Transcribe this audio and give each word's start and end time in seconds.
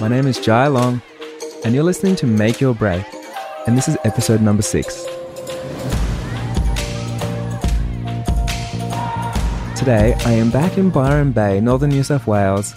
My 0.00 0.08
name 0.08 0.26
is 0.26 0.40
Jai 0.40 0.66
Long, 0.66 1.00
and 1.64 1.72
you're 1.72 1.84
listening 1.84 2.16
to 2.16 2.26
Make 2.26 2.60
Your 2.60 2.74
Break, 2.74 3.04
and 3.68 3.78
this 3.78 3.86
is 3.86 3.96
episode 4.02 4.40
number 4.40 4.60
six. 4.60 5.04
Today, 9.78 10.14
I 10.26 10.32
am 10.32 10.50
back 10.50 10.78
in 10.78 10.90
Byron 10.90 11.30
Bay, 11.30 11.60
northern 11.60 11.90
New 11.90 12.02
South 12.02 12.26
Wales, 12.26 12.74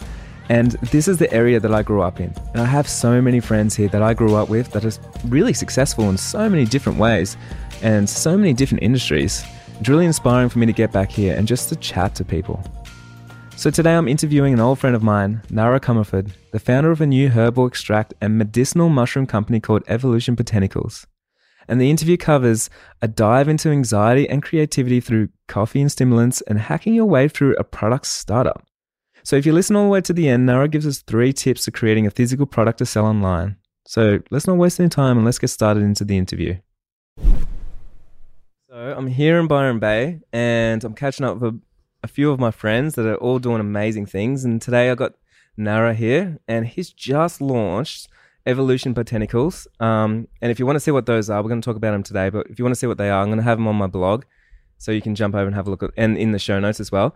and 0.50 0.74
this 0.92 1.08
is 1.08 1.18
the 1.18 1.32
area 1.34 1.60
that 1.60 1.74
I 1.74 1.82
grew 1.82 2.04
up 2.04 2.20
in. 2.20 2.32
And 2.54 2.62
I 2.62 2.66
have 2.66 2.88
so 2.88 3.20
many 3.20 3.40
friends 3.40 3.76
here 3.76 3.88
that 3.90 4.04
I 4.04 4.14
grew 4.14 4.36
up 4.36 4.48
with 4.48 4.72
that 4.74 4.86
are 4.86 5.28
really 5.28 5.54
successful 5.54 6.12
in 6.12 6.18
so 6.18 6.48
many 6.48 6.66
different 6.66 7.00
ways 7.00 7.36
and 7.82 8.08
so 8.08 8.38
many 8.38 8.54
different 8.54 8.84
industries. 8.84 9.44
It's 9.80 9.90
really 9.90 10.06
inspiring 10.06 10.50
for 10.50 10.60
me 10.60 10.68
to 10.68 10.74
get 10.74 10.92
back 10.92 11.12
here 11.12 11.36
and 11.36 11.48
just 11.48 11.70
to 11.70 11.76
chat 11.78 12.14
to 12.16 12.24
people. 12.24 12.64
So 13.58 13.72
today 13.72 13.96
I'm 13.96 14.08
interviewing 14.08 14.54
an 14.54 14.60
old 14.60 14.78
friend 14.78 14.96
of 14.96 15.02
mine, 15.02 15.42
Nara 15.50 15.80
Comerford, 15.80 16.30
the 16.52 16.60
founder 16.60 16.92
of 16.92 17.02
a 17.02 17.08
new 17.08 17.30
herbal 17.30 17.66
extract 17.66 18.14
and 18.22 18.38
medicinal 18.38 18.88
mushroom 18.88 19.26
company 19.26 19.60
called 19.60 19.82
Evolution 19.88 20.36
Botanicals. 20.36 21.08
And 21.68 21.82
the 21.82 21.90
interview 21.90 22.18
covers 22.18 22.70
a 23.02 23.08
dive 23.08 23.48
into 23.48 23.70
anxiety 23.70 24.30
and 24.30 24.44
creativity 24.44 25.00
through 25.00 25.30
coffee 25.48 25.82
and 25.82 25.92
stimulants 25.92 26.42
and 26.42 26.60
hacking 26.60 26.94
your 26.94 27.08
way 27.08 27.28
through 27.28 27.56
a 27.56 27.64
product 27.64 28.06
startup. 28.06 28.64
So 29.24 29.38
if 29.38 29.46
you 29.48 29.54
listen 29.54 29.76
all 29.76 29.86
the 29.86 29.90
way 29.90 30.02
to 30.02 30.14
the 30.14 30.30
end, 30.30 30.46
Nara 30.46 30.68
gives 30.68 30.86
us 30.86 31.00
three 31.00 31.34
tips 31.34 31.66
for 31.66 31.72
creating 31.72 32.06
a 32.06 32.12
physical 32.12 32.46
product 32.46 32.78
to 32.78 32.86
sell 32.86 33.08
online. 33.08 33.56
So 33.88 34.20
let's 34.30 34.46
not 34.46 34.58
waste 34.58 34.80
any 34.80 34.90
time 34.90 35.18
and 35.18 35.26
let's 35.26 35.40
get 35.40 35.50
started 35.50 35.82
into 35.82 36.06
the 36.06 36.16
interview. 36.16 36.58
So 38.70 38.76
I'm 38.96 39.08
here 39.08 39.40
in 39.40 39.48
Byron 39.48 39.80
Bay 39.80 40.20
and 40.32 40.84
I'm 40.84 40.94
catching 40.94 41.26
up 41.26 41.40
with 41.40 41.60
a, 42.04 42.08
few 42.08 42.32
of 42.32 42.40
my 42.40 42.52
friends 42.52 42.96
that 42.96 43.06
are 43.06 43.16
all 43.16 43.40
doing 43.40 43.60
amazing 43.60 44.06
things. 44.06 44.46
And 44.46 44.62
today 44.62 44.90
I 44.90 44.96
got 44.96 45.14
Nara 45.56 45.94
here 45.94 46.40
and 46.48 46.68
he's 46.68 46.92
just 46.92 47.42
launched 47.42 48.08
Evolution 48.46 48.94
Botanicals. 48.94 49.68
Um, 49.82 50.28
and 50.42 50.52
if 50.52 50.60
you 50.60 50.66
want 50.66 50.78
to 50.78 50.80
see 50.80 50.92
what 50.92 51.06
those 51.06 51.30
are, 51.30 51.42
we're 51.42 51.50
going 51.50 51.62
to 51.62 51.66
talk 51.66 51.76
about 51.76 51.92
them 51.92 52.04
today. 52.04 52.30
But 52.30 52.48
if 52.48 52.60
you 52.60 52.66
want 52.66 52.76
to 52.76 52.80
see 52.80 52.88
what 52.88 52.98
they 52.98 53.10
are, 53.10 53.22
I'm 53.22 53.28
going 53.28 53.38
to 53.38 53.44
have 53.44 53.58
them 53.58 53.68
on 53.68 53.76
my 53.76 53.88
blog. 53.88 54.24
So 54.78 54.92
you 54.92 55.02
can 55.02 55.16
jump 55.16 55.36
over 55.36 55.46
and 55.46 55.56
have 55.56 55.68
a 55.68 55.70
look 55.70 55.84
at, 55.84 55.92
and 55.98 56.18
in 56.18 56.32
the 56.32 56.40
show 56.40 56.60
notes 56.60 56.80
as 56.80 56.92
well. 56.92 57.16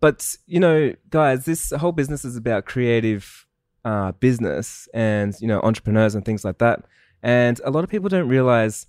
But, 0.00 0.36
you 0.46 0.60
know, 0.60 0.94
guys, 1.10 1.44
this 1.44 1.70
whole 1.70 1.92
business 1.92 2.24
is 2.24 2.36
about 2.36 2.64
creative 2.64 3.46
uh, 3.84 4.12
business 4.12 4.88
and, 4.94 5.34
you 5.40 5.48
know, 5.48 5.60
entrepreneurs 5.60 6.14
and 6.14 6.24
things 6.24 6.44
like 6.44 6.58
that. 6.58 6.84
And 7.22 7.60
a 7.64 7.70
lot 7.70 7.84
of 7.84 7.90
people 7.90 8.08
don't 8.08 8.28
realize 8.28 8.86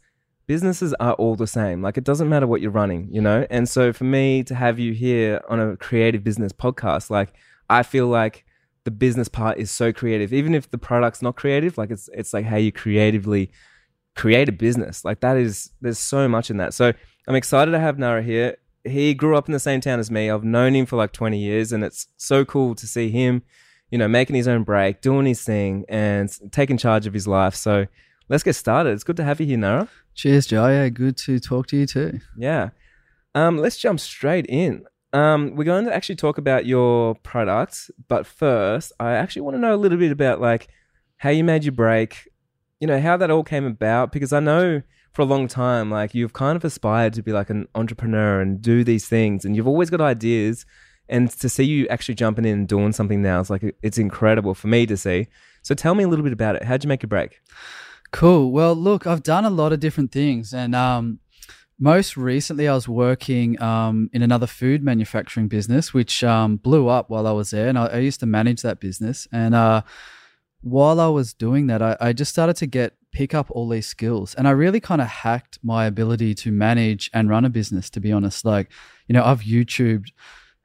businesses 0.47 0.93
are 0.99 1.13
all 1.13 1.35
the 1.35 1.47
same. 1.47 1.81
Like 1.81 1.97
it 1.97 2.03
doesn't 2.03 2.29
matter 2.29 2.47
what 2.47 2.61
you're 2.61 2.71
running, 2.71 3.07
you 3.11 3.21
know? 3.21 3.45
And 3.49 3.67
so 3.67 3.91
for 3.93 4.03
me 4.03 4.43
to 4.43 4.55
have 4.55 4.79
you 4.79 4.93
here 4.93 5.41
on 5.49 5.59
a 5.59 5.77
creative 5.77 6.23
business 6.23 6.51
podcast, 6.51 7.09
like 7.09 7.33
I 7.69 7.83
feel 7.83 8.07
like 8.07 8.45
the 8.83 8.91
business 8.91 9.27
part 9.27 9.57
is 9.57 9.71
so 9.71 9.91
creative. 9.91 10.31
Even 10.31 10.53
if 10.53 10.69
the 10.69 10.77
product's 10.77 11.21
not 11.21 11.35
creative, 11.35 11.77
like 11.77 11.91
it's 11.91 12.09
it's 12.13 12.33
like 12.33 12.45
how 12.45 12.57
you 12.57 12.71
creatively 12.71 13.51
create 14.15 14.47
a 14.47 14.51
business. 14.51 15.03
Like 15.03 15.19
that 15.21 15.37
is 15.37 15.71
there's 15.81 15.99
so 15.99 16.27
much 16.27 16.49
in 16.49 16.57
that. 16.57 16.73
So 16.73 16.93
I'm 17.27 17.35
excited 17.35 17.71
to 17.71 17.79
have 17.79 17.97
Nara 17.97 18.21
here. 18.21 18.57
He 18.83 19.15
grew 19.15 19.35
up 19.35 19.47
in 19.47 19.53
the 19.53 19.59
same 19.59 19.81
town 19.81 19.99
as 19.99 20.11
me. 20.11 20.29
I've 20.29 20.43
known 20.43 20.75
him 20.75 20.85
for 20.85 20.95
like 20.95 21.11
20 21.11 21.39
years 21.39 21.71
and 21.71 21.83
it's 21.83 22.07
so 22.17 22.45
cool 22.45 22.75
to 22.75 22.85
see 22.85 23.09
him, 23.09 23.41
you 23.89 23.97
know, 23.97 24.07
making 24.07 24.35
his 24.35 24.47
own 24.47 24.63
break, 24.63 25.01
doing 25.01 25.25
his 25.25 25.43
thing 25.43 25.85
and 25.89 26.29
taking 26.51 26.77
charge 26.77 27.07
of 27.07 27.13
his 27.13 27.27
life. 27.27 27.55
So 27.55 27.87
let's 28.29 28.43
get 28.43 28.53
started. 28.53 28.91
It's 28.91 29.03
good 29.03 29.17
to 29.17 29.23
have 29.23 29.39
you 29.39 29.47
here, 29.47 29.57
Nara. 29.57 29.87
Cheers. 30.13 30.51
Yeah, 30.51 30.89
good 30.89 31.17
to 31.17 31.39
talk 31.39 31.67
to 31.67 31.77
you 31.77 31.85
too. 31.85 32.19
Yeah. 32.37 32.69
Um, 33.33 33.57
let's 33.57 33.77
jump 33.77 33.99
straight 33.99 34.45
in. 34.47 34.85
Um, 35.13 35.55
we're 35.55 35.65
going 35.65 35.85
to 35.85 35.95
actually 35.95 36.15
talk 36.15 36.37
about 36.37 36.65
your 36.65 37.15
products, 37.15 37.89
but 38.07 38.25
first, 38.25 38.91
I 38.99 39.13
actually 39.13 39.43
want 39.43 39.55
to 39.55 39.59
know 39.59 39.73
a 39.73 39.77
little 39.77 39.97
bit 39.97 40.11
about 40.11 40.41
like 40.41 40.67
how 41.17 41.29
you 41.29 41.43
made 41.43 41.63
your 41.63 41.71
break, 41.71 42.27
you 42.79 42.87
know, 42.87 42.99
how 42.99 43.15
that 43.17 43.31
all 43.31 43.43
came 43.43 43.65
about. 43.65 44.11
Because 44.11 44.33
I 44.33 44.39
know 44.39 44.81
for 45.13 45.21
a 45.21 45.25
long 45.25 45.47
time, 45.47 45.89
like 45.89 46.13
you've 46.13 46.33
kind 46.33 46.57
of 46.57 46.65
aspired 46.65 47.13
to 47.13 47.23
be 47.23 47.31
like 47.31 47.49
an 47.49 47.67
entrepreneur 47.75 48.41
and 48.41 48.61
do 48.61 48.83
these 48.83 49.07
things, 49.07 49.45
and 49.45 49.55
you've 49.55 49.67
always 49.67 49.89
got 49.89 50.01
ideas. 50.01 50.65
And 51.07 51.29
to 51.29 51.49
see 51.49 51.63
you 51.63 51.87
actually 51.89 52.15
jumping 52.15 52.45
in 52.45 52.59
and 52.59 52.67
doing 52.67 52.91
something 52.91 53.21
now 53.21 53.39
is 53.39 53.49
like 53.49 53.75
it's 53.83 53.99
incredible 53.99 54.55
for 54.55 54.67
me 54.67 54.85
to 54.87 54.97
see. 54.97 55.27
So 55.61 55.75
tell 55.75 55.95
me 55.95 56.03
a 56.03 56.07
little 56.07 56.23
bit 56.23 56.33
about 56.33 56.55
it. 56.55 56.63
How'd 56.63 56.83
you 56.83 56.87
make 56.87 57.03
your 57.03 57.09
break? 57.09 57.41
Cool. 58.15 58.53
Well, 58.53 58.75
look, 58.75 59.05
I've 59.05 59.23
done 59.23 59.43
a 59.43 59.49
lot 59.49 59.73
of 59.73 59.81
different 59.81 60.13
things, 60.13 60.53
and 60.53 60.73
um, 60.73 61.19
most 61.77 62.15
recently, 62.15 62.65
I 62.65 62.73
was 62.73 62.87
working 62.87 63.61
um, 63.61 64.09
in 64.13 64.21
another 64.21 64.47
food 64.47 64.81
manufacturing 64.81 65.49
business, 65.49 65.93
which 65.93 66.23
um, 66.23 66.55
blew 66.55 66.87
up 66.87 67.09
while 67.09 67.27
I 67.27 67.33
was 67.33 67.49
there, 67.51 67.67
and 67.67 67.77
I, 67.77 67.87
I 67.87 67.97
used 67.97 68.21
to 68.21 68.25
manage 68.25 68.61
that 68.61 68.79
business. 68.79 69.27
And 69.33 69.53
uh, 69.53 69.81
while 70.61 71.01
I 71.01 71.09
was 71.09 71.33
doing 71.33 71.67
that, 71.67 71.81
I, 71.81 71.97
I, 71.99 72.13
just 72.13 72.31
started 72.31 72.55
to 72.55 72.65
get 72.65 72.93
pick 73.11 73.33
up 73.33 73.51
all 73.51 73.67
these 73.67 73.85
skills, 73.85 74.33
and 74.33 74.47
I 74.47 74.51
really 74.51 74.79
kind 74.79 75.01
of 75.01 75.07
hacked 75.07 75.59
my 75.61 75.85
ability 75.85 76.35
to 76.35 76.53
manage 76.53 77.09
and 77.13 77.29
run 77.29 77.43
a 77.43 77.49
business. 77.49 77.89
To 77.89 77.99
be 77.99 78.13
honest, 78.13 78.45
like 78.45 78.71
you 79.09 79.13
know, 79.13 79.25
I've 79.25 79.41
YouTubed 79.41 80.11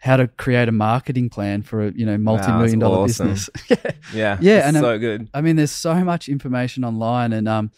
how 0.00 0.16
to 0.16 0.26
create 0.26 0.66
a 0.66 0.72
marketing 0.72 1.28
plan 1.28 1.62
for 1.62 1.88
a 1.88 1.92
you 1.92 2.06
know 2.06 2.16
multi-million 2.16 2.80
wow, 2.80 2.88
dollar 2.88 3.04
awesome. 3.04 3.28
business. 3.28 3.50
yeah, 3.68 3.92
yeah, 4.12 4.38
yeah, 4.40 4.68
and 4.68 4.76
so 4.76 4.94
um, 4.94 4.98
good. 4.98 5.28
I 5.32 5.42
mean, 5.42 5.56
there's 5.56 5.70
so 5.70 5.94
much 6.02 6.28
information 6.28 6.84
online, 6.84 7.32
and 7.32 7.46
um, 7.46 7.70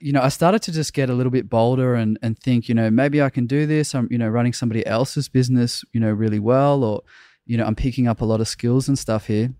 you 0.00 0.12
know, 0.12 0.20
I 0.20 0.28
started 0.28 0.62
to 0.62 0.72
just 0.72 0.94
get 0.94 1.08
a 1.08 1.14
little 1.14 1.30
bit 1.30 1.48
bolder 1.48 1.94
and 1.94 2.18
and 2.22 2.38
think, 2.38 2.68
you 2.68 2.74
know, 2.74 2.90
maybe 2.90 3.22
I 3.22 3.30
can 3.30 3.46
do 3.46 3.66
this. 3.66 3.94
I'm 3.94 4.08
you 4.10 4.18
know 4.18 4.28
running 4.28 4.52
somebody 4.52 4.84
else's 4.84 5.28
business, 5.28 5.84
you 5.92 6.00
know, 6.00 6.10
really 6.10 6.40
well, 6.40 6.82
or 6.82 7.02
you 7.46 7.56
know, 7.56 7.64
I'm 7.64 7.76
picking 7.76 8.08
up 8.08 8.20
a 8.20 8.24
lot 8.24 8.40
of 8.40 8.48
skills 8.48 8.88
and 8.88 8.98
stuff 8.98 9.28
here. 9.28 9.54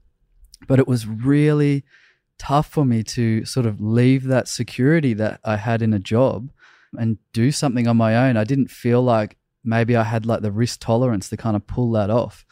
But 0.67 0.81
it 0.81 0.89
was 0.89 1.07
really 1.07 1.85
tough 2.39 2.69
for 2.69 2.85
me 2.85 3.05
to 3.05 3.45
sort 3.45 3.67
of 3.67 3.81
leave 3.81 4.25
that 4.25 4.49
security 4.49 5.15
that 5.15 5.41
I 5.45 5.57
had 5.57 5.81
in 5.81 5.93
a 5.93 5.99
job 6.01 6.51
and 6.99 7.19
do 7.33 7.53
something 7.53 7.87
on 7.87 7.97
my 7.97 8.17
own. 8.17 8.37
I 8.37 8.45
didn't 8.45 8.71
feel 8.71 9.03
like 9.03 9.37
maybe 9.65 9.97
I 9.97 10.05
had 10.05 10.27
like 10.27 10.43
the 10.43 10.53
risk 10.53 10.81
tolerance 10.81 11.29
to 11.31 11.37
kind 11.37 11.57
of 11.57 11.67
pull 11.67 11.91
that 11.93 12.11
off. 12.11 12.45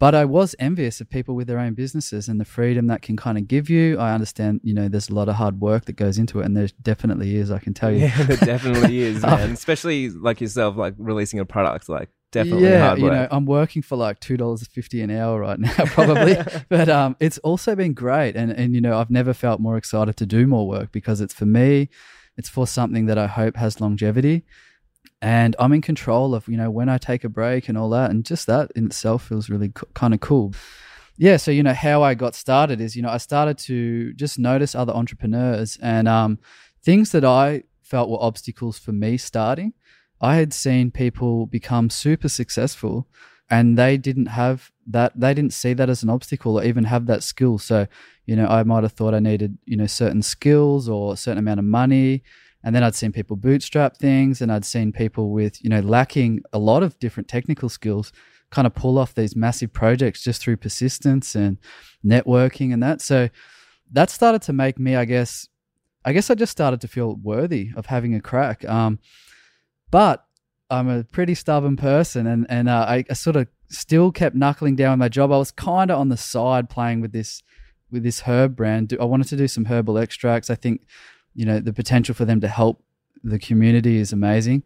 But 0.00 0.14
I 0.14 0.24
was 0.24 0.56
envious 0.58 1.00
of 1.00 1.08
people 1.08 1.34
with 1.34 1.46
their 1.46 1.58
own 1.58 1.74
businesses 1.74 2.28
and 2.28 2.40
the 2.40 2.44
freedom 2.44 2.88
that 2.88 3.00
can 3.00 3.16
kind 3.16 3.38
of 3.38 3.46
give 3.46 3.70
you. 3.70 3.98
I 3.98 4.12
understand, 4.12 4.60
you 4.64 4.74
know, 4.74 4.88
there's 4.88 5.08
a 5.08 5.14
lot 5.14 5.28
of 5.28 5.36
hard 5.36 5.60
work 5.60 5.84
that 5.84 5.94
goes 5.94 6.18
into 6.18 6.40
it, 6.40 6.46
and 6.46 6.56
there 6.56 6.68
definitely 6.82 7.36
is. 7.36 7.50
I 7.50 7.58
can 7.58 7.74
tell 7.74 7.92
you. 7.92 8.00
Yeah, 8.00 8.22
there 8.24 8.36
definitely 8.36 8.98
is, 9.02 9.22
man. 9.22 9.52
Especially 9.52 10.10
like 10.10 10.40
yourself, 10.40 10.76
like 10.76 10.94
releasing 10.98 11.38
a 11.38 11.44
product, 11.44 11.88
like 11.88 12.10
definitely 12.32 12.64
yeah, 12.64 12.80
hard 12.80 13.00
work. 13.00 13.12
you 13.12 13.16
know, 13.16 13.28
I'm 13.30 13.46
working 13.46 13.82
for 13.82 13.96
like 13.96 14.18
two 14.18 14.36
dollars 14.36 14.66
fifty 14.66 15.00
an 15.00 15.10
hour 15.10 15.40
right 15.40 15.58
now, 15.60 15.84
probably. 15.86 16.36
but 16.68 16.88
um, 16.88 17.16
it's 17.20 17.38
also 17.38 17.76
been 17.76 17.94
great, 17.94 18.34
and 18.34 18.50
and 18.50 18.74
you 18.74 18.80
know, 18.80 18.98
I've 18.98 19.10
never 19.10 19.32
felt 19.32 19.60
more 19.60 19.76
excited 19.76 20.16
to 20.16 20.26
do 20.26 20.46
more 20.46 20.66
work 20.66 20.90
because 20.90 21.20
it's 21.20 21.32
for 21.32 21.46
me, 21.46 21.88
it's 22.36 22.48
for 22.48 22.66
something 22.66 23.06
that 23.06 23.16
I 23.16 23.28
hope 23.28 23.56
has 23.56 23.80
longevity 23.80 24.44
and 25.24 25.56
I'm 25.58 25.72
in 25.72 25.80
control 25.80 26.34
of 26.34 26.46
you 26.48 26.58
know 26.58 26.70
when 26.70 26.90
I 26.90 26.98
take 26.98 27.24
a 27.24 27.30
break 27.30 27.70
and 27.70 27.78
all 27.78 27.88
that, 27.90 28.10
and 28.10 28.26
just 28.26 28.46
that 28.46 28.70
in 28.76 28.84
itself 28.84 29.26
feels 29.26 29.48
really 29.48 29.70
co- 29.70 29.88
kind 29.94 30.12
of 30.12 30.20
cool. 30.20 30.52
Yeah, 31.16 31.38
so 31.38 31.50
you 31.50 31.62
know 31.62 31.72
how 31.72 32.02
I 32.02 32.12
got 32.12 32.34
started 32.34 32.78
is 32.78 32.94
you 32.94 33.00
know 33.00 33.08
I 33.08 33.16
started 33.16 33.56
to 33.58 34.12
just 34.12 34.38
notice 34.38 34.74
other 34.74 34.92
entrepreneurs 34.92 35.78
and 35.80 36.08
um, 36.08 36.38
things 36.82 37.10
that 37.12 37.24
I 37.24 37.62
felt 37.82 38.10
were 38.10 38.22
obstacles 38.22 38.78
for 38.78 38.92
me 38.92 39.16
starting. 39.16 39.72
I 40.20 40.36
had 40.36 40.52
seen 40.52 40.90
people 40.90 41.46
become 41.46 41.88
super 41.88 42.28
successful 42.28 43.08
and 43.48 43.78
they 43.78 43.96
didn't 43.96 44.26
have 44.26 44.70
that 44.86 45.18
they 45.18 45.32
didn't 45.32 45.54
see 45.54 45.72
that 45.72 45.88
as 45.88 46.02
an 46.02 46.10
obstacle 46.10 46.58
or 46.58 46.64
even 46.64 46.84
have 46.84 47.06
that 47.06 47.22
skill 47.22 47.58
so 47.58 47.86
you 48.24 48.34
know 48.34 48.46
i 48.46 48.62
might 48.62 48.82
have 48.82 48.92
thought 48.92 49.12
i 49.12 49.18
needed 49.18 49.58
you 49.66 49.76
know 49.76 49.86
certain 49.86 50.22
skills 50.22 50.88
or 50.88 51.12
a 51.12 51.16
certain 51.16 51.38
amount 51.38 51.58
of 51.58 51.64
money 51.66 52.22
and 52.64 52.74
then 52.74 52.82
I'd 52.82 52.94
seen 52.94 53.12
people 53.12 53.36
bootstrap 53.36 53.98
things 53.98 54.40
and 54.40 54.50
I'd 54.50 54.64
seen 54.64 54.90
people 54.90 55.30
with, 55.30 55.62
you 55.62 55.68
know, 55.68 55.80
lacking 55.80 56.42
a 56.52 56.58
lot 56.58 56.82
of 56.82 56.98
different 56.98 57.28
technical 57.28 57.68
skills 57.68 58.10
kind 58.50 58.66
of 58.66 58.74
pull 58.74 58.98
off 58.98 59.14
these 59.14 59.36
massive 59.36 59.72
projects 59.72 60.22
just 60.22 60.40
through 60.40 60.56
persistence 60.56 61.34
and 61.34 61.58
networking 62.04 62.72
and 62.72 62.82
that. 62.82 63.02
So 63.02 63.28
that 63.92 64.08
started 64.08 64.40
to 64.42 64.52
make 64.54 64.78
me, 64.78 64.96
I 64.96 65.04
guess, 65.04 65.48
I 66.06 66.12
guess 66.14 66.30
I 66.30 66.34
just 66.34 66.52
started 66.52 66.80
to 66.80 66.88
feel 66.88 67.16
worthy 67.16 67.70
of 67.76 67.86
having 67.86 68.14
a 68.14 68.20
crack. 68.20 68.64
Um, 68.64 68.98
but 69.90 70.24
I'm 70.70 70.88
a 70.88 71.04
pretty 71.04 71.34
stubborn 71.34 71.76
person, 71.76 72.26
and 72.26 72.46
and 72.48 72.68
uh, 72.68 72.86
I, 72.88 73.04
I, 73.08 73.12
sort 73.12 73.36
of 73.36 73.48
still 73.68 74.10
kept 74.10 74.34
knuckling 74.34 74.76
down 74.76 74.92
on 74.92 74.98
my 74.98 75.08
job. 75.08 75.30
I 75.30 75.36
was 75.36 75.50
kind 75.50 75.90
of 75.90 76.00
on 76.00 76.08
the 76.08 76.16
side 76.16 76.70
playing 76.70 77.00
with 77.00 77.12
this 77.12 77.42
with 77.90 78.02
this 78.02 78.22
herb 78.22 78.56
brand. 78.56 78.96
I 78.98 79.04
wanted 79.04 79.28
to 79.28 79.36
do 79.36 79.46
some 79.46 79.66
herbal 79.66 79.98
extracts. 79.98 80.50
I 80.50 80.54
think 80.54 80.86
you 81.34 81.44
know 81.44 81.60
the 81.60 81.72
potential 81.72 82.14
for 82.14 82.24
them 82.24 82.40
to 82.40 82.48
help 82.48 82.82
the 83.22 83.38
community 83.38 83.96
is 83.98 84.12
amazing 84.12 84.62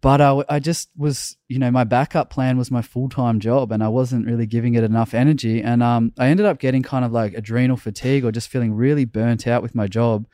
but 0.00 0.20
I, 0.20 0.44
I 0.48 0.58
just 0.60 0.90
was 0.96 1.36
you 1.48 1.58
know 1.58 1.70
my 1.70 1.84
backup 1.84 2.30
plan 2.30 2.56
was 2.56 2.70
my 2.70 2.82
full-time 2.82 3.40
job 3.40 3.72
and 3.72 3.82
i 3.82 3.88
wasn't 3.88 4.26
really 4.26 4.46
giving 4.46 4.74
it 4.74 4.84
enough 4.84 5.14
energy 5.14 5.62
and 5.62 5.82
um, 5.82 6.12
i 6.18 6.28
ended 6.28 6.46
up 6.46 6.58
getting 6.58 6.82
kind 6.82 7.04
of 7.04 7.12
like 7.12 7.34
adrenal 7.34 7.76
fatigue 7.76 8.24
or 8.24 8.32
just 8.32 8.48
feeling 8.48 8.74
really 8.74 9.04
burnt 9.04 9.46
out 9.46 9.62
with 9.62 9.74
my 9.74 9.86
job 9.86 10.26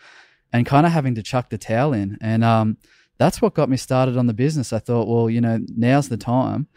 and 0.53 0.67
kind 0.67 0.87
of 0.87 0.93
having 0.93 1.15
to 1.15 1.23
chuck 1.23 1.51
the 1.51 1.59
towel 1.59 1.93
in 1.93 2.19
and 2.21 2.45
um, 2.45 2.77
that's 3.19 3.43
what 3.43 3.55
got 3.55 3.69
me 3.69 3.77
started 3.77 4.17
on 4.17 4.27
the 4.27 4.35
business 4.35 4.73
i 4.73 4.79
thought 4.79 5.09
well 5.09 5.31
you 5.31 5.41
know 5.41 5.59
now's 5.77 6.09
the 6.09 6.17
time 6.17 6.69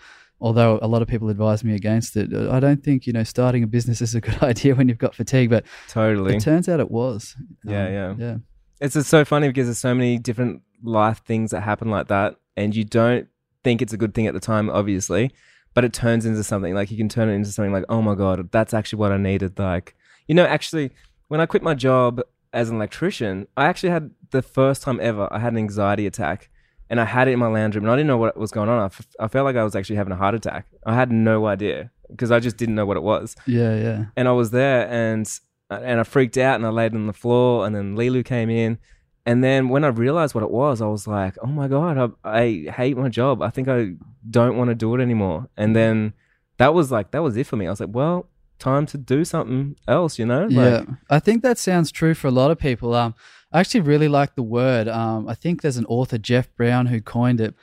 although 0.41 0.79
a 0.81 0.87
lot 0.87 1.01
of 1.01 1.07
people 1.07 1.29
advise 1.29 1.63
me 1.63 1.75
against 1.75 2.17
it, 2.17 2.33
I 2.33 2.59
don't 2.59 2.83
think 2.83 3.05
you 3.05 3.13
know 3.13 3.23
starting 3.23 3.63
a 3.63 3.67
business 3.67 4.01
is 4.01 4.15
a 4.15 4.21
good 4.21 4.41
idea 4.51 4.75
when 4.75 4.89
you've 4.89 4.97
got 4.97 5.13
fatigue. 5.15 5.51
But 5.51 5.65
Totally. 5.87 6.35
it 6.35 6.41
turns 6.41 6.67
out 6.67 6.79
it 6.79 6.89
was. 6.89 7.35
Yeah, 7.63 7.85
Um, 7.85 7.93
yeah. 7.93 8.15
yeah. 8.17 8.37
It's 8.81 8.95
just 8.95 9.09
so 9.09 9.23
funny 9.23 9.47
because 9.47 9.67
there's 9.67 9.77
so 9.77 9.93
many 9.95 10.17
different 10.17 10.63
life 10.83 11.21
things 11.23 11.51
that 11.51 11.61
happen 11.61 11.89
like 11.89 12.07
that, 12.09 12.35
and 12.57 12.75
you 12.75 12.83
don't 12.83 13.27
think 13.63 13.81
it's 13.81 13.93
a 13.93 13.97
good 13.97 14.13
thing 14.13 14.27
at 14.27 14.33
the 14.33 14.39
time, 14.39 14.69
obviously, 14.69 15.31
but 15.73 15.85
it 15.85 15.93
turns 15.93 16.25
into 16.25 16.43
something. 16.43 16.73
Like 16.73 16.91
you 16.91 16.97
can 16.97 17.07
turn 17.07 17.29
it 17.29 17.33
into 17.33 17.51
something 17.51 17.71
like, 17.71 17.85
oh 17.89 18.01
my 18.01 18.15
god, 18.15 18.51
that's 18.51 18.73
actually 18.73 18.99
what 18.99 19.11
I 19.11 19.17
needed. 19.17 19.57
Like, 19.59 19.95
you 20.27 20.35
know, 20.35 20.45
actually, 20.45 20.91
when 21.27 21.39
I 21.39 21.45
quit 21.45 21.63
my 21.63 21.75
job 21.75 22.21
as 22.53 22.69
an 22.69 22.75
electrician, 22.77 23.47
I 23.55 23.65
actually 23.67 23.91
had 23.91 24.11
the 24.31 24.41
first 24.41 24.81
time 24.81 24.99
ever 25.01 25.27
I 25.31 25.39
had 25.39 25.53
an 25.53 25.59
anxiety 25.59 26.07
attack, 26.07 26.49
and 26.89 26.99
I 26.99 27.05
had 27.05 27.27
it 27.27 27.31
in 27.31 27.39
my 27.39 27.47
lounge 27.47 27.75
room, 27.75 27.85
and 27.85 27.91
I 27.91 27.95
didn't 27.95 28.07
know 28.07 28.17
what 28.17 28.35
was 28.35 28.51
going 28.51 28.67
on. 28.67 28.79
I, 28.81 28.85
f- 28.85 29.07
I 29.19 29.27
felt 29.27 29.45
like 29.45 29.55
I 29.55 29.63
was 29.63 29.75
actually 29.75 29.97
having 29.97 30.11
a 30.11 30.17
heart 30.17 30.35
attack. 30.35 30.65
I 30.85 30.95
had 30.95 31.11
no 31.11 31.45
idea 31.45 31.91
because 32.09 32.31
I 32.31 32.39
just 32.39 32.57
didn't 32.57 32.75
know 32.75 32.85
what 32.85 32.97
it 32.97 33.03
was 33.03 33.37
Yeah, 33.47 33.73
yeah. 33.75 34.05
and 34.17 34.27
I 34.27 34.33
was 34.33 34.51
there 34.51 34.85
and 34.89 35.25
and 35.71 35.99
I 35.99 36.03
freaked 36.03 36.37
out 36.37 36.55
and 36.55 36.65
I 36.65 36.69
laid 36.69 36.93
on 36.93 37.07
the 37.07 37.13
floor 37.13 37.65
and 37.65 37.75
then 37.75 37.95
Lilu 37.95 38.23
came 38.23 38.49
in 38.49 38.77
and 39.25 39.43
then 39.43 39.69
when 39.69 39.83
I 39.83 39.87
realized 39.87 40.35
what 40.35 40.43
it 40.43 40.51
was 40.51 40.81
I 40.81 40.87
was 40.87 41.07
like 41.07 41.35
oh 41.41 41.47
my 41.47 41.67
god 41.67 42.15
I, 42.23 42.29
I 42.29 42.71
hate 42.71 42.97
my 42.97 43.09
job 43.09 43.41
I 43.41 43.49
think 43.49 43.67
I 43.67 43.93
don't 44.29 44.57
want 44.57 44.69
to 44.69 44.75
do 44.75 44.93
it 44.95 45.01
anymore 45.01 45.49
and 45.57 45.75
then 45.75 46.13
that 46.57 46.73
was 46.73 46.91
like 46.91 47.11
that 47.11 47.23
was 47.23 47.37
it 47.37 47.47
for 47.47 47.55
me 47.55 47.67
I 47.67 47.69
was 47.69 47.79
like 47.79 47.89
well 47.93 48.27
time 48.59 48.85
to 48.85 48.97
do 48.97 49.25
something 49.25 49.75
else 49.87 50.19
you 50.19 50.25
know 50.25 50.47
yeah, 50.49 50.83
I 51.09 51.19
think 51.19 51.41
that 51.43 51.57
sounds 51.57 51.91
true 51.91 52.13
for 52.13 52.27
a 52.27 52.31
lot 52.31 52.51
of 52.51 52.59
people. 52.59 52.93
Um, 52.93 53.15
I 53.51 53.59
actually 53.59 53.81
really 53.81 54.07
like 54.07 54.35
the 54.35 54.43
word. 54.43 54.87
Um, 54.87 55.27
I 55.27 55.35
think 55.35 55.61
there's 55.61 55.77
an 55.77 55.85
author, 55.85 56.17
Jeff 56.17 56.53
Brown, 56.55 56.85
who 56.85 57.01
coined 57.01 57.41
it. 57.41 57.55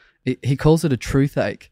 He 0.42 0.56
calls 0.56 0.84
it 0.84 0.92
a 0.92 0.96
truth 0.96 1.38
ache. 1.38 1.70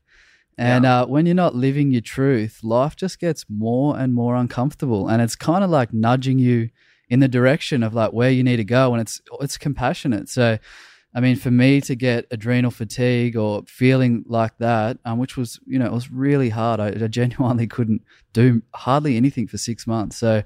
And 0.58 0.86
uh, 0.86 1.06
when 1.06 1.26
you're 1.26 1.34
not 1.34 1.54
living 1.54 1.90
your 1.90 2.00
truth, 2.00 2.60
life 2.62 2.96
just 2.96 3.20
gets 3.20 3.44
more 3.48 3.98
and 3.98 4.14
more 4.14 4.34
uncomfortable, 4.34 5.08
and 5.08 5.20
it's 5.20 5.36
kind 5.36 5.62
of 5.62 5.68
like 5.68 5.92
nudging 5.92 6.38
you 6.38 6.70
in 7.08 7.20
the 7.20 7.28
direction 7.28 7.82
of 7.82 7.94
like 7.94 8.12
where 8.12 8.30
you 8.30 8.42
need 8.42 8.56
to 8.56 8.64
go, 8.64 8.92
and 8.92 9.00
it's 9.00 9.20
it's 9.40 9.58
compassionate. 9.58 10.30
So, 10.30 10.58
I 11.14 11.20
mean, 11.20 11.36
for 11.36 11.50
me 11.50 11.82
to 11.82 11.94
get 11.94 12.26
adrenal 12.30 12.70
fatigue 12.70 13.36
or 13.36 13.64
feeling 13.66 14.24
like 14.26 14.56
that, 14.58 14.98
um, 15.04 15.18
which 15.18 15.36
was 15.36 15.60
you 15.66 15.78
know 15.78 15.86
it 15.86 15.92
was 15.92 16.10
really 16.10 16.48
hard. 16.48 16.80
I, 16.80 16.88
I 16.88 17.06
genuinely 17.08 17.66
couldn't 17.76 18.02
do 18.32 18.62
hardly 18.74 19.18
anything 19.18 19.46
for 19.46 19.58
six 19.58 19.86
months. 19.86 20.16
So 20.16 20.42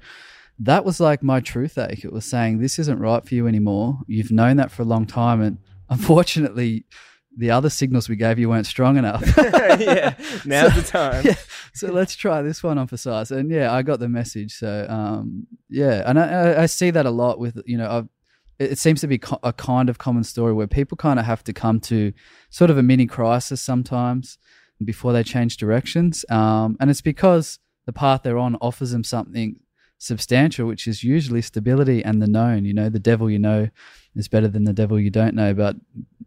that 0.59 0.83
was 0.83 0.99
like 0.99 1.23
my 1.23 1.39
truth 1.39 1.77
ache. 1.77 2.03
It 2.03 2.11
was 2.11 2.25
saying 2.25 2.59
this 2.59 2.79
isn't 2.79 2.99
right 2.99 3.25
for 3.25 3.33
you 3.33 3.47
anymore. 3.47 3.99
You've 4.07 4.31
known 4.31 4.57
that 4.57 4.71
for 4.71 4.81
a 4.81 4.85
long 4.85 5.05
time, 5.05 5.41
and 5.41 5.57
unfortunately, 5.89 6.85
the 7.37 7.49
other 7.51 7.69
signals 7.69 8.09
we 8.09 8.15
gave 8.15 8.37
you 8.37 8.49
weren't 8.49 8.65
strong 8.67 8.97
enough. 8.97 9.23
yeah 9.37 10.13
now's 10.45 10.75
the 10.75 10.83
time 10.85 11.25
yeah. 11.25 11.35
So 11.73 11.87
let's 11.91 12.15
try 12.15 12.41
this 12.41 12.61
one 12.61 12.77
on 12.77 12.87
for 12.87 12.97
size. 12.97 13.31
And 13.31 13.49
yeah, 13.49 13.73
I 13.73 13.81
got 13.83 13.99
the 13.99 14.09
message. 14.09 14.53
So 14.57 14.85
um, 14.89 15.47
yeah, 15.69 16.03
and 16.05 16.19
I, 16.19 16.63
I- 16.63 16.65
see 16.65 16.91
that 16.91 17.05
a 17.05 17.11
lot 17.11 17.39
with 17.39 17.61
you 17.65 17.77
know 17.77 17.89
I've, 17.89 18.07
it 18.59 18.73
it 18.73 18.77
seems 18.77 18.99
to 19.01 19.07
be 19.07 19.17
co- 19.17 19.39
a 19.43 19.53
kind 19.53 19.89
of 19.89 19.97
common 19.97 20.23
story 20.25 20.53
where 20.53 20.67
people 20.67 20.97
kind 20.97 21.19
of 21.19 21.25
have 21.25 21.43
to 21.45 21.53
come 21.53 21.79
to 21.81 22.11
sort 22.49 22.69
of 22.69 22.77
a 22.77 22.83
mini 22.83 23.05
crisis 23.07 23.61
sometimes 23.61 24.37
before 24.83 25.13
they 25.13 25.23
change 25.23 25.55
directions. 25.57 26.25
Um, 26.29 26.75
and 26.79 26.89
it's 26.89 27.01
because 27.01 27.59
the 27.85 27.93
path 27.93 28.23
they're 28.23 28.37
on 28.37 28.57
offers 28.61 28.91
them 28.91 29.03
something 29.05 29.59
substantial, 29.99 30.67
which 30.67 30.87
is 30.87 31.03
usually 31.03 31.41
stability 31.41 32.03
and 32.03 32.21
the 32.21 32.27
known. 32.27 32.65
You 32.65 32.73
know, 32.73 32.89
the 32.89 32.99
devil 32.99 33.29
you 33.29 33.39
know 33.39 33.69
is 34.15 34.27
better 34.27 34.47
than 34.47 34.65
the 34.65 34.73
devil 34.73 34.99
you 34.99 35.09
don't 35.09 35.35
know, 35.35 35.53
but 35.53 35.75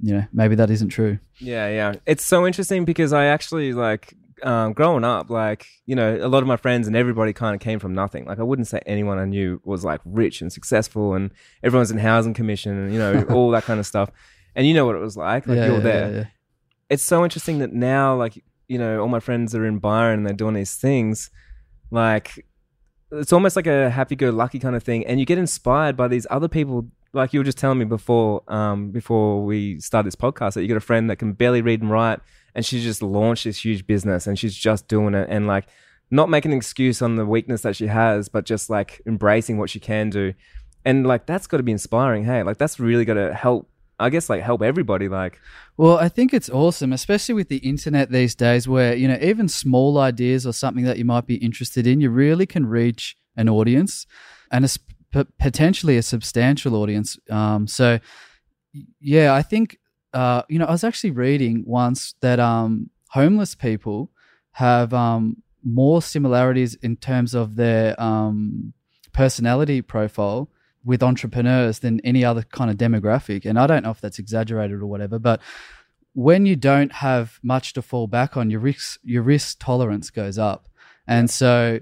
you 0.03 0.15
know 0.15 0.25
maybe 0.33 0.55
that 0.55 0.71
isn't 0.71 0.89
true. 0.89 1.19
Yeah, 1.39 1.69
yeah. 1.69 1.95
It's 2.07 2.25
so 2.25 2.47
interesting 2.47 2.85
because 2.85 3.13
I 3.13 3.27
actually 3.27 3.73
like 3.73 4.15
um, 4.43 4.73
growing 4.73 5.05
up, 5.05 5.31
like 5.31 5.67
you 5.87 5.95
know, 5.95 6.19
a 6.21 6.29
lot 6.29 6.43
of 6.43 6.47
my 6.47 6.57
friends 6.57 6.87
and 6.87 6.97
everybody 6.97 7.33
kind 7.33 7.55
of 7.55 7.61
came 7.61 7.79
from 7.79 7.95
nothing. 7.95 8.25
Like 8.25 8.39
I 8.39 8.43
wouldn't 8.43 8.69
say 8.69 8.81
anyone 8.87 9.19
I 9.19 9.25
knew 9.25 9.61
was 9.65 9.85
like 9.85 10.01
rich 10.05 10.41
and 10.41 10.53
successful, 10.53 11.15
and 11.15 11.31
everyone's 11.63 11.91
in 11.91 11.99
housing 11.99 12.35
commission 12.35 12.77
and 12.77 12.93
you 12.93 12.99
know 12.99 13.25
all 13.31 13.51
that 13.51 13.65
kind 13.65 13.81
of 13.81 13.87
stuff. 13.87 14.11
And 14.55 14.67
you 14.67 14.75
know 14.75 14.87
what 14.87 14.97
it 14.97 15.01
was 15.01 15.17
like. 15.17 15.47
Like 15.47 15.57
yeah, 15.57 15.67
you're 15.67 15.77
yeah, 15.77 15.81
there. 15.81 16.11
yeah, 16.11 16.17
yeah. 16.17 16.25
It's 16.91 17.03
so 17.03 17.25
interesting 17.25 17.59
that 17.59 17.73
now, 17.73 18.17
like 18.17 18.43
you 18.69 18.79
know, 18.79 19.01
all 19.01 19.09
my 19.09 19.21
friends 19.21 19.55
are 19.55 19.67
in 19.67 19.79
Byron 19.79 20.21
and 20.21 20.27
they're 20.27 20.35
doing 20.35 20.55
these 20.55 20.77
things. 20.77 21.31
Like 21.91 22.47
it's 23.11 23.33
almost 23.33 23.57
like 23.57 23.67
a 23.67 23.91
happy-go-lucky 23.91 24.59
kind 24.59 24.77
of 24.77 24.83
thing, 24.83 25.07
and 25.07 25.21
you 25.21 25.27
get 25.27 25.39
inspired 25.39 25.97
by 25.97 26.09
these 26.09 26.27
other 26.31 26.49
people. 26.49 26.89
Like 27.15 27.33
you 27.33 27.41
were 27.41 27.45
just 27.45 27.59
telling 27.59 27.79
me 27.79 27.85
before, 27.85 28.43
um, 28.49 28.91
before 28.91 29.45
we 29.45 29.79
start 29.81 30.05
this 30.05 30.17
podcast, 30.17 30.55
that 30.55 30.63
you 30.63 30.69
got 30.69 30.77
a 30.77 30.81
friend 30.81 31.09
that 31.11 31.17
can 31.17 31.33
barely 31.33 31.63
read 31.63 31.81
and 31.81 31.91
write, 31.91 32.21
and 32.55 32.65
she's 32.65 32.83
just 32.83 33.03
launched 33.03 33.45
this 33.45 33.65
huge 33.65 33.87
business, 33.87 34.27
and 34.27 34.39
she's 34.39 34.55
just 34.55 34.89
doing 34.89 35.15
it, 35.15 35.29
and 35.31 35.47
like 35.47 35.67
not 36.11 36.29
making 36.29 36.53
an 36.53 36.59
excuse 36.59 37.03
on 37.03 37.17
the 37.17 37.25
weakness 37.25 37.63
that 37.63 37.77
she 37.77 37.87
has, 37.87 38.29
but 38.29 38.45
just 38.45 38.71
like 38.71 39.01
embracing 39.07 39.59
what 39.59 39.71
she 39.71 39.81
can 39.81 40.11
do, 40.11 40.35
and 40.85 41.07
like 41.07 41.27
that's 41.27 41.47
got 41.47 41.59
to 41.59 41.63
be 41.63 41.73
inspiring. 41.73 42.25
Hey, 42.25 42.43
like 42.43 42.59
that's 42.59 42.79
really 42.81 43.05
got 43.05 43.15
to 43.15 43.33
help. 43.33 43.69
I 43.99 44.11
guess 44.11 44.29
like 44.29 44.43
help 44.43 44.61
everybody. 44.61 45.09
Like 45.09 45.41
Well, 45.77 45.99
I 45.99 46.09
think 46.09 46.35
it's 46.35 46.51
awesome, 46.51 46.93
especially 46.93 47.35
with 47.35 47.49
the 47.49 47.59
internet 47.59 48.11
these 48.11 48.35
days, 48.35 48.67
where 48.67 48.95
you 48.95 49.09
know 49.09 49.19
even 49.21 49.49
small 49.49 49.99
ideas 49.99 50.47
or 50.47 50.53
something 50.53 50.85
that 50.85 50.99
you 50.99 51.05
might 51.05 51.27
be 51.27 51.37
interested 51.37 51.87
in, 51.87 52.01
you 52.01 52.11
really 52.11 52.47
can 52.47 52.67
reach 52.67 53.17
an 53.37 53.49
audience, 53.49 54.07
and 54.51 54.65
p- 55.15 55.31
potentially 55.39 55.97
a 55.97 56.03
substantial 56.03 56.75
audience. 56.75 57.19
Um, 57.31 57.67
so, 57.67 58.01
yeah, 59.01 59.33
I 59.33 59.43
think 59.43 59.79
uh, 60.13 60.43
you 60.49 60.59
know 60.59 60.67
I 60.67 60.73
was 60.73 60.85
actually 60.85 61.13
reading 61.13 61.65
once 61.67 62.15
that 62.21 62.41
um, 62.41 62.91
homeless 63.11 63.55
people 63.55 64.11
have 64.53 64.93
um, 64.93 65.43
more 65.65 66.03
similarities 66.03 66.75
in 66.75 66.97
terms 66.97 67.35
of 67.35 67.57
their 67.57 68.01
um, 68.01 68.73
personality 69.13 69.81
profile 69.83 70.51
with 70.85 71.03
entrepreneurs 71.03 71.79
than 71.79 72.01
any 72.01 72.25
other 72.25 72.43
kind 72.43 72.71
of 72.71 72.77
demographic. 72.77 73.47
And 73.47 73.59
I 73.59 73.67
don't 73.67 73.85
know 73.85 73.91
if 73.91 74.01
that's 74.01 74.19
exaggerated 74.19 74.83
or 74.83 74.87
whatever, 74.87 75.19
but 75.19 75.41
when 76.13 76.45
you 76.47 76.57
don't 76.57 76.93
have 76.93 77.41
much 77.43 77.73
to 77.73 77.83
fall 77.83 78.07
back 78.07 78.37
on, 78.37 78.51
your 78.51 78.61
risk 78.61 79.01
your 79.05 79.23
risk 79.23 79.59
tolerance 79.61 80.11
goes 80.11 80.39
up. 80.39 80.69
And 81.07 81.31
so 81.31 81.81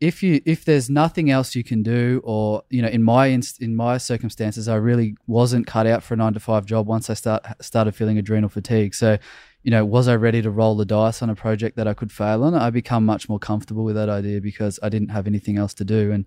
if 0.00 0.22
you 0.22 0.40
if 0.44 0.64
there's 0.64 0.88
nothing 0.88 1.30
else 1.30 1.56
you 1.56 1.64
can 1.64 1.82
do 1.82 2.20
or 2.24 2.62
you 2.70 2.80
know 2.82 2.88
in 2.88 3.02
my 3.02 3.26
inst- 3.26 3.60
in 3.60 3.74
my 3.74 3.98
circumstances 3.98 4.68
I 4.68 4.76
really 4.76 5.16
wasn't 5.26 5.66
cut 5.66 5.86
out 5.86 6.02
for 6.02 6.14
a 6.14 6.16
9 6.16 6.34
to 6.34 6.40
5 6.40 6.66
job 6.66 6.86
once 6.86 7.10
I 7.10 7.14
start 7.14 7.44
started 7.60 7.94
feeling 7.94 8.18
adrenal 8.18 8.48
fatigue. 8.48 8.94
So 8.94 9.18
you 9.62 9.70
know, 9.70 9.84
was 9.84 10.08
I 10.08 10.16
ready 10.16 10.40
to 10.42 10.50
roll 10.50 10.76
the 10.76 10.84
dice 10.84 11.20
on 11.20 11.30
a 11.30 11.34
project 11.34 11.76
that 11.76 11.88
I 11.88 11.94
could 11.94 12.12
fail 12.12 12.44
on? 12.44 12.54
I 12.54 12.70
become 12.70 13.04
much 13.04 13.28
more 13.28 13.38
comfortable 13.38 13.84
with 13.84 13.96
that 13.96 14.08
idea 14.08 14.40
because 14.40 14.78
I 14.82 14.88
didn't 14.88 15.08
have 15.08 15.26
anything 15.26 15.58
else 15.58 15.74
to 15.74 15.84
do. 15.84 16.12
And 16.12 16.26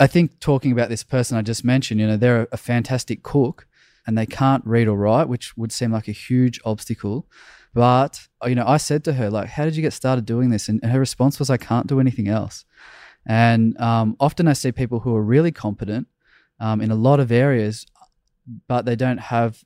I 0.00 0.06
think 0.06 0.40
talking 0.40 0.72
about 0.72 0.88
this 0.88 1.04
person 1.04 1.36
I 1.36 1.42
just 1.42 1.64
mentioned, 1.64 2.00
you 2.00 2.06
know, 2.06 2.16
they're 2.16 2.48
a 2.52 2.56
fantastic 2.56 3.22
cook 3.22 3.66
and 4.06 4.16
they 4.16 4.26
can't 4.26 4.64
read 4.66 4.88
or 4.88 4.96
write, 4.96 5.28
which 5.28 5.56
would 5.56 5.72
seem 5.72 5.92
like 5.92 6.08
a 6.08 6.12
huge 6.12 6.60
obstacle. 6.64 7.26
But, 7.74 8.28
you 8.44 8.54
know, 8.54 8.66
I 8.66 8.76
said 8.76 9.02
to 9.04 9.12
her, 9.14 9.30
like, 9.30 9.48
how 9.48 9.64
did 9.64 9.74
you 9.74 9.82
get 9.82 9.92
started 9.92 10.24
doing 10.24 10.50
this? 10.50 10.68
And 10.68 10.82
her 10.84 11.00
response 11.00 11.38
was, 11.38 11.50
I 11.50 11.56
can't 11.56 11.88
do 11.88 11.98
anything 11.98 12.28
else. 12.28 12.64
And 13.26 13.78
um, 13.80 14.16
often 14.20 14.46
I 14.46 14.52
see 14.52 14.70
people 14.70 15.00
who 15.00 15.14
are 15.16 15.22
really 15.22 15.50
competent 15.50 16.06
um, 16.60 16.80
in 16.80 16.90
a 16.90 16.94
lot 16.94 17.18
of 17.18 17.32
areas, 17.32 17.84
but 18.68 18.84
they 18.84 18.94
don't 18.94 19.18
have 19.18 19.64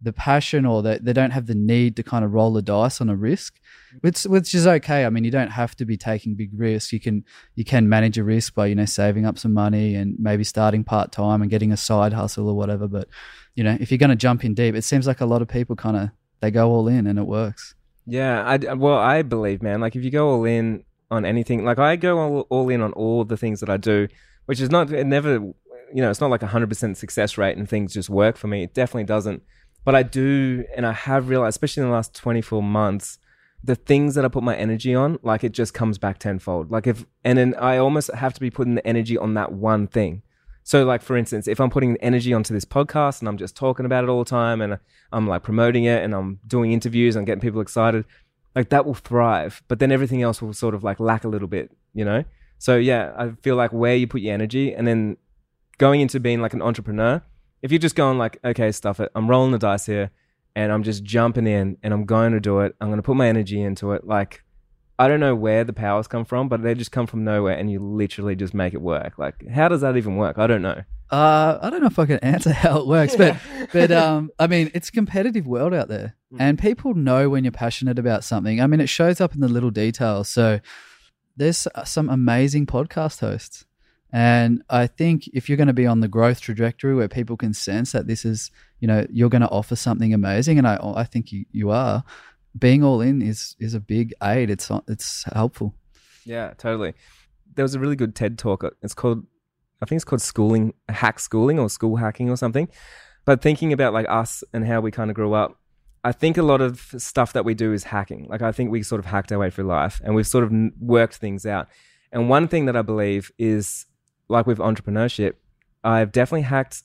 the 0.00 0.12
passion 0.12 0.64
or 0.64 0.82
they, 0.82 0.98
they 0.98 1.12
don't 1.12 1.32
have 1.32 1.46
the 1.46 1.54
need 1.54 1.96
to 1.96 2.02
kind 2.02 2.24
of 2.24 2.32
roll 2.32 2.52
the 2.52 2.62
dice 2.62 3.00
on 3.00 3.08
a 3.08 3.16
risk 3.16 3.58
which 4.00 4.22
which 4.24 4.54
is 4.54 4.64
okay 4.64 5.04
i 5.04 5.10
mean 5.10 5.24
you 5.24 5.30
don't 5.30 5.50
have 5.50 5.74
to 5.74 5.84
be 5.84 5.96
taking 5.96 6.36
big 6.36 6.50
risks 6.54 6.92
you 6.92 7.00
can 7.00 7.24
you 7.56 7.64
can 7.64 7.88
manage 7.88 8.16
a 8.16 8.22
risk 8.22 8.54
by 8.54 8.66
you 8.66 8.76
know 8.76 8.84
saving 8.84 9.26
up 9.26 9.36
some 9.36 9.52
money 9.52 9.96
and 9.96 10.14
maybe 10.18 10.44
starting 10.44 10.84
part-time 10.84 11.42
and 11.42 11.50
getting 11.50 11.72
a 11.72 11.76
side 11.76 12.12
hustle 12.12 12.48
or 12.48 12.54
whatever 12.54 12.86
but 12.86 13.08
you 13.56 13.64
know 13.64 13.76
if 13.80 13.90
you're 13.90 13.98
going 13.98 14.08
to 14.08 14.16
jump 14.16 14.44
in 14.44 14.54
deep 14.54 14.76
it 14.76 14.84
seems 14.84 15.04
like 15.04 15.20
a 15.20 15.26
lot 15.26 15.42
of 15.42 15.48
people 15.48 15.74
kind 15.74 15.96
of 15.96 16.10
they 16.40 16.50
go 16.50 16.70
all 16.70 16.88
in 16.88 17.06
and 17.06 17.18
it 17.18 17.26
works 17.26 17.74
Yeah, 18.06 18.42
I 18.42 18.56
well, 18.72 18.96
I 18.96 19.20
believe, 19.20 19.62
man. 19.62 19.82
Like 19.82 19.94
if 19.94 20.02
you 20.02 20.10
go 20.10 20.30
all 20.30 20.44
in 20.46 20.84
on 21.10 21.26
anything, 21.26 21.64
like 21.64 21.78
I 21.78 21.96
go 21.96 22.18
all, 22.18 22.46
all 22.48 22.68
in 22.70 22.80
on 22.80 22.92
all 22.94 23.24
the 23.24 23.36
things 23.36 23.60
that 23.60 23.68
I 23.68 23.76
do, 23.76 24.08
which 24.46 24.60
is 24.62 24.70
not, 24.70 24.90
it 24.90 25.06
never, 25.06 25.32
you 25.32 26.02
know, 26.02 26.10
it's 26.10 26.20
not 26.20 26.30
like 26.30 26.42
a 26.42 26.46
hundred 26.46 26.70
percent 26.70 26.96
success 26.96 27.36
rate 27.36 27.58
and 27.58 27.68
things 27.68 27.92
just 27.92 28.08
work 28.08 28.38
for 28.38 28.46
me. 28.46 28.62
It 28.62 28.72
definitely 28.72 29.04
doesn't. 29.04 29.42
But 29.84 29.94
I 29.94 30.02
do, 30.02 30.64
and 30.74 30.86
I 30.86 30.92
have 30.92 31.28
realized, 31.28 31.56
especially 31.56 31.82
in 31.82 31.90
the 31.90 31.94
last 31.94 32.14
twenty 32.14 32.40
four 32.40 32.62
months, 32.62 33.18
the 33.62 33.74
things 33.74 34.14
that 34.14 34.24
I 34.24 34.28
put 34.28 34.42
my 34.42 34.56
energy 34.56 34.94
on, 34.94 35.18
like 35.22 35.44
it 35.44 35.52
just 35.52 35.74
comes 35.74 35.98
back 35.98 36.18
tenfold. 36.18 36.70
Like 36.70 36.86
if, 36.86 37.04
and 37.24 37.36
then 37.36 37.54
I 37.58 37.76
almost 37.76 38.12
have 38.14 38.32
to 38.34 38.40
be 38.40 38.50
putting 38.50 38.74
the 38.74 38.86
energy 38.86 39.18
on 39.18 39.34
that 39.34 39.52
one 39.52 39.86
thing. 39.86 40.22
So, 40.68 40.84
like 40.84 41.00
for 41.00 41.16
instance, 41.16 41.48
if 41.48 41.62
I'm 41.62 41.70
putting 41.70 41.96
energy 41.96 42.34
onto 42.34 42.52
this 42.52 42.66
podcast 42.66 43.20
and 43.20 43.28
I'm 43.28 43.38
just 43.38 43.56
talking 43.56 43.86
about 43.86 44.04
it 44.04 44.10
all 44.10 44.22
the 44.22 44.28
time, 44.28 44.60
and 44.60 44.78
I'm 45.10 45.26
like 45.26 45.42
promoting 45.42 45.84
it, 45.84 46.04
and 46.04 46.14
I'm 46.14 46.40
doing 46.46 46.72
interviews 46.72 47.16
and 47.16 47.26
getting 47.26 47.40
people 47.40 47.62
excited, 47.62 48.04
like 48.54 48.68
that 48.68 48.84
will 48.84 48.92
thrive. 48.92 49.62
But 49.68 49.78
then 49.78 49.90
everything 49.90 50.20
else 50.20 50.42
will 50.42 50.52
sort 50.52 50.74
of 50.74 50.84
like 50.84 51.00
lack 51.00 51.24
a 51.24 51.28
little 51.28 51.48
bit, 51.48 51.74
you 51.94 52.04
know. 52.04 52.22
So 52.58 52.76
yeah, 52.76 53.14
I 53.16 53.30
feel 53.40 53.56
like 53.56 53.72
where 53.72 53.96
you 53.96 54.06
put 54.06 54.20
your 54.20 54.34
energy, 54.34 54.74
and 54.74 54.86
then 54.86 55.16
going 55.78 56.02
into 56.02 56.20
being 56.20 56.42
like 56.42 56.52
an 56.52 56.60
entrepreneur, 56.60 57.22
if 57.62 57.72
you're 57.72 57.78
just 57.78 57.96
going 57.96 58.18
like, 58.18 58.38
okay, 58.44 58.70
stuff 58.70 59.00
it, 59.00 59.10
I'm 59.14 59.26
rolling 59.26 59.52
the 59.52 59.58
dice 59.58 59.86
here, 59.86 60.10
and 60.54 60.70
I'm 60.70 60.82
just 60.82 61.02
jumping 61.02 61.46
in, 61.46 61.78
and 61.82 61.94
I'm 61.94 62.04
going 62.04 62.32
to 62.32 62.40
do 62.40 62.58
it. 62.58 62.76
I'm 62.82 62.88
going 62.88 62.98
to 62.98 63.02
put 63.02 63.16
my 63.16 63.26
energy 63.26 63.62
into 63.62 63.92
it. 63.92 64.06
Like 64.06 64.44
I 64.98 65.06
don't 65.08 65.20
know 65.20 65.34
where 65.34 65.62
the 65.64 65.72
powers 65.72 66.08
come 66.08 66.24
from, 66.24 66.48
but 66.48 66.62
they 66.62 66.74
just 66.74 66.90
come 66.92 67.06
from 67.06 67.22
nowhere, 67.24 67.56
and 67.56 67.70
you 67.70 67.78
literally 67.80 68.34
just 68.34 68.52
make 68.54 68.74
it 68.74 68.82
work. 68.82 69.18
Like, 69.18 69.46
how 69.48 69.68
does 69.68 69.80
that 69.82 69.96
even 69.96 70.16
work? 70.16 70.38
I 70.38 70.46
don't 70.46 70.62
know. 70.62 70.82
Uh, 71.10 71.58
I 71.62 71.70
don't 71.70 71.80
know 71.80 71.86
if 71.86 71.98
I 71.98 72.04
can 72.06 72.18
answer 72.18 72.52
how 72.52 72.80
it 72.80 72.86
works, 72.86 73.16
but 73.16 73.36
but 73.72 73.90
um, 73.92 74.30
I 74.38 74.46
mean, 74.46 74.70
it's 74.74 74.88
a 74.88 74.92
competitive 74.92 75.46
world 75.46 75.72
out 75.74 75.88
there, 75.88 76.14
Mm. 76.32 76.36
and 76.40 76.58
people 76.58 76.92
know 76.94 77.30
when 77.30 77.42
you're 77.44 77.52
passionate 77.52 77.98
about 77.98 78.22
something. 78.22 78.60
I 78.60 78.66
mean, 78.66 78.80
it 78.80 78.88
shows 78.90 79.18
up 79.18 79.34
in 79.34 79.40
the 79.40 79.48
little 79.48 79.70
details. 79.70 80.28
So 80.28 80.60
there's 81.38 81.66
some 81.84 82.10
amazing 82.10 82.66
podcast 82.66 83.20
hosts, 83.20 83.64
and 84.12 84.62
I 84.68 84.86
think 84.88 85.28
if 85.32 85.48
you're 85.48 85.56
going 85.56 85.68
to 85.68 85.72
be 85.72 85.86
on 85.86 86.00
the 86.00 86.08
growth 86.08 86.40
trajectory 86.42 86.94
where 86.94 87.08
people 87.08 87.36
can 87.38 87.54
sense 87.54 87.92
that 87.92 88.06
this 88.06 88.24
is, 88.26 88.50
you 88.80 88.88
know, 88.88 89.06
you're 89.10 89.30
going 89.30 89.40
to 89.42 89.48
offer 89.48 89.76
something 89.76 90.12
amazing, 90.12 90.58
and 90.58 90.66
I 90.66 90.78
I 90.82 91.04
think 91.04 91.32
you 91.32 91.44
you 91.52 91.70
are. 91.70 92.04
Being 92.58 92.82
all 92.82 93.00
in 93.00 93.22
is 93.22 93.56
is 93.58 93.74
a 93.74 93.80
big 93.80 94.14
aid. 94.22 94.50
It's 94.50 94.70
it's 94.86 95.24
helpful. 95.32 95.74
Yeah, 96.24 96.52
totally. 96.58 96.94
There 97.54 97.62
was 97.62 97.74
a 97.74 97.80
really 97.80 97.96
good 97.96 98.14
TED 98.14 98.38
talk. 98.38 98.64
It's 98.82 98.94
called, 98.94 99.24
I 99.82 99.86
think 99.86 99.96
it's 99.96 100.04
called 100.04 100.20
schooling, 100.20 100.74
hack 100.88 101.18
schooling 101.18 101.58
or 101.58 101.70
school 101.70 101.96
hacking 101.96 102.28
or 102.30 102.36
something. 102.36 102.68
But 103.24 103.40
thinking 103.42 103.72
about 103.72 103.92
like 103.94 104.06
us 104.08 104.44
and 104.52 104.66
how 104.66 104.80
we 104.80 104.90
kind 104.90 105.10
of 105.10 105.14
grew 105.14 105.32
up, 105.32 105.58
I 106.04 106.12
think 106.12 106.36
a 106.36 106.42
lot 106.42 106.60
of 106.60 106.94
stuff 106.98 107.32
that 107.32 107.44
we 107.44 107.54
do 107.54 107.72
is 107.72 107.84
hacking. 107.84 108.26
Like 108.28 108.42
I 108.42 108.52
think 108.52 108.70
we 108.70 108.82
sort 108.82 108.98
of 108.98 109.06
hacked 109.06 109.32
our 109.32 109.38
way 109.38 109.50
through 109.50 109.66
life 109.66 110.00
and 110.04 110.14
we've 110.14 110.26
sort 110.26 110.44
of 110.44 110.52
worked 110.80 111.16
things 111.16 111.44
out. 111.46 111.68
And 112.12 112.28
one 112.28 112.48
thing 112.48 112.66
that 112.66 112.76
I 112.76 112.82
believe 112.82 113.32
is 113.38 113.86
like 114.28 114.46
with 114.46 114.58
entrepreneurship, 114.58 115.34
I've 115.82 116.12
definitely 116.12 116.42
hacked 116.42 116.82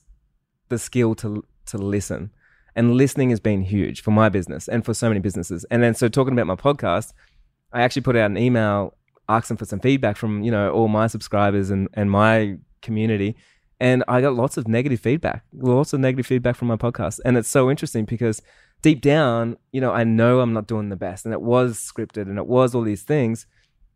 the 0.68 0.78
skill 0.78 1.14
to 1.16 1.44
to 1.66 1.78
listen. 1.78 2.30
And 2.76 2.94
listening 2.94 3.30
has 3.30 3.40
been 3.40 3.62
huge 3.62 4.02
for 4.02 4.10
my 4.10 4.28
business 4.28 4.68
and 4.68 4.84
for 4.84 4.94
so 4.94 5.08
many 5.08 5.20
businesses. 5.20 5.64
And 5.70 5.82
then 5.82 5.94
so 5.94 6.08
talking 6.08 6.32
about 6.32 6.46
my 6.46 6.56
podcast, 6.56 7.12
I 7.72 7.82
actually 7.82 8.02
put 8.02 8.16
out 8.16 8.30
an 8.30 8.38
email 8.38 8.96
asking 9.28 9.56
for 9.56 9.64
some 9.64 9.80
feedback 9.80 10.16
from, 10.16 10.42
you 10.42 10.50
know, 10.50 10.70
all 10.70 10.88
my 10.88 11.06
subscribers 11.06 11.70
and, 11.70 11.88
and 11.94 12.10
my 12.10 12.58
community. 12.82 13.36
And 13.80 14.04
I 14.08 14.20
got 14.20 14.34
lots 14.34 14.56
of 14.56 14.68
negative 14.68 15.00
feedback, 15.00 15.44
lots 15.52 15.92
of 15.92 16.00
negative 16.00 16.26
feedback 16.26 16.56
from 16.56 16.68
my 16.68 16.76
podcast. 16.76 17.20
And 17.24 17.36
it's 17.36 17.48
so 17.48 17.70
interesting 17.70 18.04
because 18.04 18.42
deep 18.82 19.00
down, 19.00 19.56
you 19.72 19.80
know, 19.80 19.92
I 19.92 20.04
know 20.04 20.40
I'm 20.40 20.52
not 20.52 20.66
doing 20.66 20.88
the 20.88 20.96
best 20.96 21.24
and 21.24 21.32
it 21.32 21.42
was 21.42 21.78
scripted 21.78 22.22
and 22.22 22.38
it 22.38 22.46
was 22.46 22.74
all 22.74 22.82
these 22.82 23.02
things. 23.02 23.46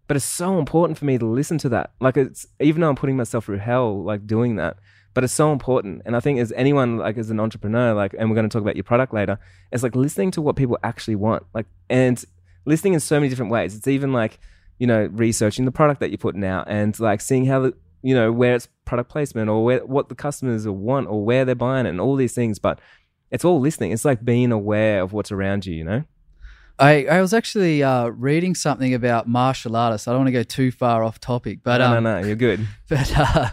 But 0.07 0.17
it's 0.17 0.25
so 0.25 0.59
important 0.59 0.99
for 0.99 1.05
me 1.05 1.19
to 1.19 1.27
listen 1.27 1.59
to 1.59 1.69
that. 1.69 1.93
Like 2.01 2.17
it's 2.17 2.47
even 2.61 2.81
though 2.81 2.89
I'm 2.89 2.97
putting 2.97 3.17
myself 3.17 3.45
through 3.45 3.59
hell, 3.59 4.03
like 4.03 4.27
doing 4.27 4.57
that, 4.57 4.79
but 5.15 5.25
it's 5.25 5.33
so 5.33 5.53
important. 5.53 6.03
And 6.05 6.17
I 6.17 6.21
think 6.21 6.39
as 6.39 6.53
anyone, 6.53 6.99
like 6.99 7.19
as 7.19 7.31
an 7.31 7.41
entrepreneur, 7.41 7.95
like, 7.95 8.15
and 8.19 8.29
we're 8.31 8.37
going 8.37 8.49
to 8.49 8.53
talk 8.53 8.63
about 8.63 8.77
your 8.77 8.85
product 8.85 9.13
later, 9.13 9.39
it's 9.73 9.83
like 9.83 9.97
listening 9.97 10.31
to 10.33 10.43
what 10.43 10.57
people 10.57 10.79
actually 10.83 11.17
want. 11.17 11.45
Like, 11.55 11.67
and 11.91 12.23
listening 12.65 12.95
in 12.95 13.01
so 13.01 13.17
many 13.17 13.29
different 13.29 13.51
ways. 13.51 13.75
It's 13.75 13.89
even 13.89 14.13
like, 14.13 14.39
you 14.79 14.87
know, 14.87 15.07
researching 15.13 15.65
the 15.65 15.73
product 15.73 16.01
that 16.01 16.11
you're 16.11 16.19
putting 16.19 16.45
out 16.45 16.69
and 16.69 16.99
like 17.01 17.21
seeing 17.21 17.47
how 17.47 17.61
the, 17.61 17.75
you 18.03 18.15
know, 18.15 18.31
where 18.31 18.55
it's 18.55 18.69
product 18.85 19.11
placement 19.11 19.49
or 19.49 19.65
where, 19.65 19.85
what 19.85 20.09
the 20.09 20.15
customers 20.15 20.69
want 20.69 21.09
or 21.09 21.25
where 21.25 21.45
they're 21.45 21.55
buying 21.55 21.87
it 21.87 21.91
and 21.91 22.01
all 22.01 22.15
these 22.15 22.35
things. 22.35 22.59
But 22.59 22.79
it's 23.31 23.45
all 23.45 23.59
listening. 23.59 23.93
It's 23.93 24.05
like 24.05 24.25
being 24.25 24.53
aware 24.53 25.03
of 25.03 25.13
what's 25.13 25.33
around 25.33 25.67
you, 25.67 25.75
you 25.75 25.85
know? 25.85 26.05
I, 26.79 27.07
I 27.07 27.21
was 27.21 27.35
actually 27.35 27.83
uh, 27.83 28.07
reading 28.09 28.55
something 28.55 28.95
about 28.95 29.27
martial 29.27 29.75
artists. 29.75 30.07
I 30.07 30.13
don't 30.13 30.21
want 30.21 30.29
to 30.29 30.33
go 30.33 30.45
too 30.45 30.71
far 30.71 31.03
off 31.03 31.19
topic, 31.19 31.61
but 31.65 31.79
no, 31.79 31.97
um, 31.97 32.05
no, 32.05 32.21
no, 32.21 32.27
you're 32.27 32.37
good. 32.37 32.69
but 32.89 33.13
uh, 33.17 33.49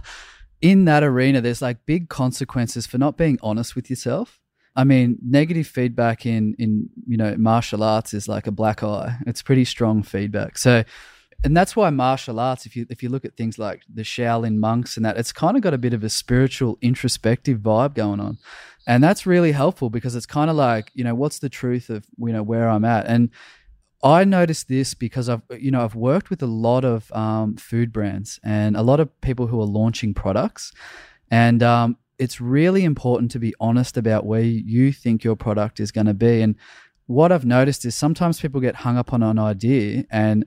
in 0.65 0.85
that 0.85 1.03
arena, 1.03 1.41
there's 1.41 1.61
like 1.61 1.85
big 1.85 2.09
consequences 2.09 2.87
for 2.87 2.97
not 2.97 3.17
being 3.17 3.37
honest 3.43 3.75
with 3.75 3.87
yourself. 3.87 4.39
I 4.75 4.83
mean, 4.83 5.19
negative 5.23 5.67
feedback 5.67 6.25
in 6.25 6.55
in 6.57 6.89
you 7.05 7.17
know 7.17 7.35
martial 7.37 7.83
arts 7.83 8.15
is 8.15 8.27
like 8.27 8.47
a 8.47 8.51
black 8.51 8.81
eye. 8.81 9.15
It's 9.27 9.43
pretty 9.43 9.63
strong 9.63 10.01
feedback. 10.01 10.57
So, 10.57 10.83
and 11.43 11.55
that's 11.55 11.75
why 11.75 11.91
martial 11.91 12.39
arts, 12.39 12.65
if 12.65 12.75
you 12.75 12.87
if 12.89 13.03
you 13.03 13.09
look 13.09 13.25
at 13.25 13.37
things 13.37 13.59
like 13.59 13.83
the 13.93 14.01
Shaolin 14.01 14.55
monks 14.55 14.97
and 14.97 15.05
that, 15.05 15.17
it's 15.17 15.31
kind 15.31 15.55
of 15.55 15.61
got 15.61 15.75
a 15.75 15.77
bit 15.77 15.93
of 15.93 16.03
a 16.03 16.09
spiritual, 16.09 16.79
introspective 16.81 17.59
vibe 17.59 17.93
going 17.93 18.19
on, 18.19 18.39
and 18.87 19.03
that's 19.03 19.27
really 19.27 19.51
helpful 19.51 19.91
because 19.91 20.15
it's 20.15 20.25
kind 20.25 20.49
of 20.49 20.55
like 20.55 20.91
you 20.95 21.03
know 21.03 21.13
what's 21.13 21.37
the 21.37 21.49
truth 21.49 21.91
of 21.91 22.07
you 22.17 22.33
know 22.33 22.43
where 22.43 22.67
I'm 22.67 22.85
at 22.85 23.05
and. 23.05 23.29
I 24.05 24.23
noticed 24.23 24.67
this 24.67 24.93
because 24.93 25.27
I've 25.29 25.41
you 25.59 25.71
know 25.71 25.83
I've 25.83 25.95
worked 25.95 26.29
with 26.29 26.41
a 26.43 26.47
lot 26.47 26.85
of 26.85 27.11
um, 27.11 27.57
food 27.57 27.91
brands 27.91 28.39
and 28.43 28.77
a 28.77 28.83
lot 28.83 28.99
of 28.99 29.09
people 29.21 29.47
who 29.47 29.59
are 29.59 29.65
launching 29.65 30.13
products, 30.13 30.71
and 31.31 31.63
um, 31.63 31.97
it's 32.19 32.39
really 32.39 32.83
important 32.85 33.31
to 33.31 33.39
be 33.39 33.53
honest 33.59 33.97
about 33.97 34.25
where 34.25 34.41
you 34.43 34.91
think 34.91 35.23
your 35.23 35.35
product 35.35 35.79
is 35.79 35.91
going 35.91 36.05
to 36.07 36.13
be. 36.13 36.41
And 36.41 36.55
what 37.07 37.31
I've 37.31 37.45
noticed 37.45 37.83
is 37.83 37.95
sometimes 37.95 38.39
people 38.39 38.61
get 38.61 38.75
hung 38.75 38.95
up 38.97 39.11
on 39.11 39.21
an 39.23 39.39
idea 39.39 40.05
and 40.09 40.45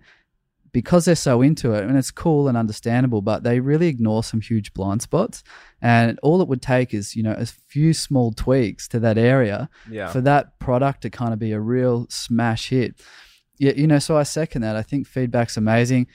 because 0.72 1.06
they're 1.06 1.14
so 1.16 1.40
into 1.40 1.72
it 1.72 1.84
and 1.84 1.96
it's 1.96 2.10
cool 2.10 2.46
and 2.46 2.56
understandable, 2.56 3.22
but 3.22 3.42
they 3.42 3.58
really 3.58 3.88
ignore 3.88 4.22
some 4.22 4.40
huge 4.40 4.72
blind 4.74 5.00
spots. 5.02 5.42
And 5.80 6.18
all 6.22 6.42
it 6.42 6.48
would 6.48 6.60
take 6.62 6.92
is, 6.92 7.16
you 7.16 7.22
know, 7.22 7.32
a 7.32 7.46
few 7.46 7.94
small 7.94 8.32
tweaks 8.32 8.86
to 8.88 9.00
that 9.00 9.16
area 9.18 9.70
Yeah. 9.90 10.08
for 10.10 10.20
that 10.22 10.58
product 10.58 11.02
to 11.02 11.10
kind 11.10 11.32
of 11.32 11.38
be 11.38 11.52
a 11.52 11.60
real 11.60 12.06
smash 12.10 12.68
hit. 12.68 13.00
Yeah, 13.58 13.72
you 13.76 13.86
know, 13.86 13.98
so 13.98 14.16
I 14.16 14.22
second 14.22 14.62
that. 14.62 14.76
I 14.76 14.82
think 14.82 15.06
feedback's 15.06 15.56
amazing. 15.56 16.06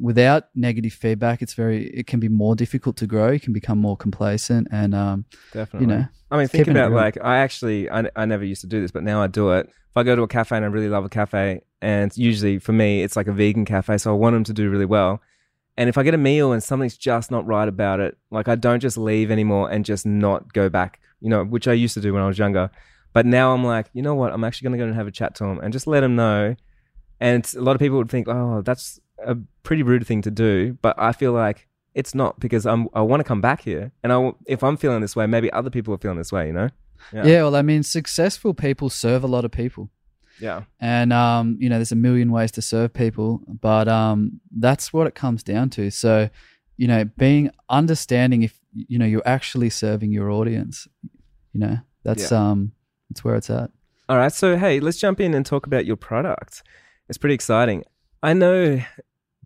Without 0.00 0.48
negative 0.54 0.92
feedback, 0.92 1.42
it's 1.42 1.54
very 1.54 1.88
it 1.88 2.06
can 2.06 2.18
be 2.18 2.28
more 2.28 2.56
difficult 2.56 2.96
to 2.98 3.06
grow. 3.06 3.30
You 3.30 3.40
can 3.40 3.52
become 3.52 3.78
more 3.78 3.96
complacent 3.96 4.68
and 4.70 4.94
um, 4.94 5.24
Definitely. 5.52 5.80
you 5.80 5.98
know, 5.98 6.06
I 6.30 6.38
mean, 6.38 6.48
think 6.48 6.68
about 6.68 6.92
like 6.92 7.18
I 7.22 7.38
actually 7.38 7.88
I, 7.90 8.08
I 8.16 8.24
never 8.24 8.44
used 8.44 8.62
to 8.62 8.66
do 8.66 8.80
this, 8.80 8.90
but 8.90 9.04
now 9.04 9.22
I 9.22 9.26
do 9.28 9.50
it. 9.52 9.66
If 9.66 9.96
I 9.96 10.02
go 10.02 10.16
to 10.16 10.22
a 10.22 10.28
cafe 10.28 10.56
and 10.56 10.64
I 10.64 10.68
really 10.68 10.88
love 10.88 11.04
a 11.04 11.08
cafe, 11.08 11.62
and 11.80 12.16
usually 12.16 12.58
for 12.58 12.72
me 12.72 13.02
it's 13.02 13.16
like 13.16 13.28
a 13.28 13.32
vegan 13.32 13.64
cafe, 13.64 13.98
so 13.98 14.10
I 14.10 14.16
want 14.16 14.34
them 14.34 14.44
to 14.44 14.52
do 14.52 14.70
really 14.70 14.84
well. 14.84 15.20
And 15.76 15.88
if 15.88 15.98
I 15.98 16.02
get 16.02 16.14
a 16.14 16.18
meal 16.18 16.52
and 16.52 16.62
something's 16.62 16.96
just 16.96 17.30
not 17.30 17.46
right 17.46 17.68
about 17.68 18.00
it, 18.00 18.16
like 18.30 18.48
I 18.48 18.54
don't 18.54 18.80
just 18.80 18.96
leave 18.96 19.30
anymore 19.30 19.70
and 19.70 19.84
just 19.84 20.06
not 20.06 20.52
go 20.52 20.68
back, 20.68 21.00
you 21.20 21.28
know, 21.28 21.44
which 21.44 21.68
I 21.68 21.74
used 21.74 21.94
to 21.94 22.00
do 22.00 22.12
when 22.14 22.22
I 22.22 22.26
was 22.26 22.38
younger. 22.38 22.70
But 23.12 23.26
now 23.26 23.52
I'm 23.52 23.64
like, 23.64 23.88
you 23.92 24.02
know 24.02 24.14
what? 24.14 24.32
I'm 24.32 24.44
actually 24.44 24.68
going 24.68 24.78
to 24.78 24.84
go 24.84 24.86
and 24.88 24.94
have 24.94 25.06
a 25.06 25.10
chat 25.10 25.34
to 25.36 25.44
them 25.44 25.58
and 25.60 25.72
just 25.72 25.86
let 25.86 26.00
them 26.00 26.16
know. 26.16 26.56
And 27.20 27.50
a 27.56 27.60
lot 27.60 27.74
of 27.74 27.80
people 27.80 27.98
would 27.98 28.10
think, 28.10 28.28
oh, 28.28 28.62
that's 28.62 29.00
a 29.24 29.36
pretty 29.62 29.82
rude 29.82 30.06
thing 30.06 30.22
to 30.22 30.30
do. 30.30 30.76
But 30.82 30.94
I 30.98 31.12
feel 31.12 31.32
like 31.32 31.66
it's 31.94 32.14
not 32.14 32.38
because 32.38 32.66
I'm 32.66 32.88
I 32.92 33.00
want 33.00 33.20
to 33.20 33.24
come 33.24 33.40
back 33.40 33.62
here, 33.62 33.92
and 34.02 34.12
I 34.12 34.32
if 34.46 34.62
I'm 34.62 34.76
feeling 34.76 35.00
this 35.00 35.16
way, 35.16 35.26
maybe 35.26 35.50
other 35.52 35.70
people 35.70 35.94
are 35.94 35.98
feeling 35.98 36.18
this 36.18 36.32
way. 36.32 36.46
You 36.48 36.52
know? 36.52 36.68
yeah. 37.12 37.26
Yeah. 37.26 37.42
well, 37.42 37.56
I 37.56 37.62
mean, 37.62 37.82
successful 37.82 38.54
people 38.54 38.90
serve 38.90 39.24
a 39.24 39.26
lot 39.26 39.44
of 39.44 39.50
people. 39.50 39.90
Yeah. 40.38 40.64
and 40.80 41.14
um, 41.14 41.56
you 41.58 41.70
know 41.70 41.76
there's 41.76 41.92
a 41.92 41.96
million 41.96 42.30
ways 42.30 42.52
to 42.52 42.60
serve 42.60 42.92
people 42.92 43.40
but 43.62 43.88
um, 43.88 44.38
that's 44.54 44.92
what 44.92 45.06
it 45.06 45.14
comes 45.14 45.42
down 45.42 45.70
to 45.70 45.90
so 45.90 46.28
you 46.76 46.86
know 46.86 47.06
being 47.16 47.50
understanding 47.70 48.42
if 48.42 48.60
you 48.74 48.98
know 48.98 49.06
you're 49.06 49.22
actually 49.24 49.70
serving 49.70 50.12
your 50.12 50.30
audience 50.30 50.86
you 51.54 51.60
know 51.60 51.78
that's 52.02 52.30
um 52.32 52.72
that's 53.08 53.24
where 53.24 53.34
it's 53.36 53.48
at 53.48 53.70
All 54.08 54.16
right. 54.16 54.32
So 54.32 54.56
hey, 54.56 54.78
let's 54.80 54.98
jump 54.98 55.20
in 55.20 55.34
and 55.34 55.44
talk 55.44 55.66
about 55.66 55.86
your 55.86 55.96
product. 55.96 56.62
It's 57.08 57.18
pretty 57.18 57.34
exciting. 57.34 57.84
I 58.22 58.32
know 58.32 58.80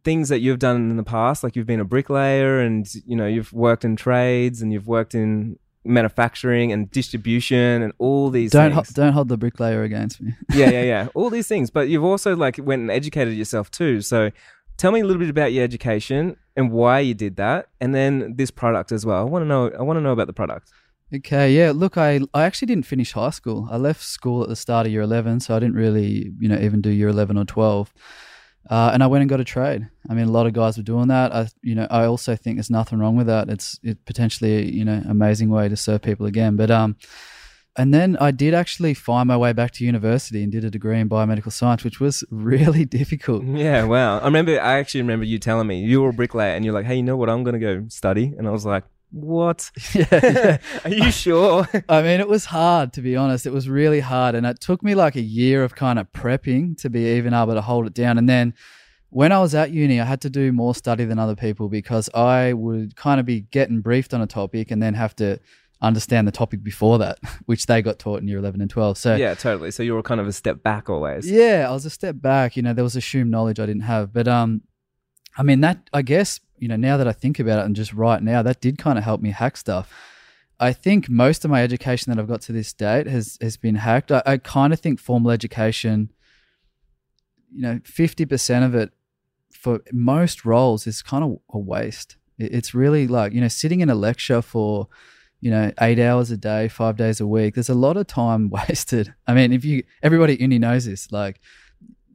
things 0.04 0.28
that 0.30 0.40
you've 0.40 0.58
done 0.58 0.90
in 0.90 0.96
the 0.96 1.02
past, 1.02 1.44
like 1.44 1.56
you've 1.56 1.66
been 1.66 1.80
a 1.80 1.84
bricklayer, 1.84 2.60
and 2.60 2.92
you 3.06 3.16
know 3.16 3.26
you've 3.26 3.52
worked 3.52 3.84
in 3.84 3.96
trades, 3.96 4.62
and 4.62 4.72
you've 4.72 4.86
worked 4.86 5.14
in 5.14 5.58
manufacturing 5.84 6.72
and 6.72 6.90
distribution, 6.90 7.82
and 7.82 7.92
all 7.98 8.30
these 8.30 8.52
don't 8.52 8.72
ho- 8.72 8.84
don't 8.92 9.12
hold 9.12 9.28
the 9.28 9.36
bricklayer 9.36 9.82
against 9.82 10.20
me 10.20 10.32
yeah, 10.54 10.70
yeah, 10.70 10.82
yeah. 10.82 11.08
All 11.14 11.30
these 11.30 11.48
things. 11.48 11.70
But 11.70 11.88
you've 11.88 12.04
also 12.04 12.36
like 12.36 12.58
went 12.62 12.80
and 12.82 12.90
educated 12.90 13.34
yourself 13.34 13.70
too. 13.70 14.00
So 14.00 14.30
tell 14.76 14.92
me 14.92 15.00
a 15.00 15.04
little 15.04 15.20
bit 15.20 15.30
about 15.30 15.52
your 15.52 15.64
education 15.64 16.36
and 16.56 16.70
why 16.70 17.00
you 17.00 17.14
did 17.14 17.36
that, 17.36 17.68
and 17.80 17.94
then 17.94 18.36
this 18.36 18.50
product 18.50 18.92
as 18.92 19.04
well. 19.04 19.20
I 19.20 19.24
want 19.24 19.42
to 19.42 19.46
know. 19.46 19.70
I 19.78 19.82
want 19.82 19.96
to 19.96 20.02
know 20.02 20.12
about 20.12 20.26
the 20.26 20.32
product. 20.32 20.70
Okay, 21.12 21.52
yeah. 21.52 21.72
Look, 21.74 21.98
I 21.98 22.20
I 22.32 22.44
actually 22.44 22.66
didn't 22.66 22.86
finish 22.86 23.12
high 23.12 23.30
school. 23.30 23.68
I 23.70 23.76
left 23.76 24.02
school 24.02 24.42
at 24.42 24.48
the 24.48 24.56
start 24.56 24.86
of 24.86 24.92
year 24.92 25.02
eleven, 25.02 25.40
so 25.40 25.56
I 25.56 25.58
didn't 25.58 25.74
really, 25.74 26.32
you 26.38 26.48
know, 26.48 26.58
even 26.58 26.80
do 26.80 26.90
year 26.90 27.08
eleven 27.08 27.36
or 27.36 27.44
twelve. 27.44 27.92
Uh, 28.68 28.90
and 28.92 29.02
I 29.02 29.06
went 29.06 29.22
and 29.22 29.30
got 29.30 29.40
a 29.40 29.44
trade. 29.44 29.88
I 30.08 30.14
mean, 30.14 30.28
a 30.28 30.30
lot 30.30 30.46
of 30.46 30.52
guys 30.52 30.76
were 30.76 30.82
doing 30.82 31.08
that. 31.08 31.34
I, 31.34 31.48
you 31.62 31.74
know, 31.74 31.88
I 31.90 32.04
also 32.04 32.36
think 32.36 32.56
there's 32.56 32.70
nothing 32.70 32.98
wrong 32.98 33.16
with 33.16 33.26
that. 33.26 33.48
It's 33.48 33.80
it 33.82 34.04
potentially, 34.04 34.70
you 34.70 34.84
know, 34.84 35.02
amazing 35.08 35.48
way 35.48 35.68
to 35.68 35.76
serve 35.76 36.02
people 36.02 36.26
again. 36.26 36.56
But 36.56 36.70
um, 36.70 36.96
and 37.76 37.92
then 37.92 38.16
I 38.20 38.30
did 38.30 38.54
actually 38.54 38.94
find 38.94 39.26
my 39.26 39.36
way 39.36 39.52
back 39.52 39.72
to 39.72 39.84
university 39.84 40.42
and 40.42 40.52
did 40.52 40.64
a 40.64 40.70
degree 40.70 41.00
in 41.00 41.08
biomedical 41.08 41.50
science, 41.50 41.82
which 41.82 41.98
was 41.98 42.22
really 42.30 42.84
difficult. 42.84 43.44
Yeah, 43.60 43.84
wow. 43.84 44.20
I 44.20 44.24
remember. 44.26 44.60
I 44.60 44.78
actually 44.78 45.02
remember 45.02 45.24
you 45.24 45.38
telling 45.40 45.66
me 45.66 45.80
you 45.80 46.02
were 46.02 46.10
a 46.10 46.12
bricklayer, 46.12 46.54
and 46.54 46.64
you're 46.64 46.74
like, 46.74 46.86
"Hey, 46.86 46.96
you 46.96 47.02
know 47.02 47.16
what? 47.16 47.28
I'm 47.28 47.42
going 47.42 47.58
to 47.58 47.60
go 47.60 47.86
study." 47.88 48.34
And 48.38 48.46
I 48.46 48.52
was 48.52 48.64
like, 48.64 48.84
"What? 49.10 49.70
yeah, 49.94 50.06
yeah. 50.10 50.58
Are 50.84 50.90
you 50.90 51.10
sure?" 51.10 51.68
I 51.88 52.02
mean, 52.02 52.20
it 52.20 52.28
was 52.28 52.46
hard 52.46 52.92
to 52.94 53.02
be 53.02 53.16
honest. 53.16 53.46
It 53.46 53.52
was 53.52 53.68
really 53.68 54.00
hard, 54.00 54.34
and 54.34 54.46
it 54.46 54.60
took 54.60 54.82
me 54.82 54.94
like 54.94 55.16
a 55.16 55.20
year 55.20 55.64
of 55.64 55.74
kind 55.74 55.98
of 55.98 56.10
prepping 56.12 56.76
to 56.82 56.90
be 56.90 57.16
even 57.16 57.34
able 57.34 57.54
to 57.54 57.60
hold 57.60 57.86
it 57.86 57.94
down. 57.94 58.18
And 58.18 58.28
then 58.28 58.54
when 59.10 59.32
I 59.32 59.40
was 59.40 59.54
at 59.54 59.70
uni, 59.72 60.00
I 60.00 60.04
had 60.04 60.20
to 60.22 60.30
do 60.30 60.52
more 60.52 60.74
study 60.74 61.04
than 61.04 61.18
other 61.18 61.34
people 61.34 61.68
because 61.68 62.08
I 62.14 62.52
would 62.52 62.94
kind 62.96 63.18
of 63.20 63.26
be 63.26 63.40
getting 63.40 63.80
briefed 63.80 64.14
on 64.14 64.20
a 64.22 64.26
topic 64.26 64.70
and 64.70 64.82
then 64.82 64.94
have 64.94 65.16
to 65.16 65.38
understand 65.82 66.28
the 66.28 66.32
topic 66.32 66.62
before 66.62 66.98
that, 66.98 67.18
which 67.46 67.66
they 67.66 67.82
got 67.82 67.98
taught 67.98 68.20
in 68.20 68.28
year 68.28 68.38
11 68.38 68.60
and 68.60 68.70
12. 68.70 68.98
So, 68.98 69.16
Yeah, 69.16 69.34
totally. 69.34 69.70
So 69.70 69.82
you 69.82 69.94
were 69.94 70.02
kind 70.02 70.20
of 70.20 70.28
a 70.28 70.32
step 70.32 70.62
back 70.62 70.88
always. 70.90 71.28
yeah, 71.28 71.66
I 71.68 71.72
was 71.72 71.84
a 71.86 71.90
step 71.90 72.16
back. 72.20 72.56
You 72.56 72.62
know, 72.62 72.72
there 72.74 72.84
was 72.84 72.96
assumed 72.96 73.30
knowledge 73.30 73.58
I 73.58 73.66
didn't 73.66 73.82
have. 73.82 74.12
But, 74.12 74.28
um, 74.28 74.62
I 75.36 75.42
mean, 75.42 75.60
that, 75.60 75.88
I 75.92 76.02
guess, 76.02 76.40
you 76.58 76.68
know, 76.68 76.76
now 76.76 76.96
that 76.96 77.06
I 77.08 77.12
think 77.12 77.38
about 77.38 77.60
it 77.60 77.66
and 77.66 77.76
just 77.76 77.92
right 77.92 78.22
now, 78.22 78.42
that 78.42 78.60
did 78.60 78.78
kind 78.78 78.98
of 78.98 79.04
help 79.04 79.20
me 79.20 79.30
hack 79.30 79.56
stuff. 79.56 79.92
I 80.58 80.72
think 80.74 81.08
most 81.08 81.44
of 81.44 81.50
my 81.50 81.62
education 81.62 82.10
that 82.12 82.20
I've 82.20 82.28
got 82.28 82.42
to 82.42 82.52
this 82.52 82.72
date 82.74 83.06
has 83.06 83.38
has 83.40 83.56
been 83.56 83.76
hacked. 83.76 84.12
I, 84.12 84.22
I 84.26 84.36
kind 84.36 84.72
of 84.74 84.80
think 84.80 85.00
formal 85.00 85.30
education, 85.30 86.10
you 87.52 87.62
know, 87.62 87.80
fifty 87.84 88.26
percent 88.26 88.64
of 88.64 88.74
it 88.74 88.92
for 89.52 89.80
most 89.92 90.44
roles 90.44 90.86
is 90.86 91.02
kind 91.02 91.24
of 91.24 91.38
a 91.52 91.58
waste. 91.58 92.16
It- 92.38 92.52
It's 92.54 92.74
really 92.74 93.06
like 93.08 93.32
you 93.32 93.40
know 93.40 93.48
sitting 93.48 93.80
in 93.80 93.88
a 93.90 93.94
lecture 93.94 94.42
for 94.42 94.88
you 95.40 95.50
know 95.50 95.72
eight 95.80 95.98
hours 95.98 96.30
a 96.30 96.36
day, 96.36 96.68
five 96.68 96.96
days 96.96 97.20
a 97.20 97.26
week. 97.26 97.54
There's 97.54 97.70
a 97.70 97.74
lot 97.74 97.96
of 97.96 98.06
time 98.06 98.50
wasted. 98.68 99.14
I 99.26 99.32
mean, 99.34 99.52
if 99.54 99.64
you 99.64 99.84
everybody 100.02 100.34
at 100.34 100.40
uni 100.40 100.58
knows 100.58 100.84
this, 100.84 101.10
like 101.10 101.40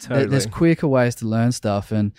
there- 0.07 0.27
there's 0.29 0.45
quicker 0.51 0.87
ways 0.87 1.15
to 1.15 1.25
learn 1.27 1.51
stuff, 1.51 1.91
and 1.91 2.11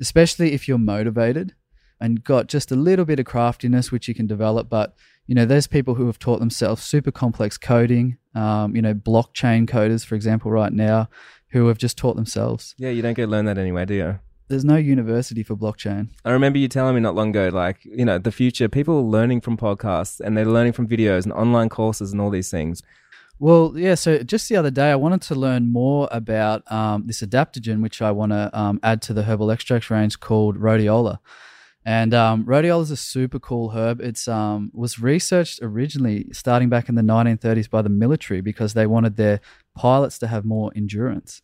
especially 0.00 0.52
if 0.52 0.66
you're 0.66 0.78
motivated 0.78 1.54
and 2.00 2.24
got 2.24 2.48
just 2.48 2.72
a 2.72 2.76
little 2.76 3.04
bit 3.04 3.20
of 3.20 3.26
craftiness 3.26 3.92
which 3.92 4.08
you 4.08 4.14
can 4.14 4.26
develop. 4.26 4.68
But 4.68 4.94
you 5.26 5.34
know, 5.34 5.44
there's 5.44 5.66
people 5.66 5.94
who 5.94 6.06
have 6.06 6.18
taught 6.18 6.40
themselves 6.40 6.82
super 6.82 7.12
complex 7.12 7.56
coding. 7.56 8.18
Um, 8.34 8.74
you 8.74 8.82
know, 8.82 8.94
blockchain 8.94 9.68
coders, 9.68 10.04
for 10.04 10.14
example, 10.14 10.50
right 10.50 10.72
now, 10.72 11.08
who 11.50 11.68
have 11.68 11.78
just 11.78 11.96
taught 11.98 12.16
themselves. 12.16 12.74
yeah, 12.78 12.90
you 12.90 13.02
don't 13.02 13.14
to 13.14 13.26
learn 13.26 13.44
that 13.44 13.58
anyway, 13.58 13.84
do 13.84 13.94
you? 13.94 14.18
There's 14.48 14.64
no 14.64 14.76
university 14.76 15.44
for 15.44 15.54
blockchain. 15.54 16.08
I 16.24 16.32
remember 16.32 16.58
you 16.58 16.66
telling 16.66 16.96
me 16.96 17.00
not 17.00 17.14
long 17.14 17.30
ago, 17.30 17.50
like, 17.52 17.84
you 17.84 18.04
know, 18.04 18.18
the 18.18 18.32
future, 18.32 18.68
people 18.68 18.98
are 18.98 19.02
learning 19.02 19.42
from 19.42 19.56
podcasts 19.56 20.18
and 20.18 20.36
they're 20.36 20.44
learning 20.44 20.72
from 20.72 20.88
videos 20.88 21.22
and 21.22 21.32
online 21.32 21.68
courses 21.68 22.10
and 22.10 22.20
all 22.20 22.30
these 22.30 22.50
things. 22.50 22.82
Well, 23.40 23.72
yeah. 23.74 23.94
So 23.94 24.22
just 24.22 24.50
the 24.50 24.56
other 24.56 24.70
day, 24.70 24.90
I 24.90 24.96
wanted 24.96 25.22
to 25.22 25.34
learn 25.34 25.72
more 25.72 26.08
about 26.12 26.70
um, 26.70 27.06
this 27.06 27.22
adaptogen, 27.22 27.80
which 27.80 28.02
I 28.02 28.10
want 28.10 28.32
to 28.32 28.50
um, 28.52 28.78
add 28.82 29.00
to 29.02 29.14
the 29.14 29.22
herbal 29.22 29.50
extracts 29.50 29.90
range 29.90 30.20
called 30.20 30.58
rhodiola. 30.58 31.20
And 31.82 32.12
um, 32.12 32.44
rhodiola 32.44 32.82
is 32.82 32.90
a 32.90 32.98
super 32.98 33.38
cool 33.38 33.70
herb. 33.70 34.02
It's 34.02 34.28
um, 34.28 34.70
was 34.74 34.98
researched 34.98 35.60
originally 35.62 36.26
starting 36.32 36.68
back 36.68 36.90
in 36.90 36.96
the 36.96 37.02
1930s 37.02 37.70
by 37.70 37.80
the 37.80 37.88
military 37.88 38.42
because 38.42 38.74
they 38.74 38.86
wanted 38.86 39.16
their 39.16 39.40
pilots 39.74 40.18
to 40.18 40.26
have 40.26 40.44
more 40.44 40.70
endurance. 40.76 41.40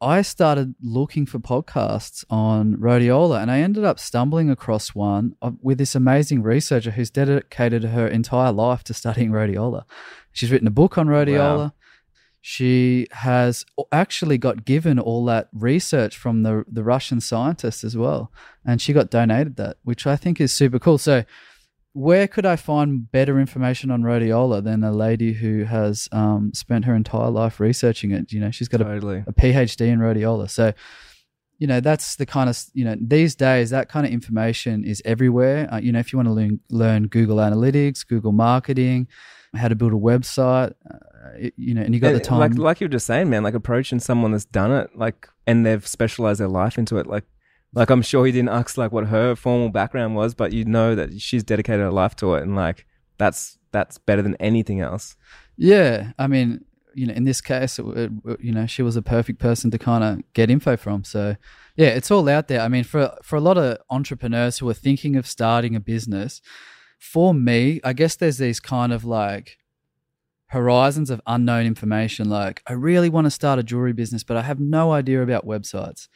I 0.00 0.22
started 0.22 0.74
looking 0.80 1.26
for 1.26 1.40
podcasts 1.40 2.24
on 2.30 2.76
rhodiola, 2.76 3.42
and 3.42 3.50
I 3.50 3.60
ended 3.60 3.84
up 3.84 3.98
stumbling 3.98 4.48
across 4.48 4.94
one 4.94 5.34
uh, 5.42 5.52
with 5.60 5.78
this 5.78 5.94
amazing 5.94 6.42
researcher 6.42 6.92
who's 6.92 7.10
dedicated 7.10 7.84
her 7.84 8.06
entire 8.06 8.52
life 8.52 8.84
to 8.84 8.94
studying 8.94 9.30
rhodiola. 9.30 9.84
She's 10.32 10.52
written 10.52 10.68
a 10.68 10.72
book 10.72 10.98
on 10.98 11.08
rhodiola. 11.08 11.58
Wow. 11.58 11.72
She 12.40 13.08
has 13.10 13.66
actually 13.90 14.38
got 14.38 14.64
given 14.64 15.00
all 15.00 15.24
that 15.24 15.48
research 15.52 16.16
from 16.16 16.44
the 16.44 16.64
the 16.68 16.84
Russian 16.84 17.20
scientists 17.20 17.82
as 17.82 17.96
well, 17.96 18.32
and 18.64 18.80
she 18.80 18.92
got 18.92 19.10
donated 19.10 19.56
that, 19.56 19.78
which 19.82 20.06
I 20.06 20.14
think 20.14 20.40
is 20.40 20.52
super 20.52 20.78
cool. 20.78 20.98
So, 20.98 21.24
where 21.98 22.28
could 22.28 22.46
I 22.46 22.56
find 22.56 23.10
better 23.10 23.40
information 23.40 23.90
on 23.90 24.02
rhodiola 24.02 24.62
than 24.62 24.84
a 24.84 24.92
lady 24.92 25.32
who 25.32 25.64
has 25.64 26.08
um, 26.12 26.52
spent 26.54 26.84
her 26.84 26.94
entire 26.94 27.30
life 27.30 27.58
researching 27.60 28.10
it? 28.12 28.32
You 28.32 28.40
know, 28.40 28.50
she's 28.50 28.68
got 28.68 28.80
a 28.80 28.84
Totally. 28.84 29.24
a 29.26 29.32
PhD 29.32 29.80
in 29.88 29.98
rhodiola. 29.98 30.48
So, 30.48 30.72
you 31.58 31.66
know, 31.66 31.80
that's 31.80 32.14
the 32.16 32.24
kind 32.26 32.48
of, 32.48 32.56
you 32.72 32.84
know, 32.84 32.94
these 33.00 33.34
days 33.34 33.70
that 33.70 33.88
kind 33.88 34.06
of 34.06 34.12
information 34.12 34.84
is 34.84 35.02
everywhere. 35.04 35.68
Uh, 35.72 35.78
you 35.78 35.90
know, 35.90 35.98
if 35.98 36.12
you 36.12 36.18
want 36.18 36.28
to 36.28 36.32
learn, 36.32 36.60
learn 36.70 37.08
Google 37.08 37.38
Analytics, 37.38 38.06
Google 38.06 38.32
Marketing, 38.32 39.08
how 39.56 39.66
to 39.66 39.74
build 39.74 39.92
a 39.92 39.96
website, 39.96 40.74
uh, 40.88 40.98
it- 41.36 41.54
you 41.56 41.74
know, 41.74 41.82
and 41.82 41.94
you 41.94 42.00
got 42.00 42.12
the 42.12 42.20
time. 42.20 42.38
Like, 42.38 42.56
like 42.58 42.80
you 42.80 42.84
were 42.84 42.90
just 42.98 43.06
saying, 43.06 43.28
man, 43.28 43.42
like 43.42 43.54
approaching 43.54 43.98
someone 43.98 44.30
that's 44.30 44.44
done 44.44 44.70
it, 44.70 44.90
like, 44.96 45.28
and 45.48 45.66
they've 45.66 45.84
specialized 45.86 46.38
their 46.38 46.48
life 46.48 46.78
into 46.78 46.96
it. 46.98 47.06
Like, 47.08 47.24
like 47.74 47.90
I'm 47.90 48.02
sure 48.02 48.26
he 48.26 48.32
didn't 48.32 48.48
ask 48.50 48.76
like 48.76 48.92
what 48.92 49.08
her 49.08 49.34
formal 49.34 49.68
background 49.68 50.14
was, 50.16 50.34
but 50.34 50.52
you 50.52 50.64
know 50.64 50.94
that 50.94 51.20
she's 51.20 51.42
dedicated 51.44 51.80
her 51.80 51.90
life 51.90 52.16
to 52.16 52.34
it, 52.34 52.42
and 52.42 52.56
like 52.56 52.86
that's 53.18 53.58
that's 53.72 53.98
better 53.98 54.22
than 54.22 54.36
anything 54.36 54.80
else. 54.80 55.16
yeah. 55.56 56.12
I 56.18 56.26
mean, 56.26 56.64
you 56.94 57.06
know, 57.06 57.14
in 57.14 57.24
this 57.24 57.40
case, 57.40 57.78
it, 57.78 57.84
it, 57.84 58.40
you 58.40 58.50
know, 58.52 58.66
she 58.66 58.82
was 58.82 58.96
a 58.96 59.02
perfect 59.02 59.38
person 59.38 59.70
to 59.70 59.78
kind 59.78 60.02
of 60.02 60.32
get 60.32 60.50
info 60.50 60.76
from. 60.76 61.04
So, 61.04 61.36
yeah, 61.76 61.88
it's 61.88 62.10
all 62.10 62.28
out 62.28 62.48
there. 62.48 62.60
I 62.60 62.68
mean, 62.68 62.84
for 62.84 63.16
for 63.22 63.36
a 63.36 63.40
lot 63.40 63.58
of 63.58 63.78
entrepreneurs 63.90 64.58
who 64.58 64.68
are 64.68 64.74
thinking 64.74 65.14
of 65.16 65.26
starting 65.26 65.76
a 65.76 65.80
business, 65.80 66.40
for 66.98 67.34
me, 67.34 67.80
I 67.84 67.92
guess 67.92 68.16
there's 68.16 68.38
these 68.38 68.60
kind 68.60 68.92
of 68.92 69.04
like 69.04 69.58
horizons 70.48 71.10
of 71.10 71.20
unknown 71.26 71.66
information. 71.66 72.28
Like, 72.28 72.62
I 72.66 72.72
really 72.72 73.10
want 73.10 73.26
to 73.26 73.30
start 73.30 73.58
a 73.58 73.62
jewelry 73.62 73.92
business, 73.92 74.24
but 74.24 74.36
I 74.36 74.42
have 74.42 74.58
no 74.58 74.92
idea 74.92 75.22
about 75.22 75.46
websites. 75.46 76.08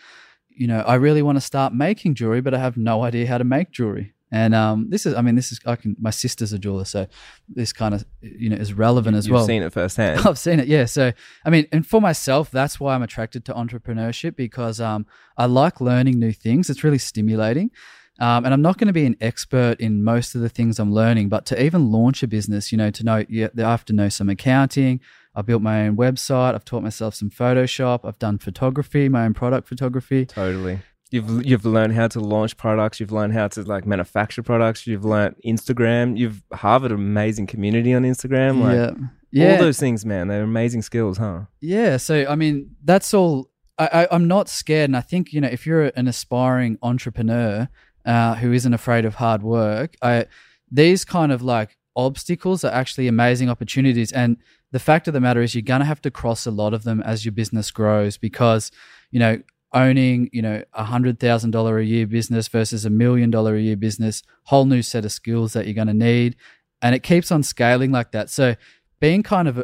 You 0.57 0.67
know, 0.67 0.81
I 0.81 0.95
really 0.95 1.23
want 1.23 1.37
to 1.37 1.41
start 1.41 1.73
making 1.75 2.15
jewelry, 2.15 2.41
but 2.41 2.55
I 2.55 2.59
have 2.59 2.77
no 2.77 3.03
idea 3.03 3.27
how 3.27 3.39
to 3.39 3.45
make 3.45 3.71
jewelry. 3.71 4.15
And 4.35 4.55
um, 4.55 4.89
this 4.89 5.05
is, 5.05 5.15
I 5.15 5.21
mean, 5.21 5.35
this 5.35 5.53
is, 5.53 5.61
I 5.67 5.77
can, 5.77 5.95
my 6.01 6.09
sister's 6.09 6.55
a 6.55 6.59
jeweler, 6.59 6.87
so 6.87 7.07
this 7.49 7.71
kind 7.71 7.95
of, 7.95 8.07
you 8.23 8.49
know, 8.49 8.57
is 8.57 8.73
relevant 8.73 9.15
as 9.15 9.29
well. 9.29 9.41
You've 9.41 9.41
well. 9.41 9.47
seen 9.47 9.63
it 9.63 9.73
firsthand. 9.75 10.21
I've 10.27 10.39
seen 10.39 10.59
it, 10.59 10.69
yeah. 10.69 10.87
So, 10.87 11.13
I 11.45 11.51
mean, 11.51 11.67
and 11.71 11.87
for 11.87 12.01
myself, 12.01 12.51
that's 12.51 12.81
why 12.81 12.95
I'm 12.95 13.03
attracted 13.03 13.45
to 13.45 13.53
entrepreneurship 13.53 14.35
because 14.35 14.81
um, 14.81 15.05
I 15.37 15.45
like 15.45 15.83
learning 15.83 16.19
new 16.19 16.33
things. 16.33 16.71
It's 16.71 16.83
really 16.83 16.97
stimulating. 16.97 17.73
Um, 18.21 18.47
and 18.47 18.55
I'm 18.55 18.63
not 18.63 18.79
going 18.79 18.87
to 18.87 18.93
be 18.95 19.05
an 19.05 19.17
expert 19.21 19.81
in 19.81 20.03
most 20.03 20.35
of 20.35 20.41
the 20.41 20.49
things 20.49 20.79
I'm 20.79 20.93
learning, 20.95 21.29
but 21.29 21.45
to 21.47 21.63
even 21.63 21.91
launch 21.91 22.23
a 22.23 22.27
business, 22.27 22.73
you 22.73 22.79
know, 22.79 22.91
to 22.91 23.05
know, 23.05 23.25
yeah, 23.29 23.49
I 23.59 23.61
have 23.63 23.85
to 23.87 23.93
know 23.93 24.09
some 24.09 24.31
accounting. 24.31 25.01
I 25.35 25.43
built 25.43 25.63
my 25.63 25.87
own 25.87 25.97
website. 25.97 26.55
I've 26.55 26.65
taught 26.65 26.83
myself 26.83 27.15
some 27.15 27.31
Photoshop. 27.31 28.01
I've 28.05 28.19
done 28.19 28.39
photography, 28.39 29.09
my 29.09 29.25
own 29.25 29.35
product 29.35 29.69
photography. 29.69 30.27
Totally. 30.27 30.81
You've 31.11 31.45
you've 31.45 31.67
learned 31.67 31.95
how 31.95 32.09
to 32.09 32.21
launch 32.21 32.57
products. 32.57 32.99
You've 32.99 33.13
learned 33.13 33.35
how 33.35 33.49
to 33.49 33.63
like 33.63 33.87
manufacture 33.87 34.43
products. 34.43 34.87
You've 34.87 35.05
learned 35.05 35.37
Instagram. 35.47 36.17
You've 36.17 36.43
harbored 36.53 36.91
an 36.91 36.97
amazing 36.99 37.47
community 37.47 37.93
on 37.93 38.03
Instagram. 38.03 38.61
Like 38.63 38.77
yeah. 38.77 39.09
Yeah. 39.31 39.53
all 39.53 39.59
those 39.59 39.79
things, 39.79 40.05
man. 40.05 40.29
They're 40.29 40.43
amazing 40.43 40.83
skills, 40.83 41.19
huh? 41.19 41.43
Yeah, 41.61 41.97
so 41.97 42.27
I 42.29 42.35
mean, 42.35 42.77
that's 42.85 43.15
all. 43.15 43.51
I, 43.79 43.87
I, 43.87 44.09
I'm 44.11 44.29
not 44.29 44.49
scared, 44.51 44.91
and 44.91 44.97
I 44.97 45.01
think 45.01 45.33
you 45.33 45.41
know, 45.41 45.49
if 45.49 45.67
you're 45.67 45.85
an 45.97 46.07
aspiring 46.07 46.79
entrepreneur 46.83 47.69
uh, 48.05 48.35
who 48.37 48.53
isn't 48.53 48.73
afraid 48.75 49.05
of 49.05 49.17
hard 49.17 49.43
work, 49.43 49.97
I 50.03 50.27
these 50.71 51.05
kind 51.05 51.33
of 51.33 51.43
like 51.43 51.79
obstacles 51.97 52.65
are 52.65 52.73
actually 52.73 53.09
amazing 53.09 53.51
opportunities. 53.51 54.13
And 54.13 54.37
the 54.73 54.79
fact 54.81 55.07
of 55.09 55.15
the 55.15 55.21
matter 55.21 55.41
is, 55.43 55.55
you're 55.55 55.63
gonna 55.63 55.85
have 55.85 56.03
to 56.03 56.11
cross 56.11 56.47
a 56.47 56.51
lot 56.51 56.75
of 56.75 56.83
them 56.85 57.01
as 57.03 57.25
your 57.25 57.33
business 57.33 57.71
grows, 57.71 58.17
because 58.19 58.71
you 59.11 59.21
know, 59.21 59.41
owning 59.75 60.29
you 60.33 60.43
know 60.43 60.63
a 60.75 60.85
hundred 60.85 61.19
thousand 61.21 61.51
dollar 61.53 61.79
a 61.79 61.85
year 61.85 62.07
business 62.07 62.49
versus 62.49 62.85
a 62.85 62.91
million 62.91 63.31
dollar 63.31 63.55
a 63.55 63.61
year 63.61 63.77
business, 63.77 64.23
whole 64.45 64.65
new 64.67 64.83
set 64.83 65.05
of 65.05 65.13
skills 65.13 65.53
that 65.53 65.67
you're 65.67 65.75
gonna 65.75 65.95
need, 65.95 66.37
and 66.83 66.95
it 66.95 67.03
keeps 67.03 67.31
on 67.31 67.43
scaling 67.43 67.93
like 67.93 68.13
that. 68.13 68.29
So 68.31 68.57
being 69.01 69.23
kind 69.23 69.49
of 69.49 69.63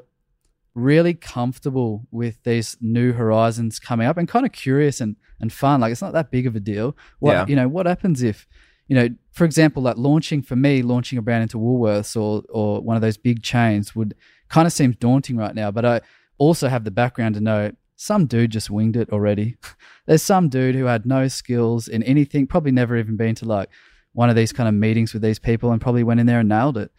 really 0.75 1.15
comfortable 1.15 2.07
with 2.11 2.43
these 2.45 2.77
new 2.81 3.13
horizons 3.13 3.79
coming 3.81 4.07
up 4.07 4.17
and 4.17 4.29
kind 4.29 4.47
of 4.47 4.53
curious 4.53 5.01
and, 5.01 5.17
and 5.41 5.53
fun. 5.53 5.81
Like 5.81 5.91
it's 5.91 6.03
not 6.03 6.13
that 6.13 6.31
big 6.31 6.47
of 6.47 6.55
a 6.55 6.61
deal. 6.61 6.97
What 7.19 7.33
Yeah. 7.33 7.47
you 7.49 7.57
know, 7.57 7.67
what 7.67 7.87
happens 7.87 8.23
if, 8.23 8.47
you 8.87 8.95
know, 8.95 9.09
for 9.33 9.45
example, 9.45 9.83
like 9.83 9.97
launching 9.97 10.41
for 10.43 10.55
me, 10.55 10.83
launching 10.83 11.19
a 11.19 11.23
brand 11.23 11.43
into 11.43 11.59
Woolworths 11.59 12.15
or 12.21 12.43
or 12.49 12.81
one 12.81 12.95
of 12.97 13.03
those 13.03 13.17
big 13.17 13.43
chains 13.43 13.97
would 13.97 14.15
kind 14.49 14.67
of 14.67 14.73
seems 14.73 14.97
daunting 14.97 15.37
right 15.37 15.55
now. 15.55 15.71
But 15.71 15.85
I 15.85 16.01
also 16.39 16.69
have 16.69 16.85
the 16.85 16.91
background 16.91 17.35
to 17.35 17.41
know 17.41 17.73
some 17.97 18.27
dude 18.27 18.51
just 18.53 18.71
winged 18.71 18.97
it 18.97 19.11
already. 19.11 19.57
There's 20.07 20.23
some 20.23 20.49
dude 20.49 20.75
who 20.77 20.85
had 20.85 21.05
no 21.07 21.29
skills 21.29 21.89
in 21.89 22.03
anything, 22.05 22.47
probably 22.47 22.71
never 22.73 22.97
even 22.97 23.17
been 23.17 23.35
to 23.37 23.45
like 23.45 23.69
one 24.13 24.31
of 24.31 24.37
these 24.37 24.53
kind 24.53 24.69
of 24.69 24.75
meetings 24.75 25.13
with 25.13 25.23
these 25.23 25.39
people 25.39 25.71
and 25.73 25.81
probably 25.81 26.03
went 26.05 26.21
in 26.21 26.27
there 26.27 26.41
and 26.41 26.49
nailed 26.49 26.79
it 26.79 26.91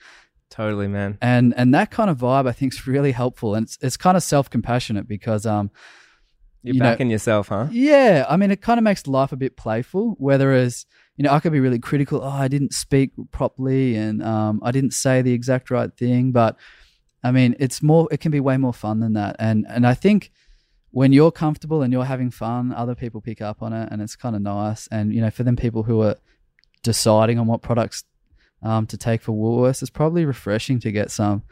Totally, 0.49 0.87
man. 0.87 1.17
and 1.21 1.53
and 1.57 1.73
that 1.75 1.91
kind 1.91 2.09
of 2.09 2.17
vibe 2.17 2.47
I 2.47 2.51
think 2.53 2.73
is 2.73 2.87
really 2.87 3.11
helpful, 3.11 3.55
and 3.55 3.65
it's 3.65 3.77
it's 3.81 3.97
kind 3.97 4.17
of 4.17 4.23
self 4.23 4.49
compassionate 4.49 5.07
because 5.07 5.45
um 5.45 5.69
You're 6.63 6.73
You 6.75 6.79
know- 6.81 6.85
backing 6.91 7.09
yourself, 7.11 7.47
huh? 7.49 7.67
yeah 7.71 8.25
I 8.27 8.35
mean 8.35 8.51
it 8.51 8.61
kind 8.61 8.77
of 8.79 8.83
makes 8.83 9.05
life 9.07 9.31
a 9.31 9.37
bit 9.37 9.55
playful. 9.57 10.15
Whereas 10.17 10.85
you 11.17 11.23
know 11.23 11.31
I 11.31 11.39
could 11.39 11.51
be 11.51 11.59
really 11.59 11.79
critical. 11.79 12.21
Oh, 12.23 12.27
I 12.29 12.47
didn't 12.47 12.73
speak 12.73 13.11
properly, 13.31 13.95
and 13.95 14.21
um 14.23 14.59
I 14.63 14.71
didn't 14.71 14.93
say 14.93 15.21
the 15.21 15.33
exact 15.33 15.69
right 15.71 15.95
thing. 15.95 16.31
But 16.31 16.57
I 17.23 17.31
mean 17.31 17.55
it's 17.59 17.81
more 17.83 18.07
it 18.11 18.19
can 18.19 18.31
be 18.31 18.39
way 18.39 18.57
more 18.57 18.73
fun 18.73 18.99
than 18.99 19.13
that, 19.13 19.35
and 19.39 19.65
and 19.69 19.85
I 19.87 19.93
think 19.93 20.31
when 20.91 21.13
you're 21.13 21.31
comfortable 21.31 21.81
and 21.83 21.93
you're 21.93 22.05
having 22.05 22.31
fun, 22.31 22.73
other 22.73 22.95
people 22.95 23.21
pick 23.21 23.41
up 23.41 23.61
on 23.61 23.73
it, 23.73 23.89
and 23.91 24.01
it's 24.01 24.15
kind 24.15 24.35
of 24.35 24.41
nice. 24.41 24.87
And 24.91 25.13
you 25.13 25.21
know 25.21 25.29
for 25.29 25.43
them 25.43 25.55
people 25.55 25.83
who 25.83 26.01
are 26.01 26.15
deciding 26.83 27.37
on 27.39 27.47
what 27.47 27.61
products 27.61 28.03
um, 28.63 28.85
to 28.87 28.97
take 28.97 29.21
for 29.21 29.31
Woolworths, 29.33 29.81
it's 29.81 29.89
probably 29.91 30.25
refreshing 30.25 30.79
to 30.81 30.91
get 30.91 31.11
some, 31.11 31.43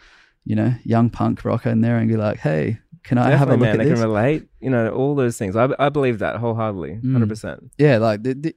you 0.44 0.56
know, 0.56 0.74
young 0.84 1.10
punk 1.10 1.46
rocker 1.46 1.70
in 1.70 1.82
there 1.82 1.98
and 1.98 2.08
be 2.08 2.18
like, 2.18 2.40
"Hey, 2.40 2.80
can 3.04 3.18
I 3.18 3.32
have 3.32 3.50
a 3.50 3.52
look 3.52 3.62
man. 3.62 3.72
at 3.74 3.78
They 3.80 3.86
this?" 3.90 4.00
can 4.00 4.08
relate. 4.10 4.48
You 4.60 4.70
know, 4.70 4.90
all 4.90 5.16
those 5.16 5.38
things. 5.38 5.56
I, 5.56 5.70
I 5.80 5.90
believe 5.90 6.20
that 6.20 6.38
wholeheartedly, 6.38 7.00
Mm. 7.04 7.12
hundred 7.14 7.30
percent. 7.30 7.72
yeah, 7.78 7.98
like 7.98 8.24
the, 8.24 8.34
the, 8.34 8.56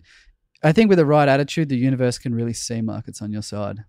I 0.63 0.73
think 0.73 0.89
with 0.89 0.99
the 0.99 1.07
right 1.07 1.29
attitude, 1.29 1.69
the 1.69 1.77
universe 1.77 2.19
can 2.19 2.35
really 2.35 2.53
see 2.53 2.81
markets 2.81 3.23
on 3.23 3.33
your 3.33 3.43
side. 3.43 3.85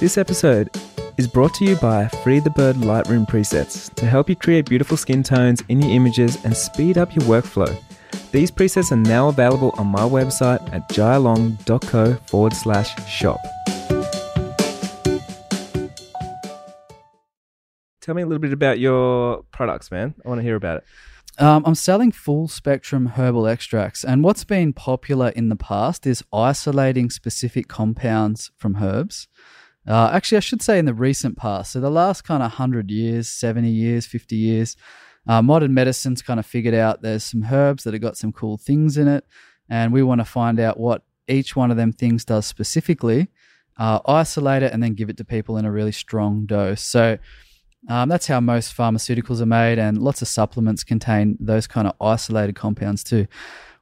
This 0.00 0.18
episode 0.18 0.76
is 1.16 1.28
brought 1.28 1.54
to 1.54 1.64
you 1.64 1.76
by 1.76 2.08
Free 2.08 2.40
the 2.40 2.50
Bird 2.50 2.76
Lightroom 2.76 3.26
presets 3.28 3.94
to 3.94 4.06
help 4.06 4.28
you 4.28 4.34
create 4.34 4.68
beautiful 4.68 4.96
skin 4.96 5.22
tones 5.22 5.62
in 5.68 5.80
your 5.80 5.92
images 5.92 6.44
and 6.44 6.54
speed 6.54 6.98
up 6.98 7.14
your 7.14 7.24
workflow. 7.26 7.74
These 8.32 8.50
presets 8.50 8.90
are 8.90 8.96
now 8.96 9.28
available 9.28 9.72
on 9.78 9.86
my 9.86 10.00
website 10.00 10.60
at 10.74 10.88
jailong.co 10.88 12.14
forward 12.26 12.52
slash 12.52 13.08
shop. 13.08 13.38
Tell 18.00 18.16
me 18.16 18.22
a 18.22 18.26
little 18.26 18.40
bit 18.40 18.52
about 18.52 18.80
your 18.80 19.44
products, 19.52 19.92
man. 19.92 20.14
I 20.24 20.28
want 20.28 20.40
to 20.40 20.42
hear 20.42 20.56
about 20.56 20.78
it. 20.78 20.84
Um, 21.42 21.62
I'm 21.64 21.74
selling 21.74 22.12
full 22.12 22.48
spectrum 22.48 23.06
herbal 23.06 23.46
extracts, 23.46 24.04
and 24.04 24.22
what's 24.22 24.44
been 24.44 24.72
popular 24.72 25.30
in 25.30 25.48
the 25.48 25.56
past 25.56 26.06
is 26.06 26.22
isolating 26.32 27.10
specific 27.10 27.68
compounds 27.68 28.50
from 28.56 28.82
herbs. 28.82 29.28
Uh, 29.86 30.10
actually, 30.12 30.38
I 30.38 30.40
should 30.40 30.62
say 30.62 30.78
in 30.78 30.86
the 30.86 30.94
recent 30.94 31.36
past, 31.36 31.72
so 31.72 31.80
the 31.80 31.90
last 31.90 32.22
kind 32.22 32.42
of 32.42 32.50
100 32.52 32.90
years, 32.90 33.28
70 33.28 33.68
years, 33.68 34.06
50 34.06 34.36
years, 34.36 34.76
uh, 35.26 35.42
modern 35.42 35.74
medicine's 35.74 36.22
kind 36.22 36.40
of 36.40 36.46
figured 36.46 36.74
out 36.74 37.02
there's 37.02 37.24
some 37.24 37.46
herbs 37.50 37.84
that 37.84 37.94
have 37.94 38.02
got 38.02 38.16
some 38.16 38.32
cool 38.32 38.56
things 38.56 38.96
in 38.96 39.08
it, 39.08 39.26
and 39.68 39.92
we 39.92 40.02
want 40.02 40.20
to 40.20 40.24
find 40.24 40.58
out 40.58 40.78
what 40.78 41.02
each 41.28 41.54
one 41.56 41.70
of 41.70 41.76
them 41.76 41.92
things 41.92 42.24
does 42.24 42.46
specifically, 42.46 43.28
uh, 43.78 44.00
isolate 44.06 44.62
it, 44.62 44.72
and 44.72 44.82
then 44.82 44.94
give 44.94 45.10
it 45.10 45.16
to 45.18 45.24
people 45.24 45.56
in 45.58 45.64
a 45.64 45.72
really 45.72 45.92
strong 45.92 46.46
dose. 46.46 46.82
So, 46.82 47.18
um, 47.88 48.08
that's 48.08 48.26
how 48.26 48.40
most 48.40 48.74
pharmaceuticals 48.74 49.40
are 49.40 49.46
made, 49.46 49.78
and 49.78 49.98
lots 49.98 50.22
of 50.22 50.28
supplements 50.28 50.84
contain 50.84 51.36
those 51.40 51.66
kind 51.66 51.86
of 51.86 51.94
isolated 52.00 52.54
compounds 52.54 53.04
too. 53.04 53.26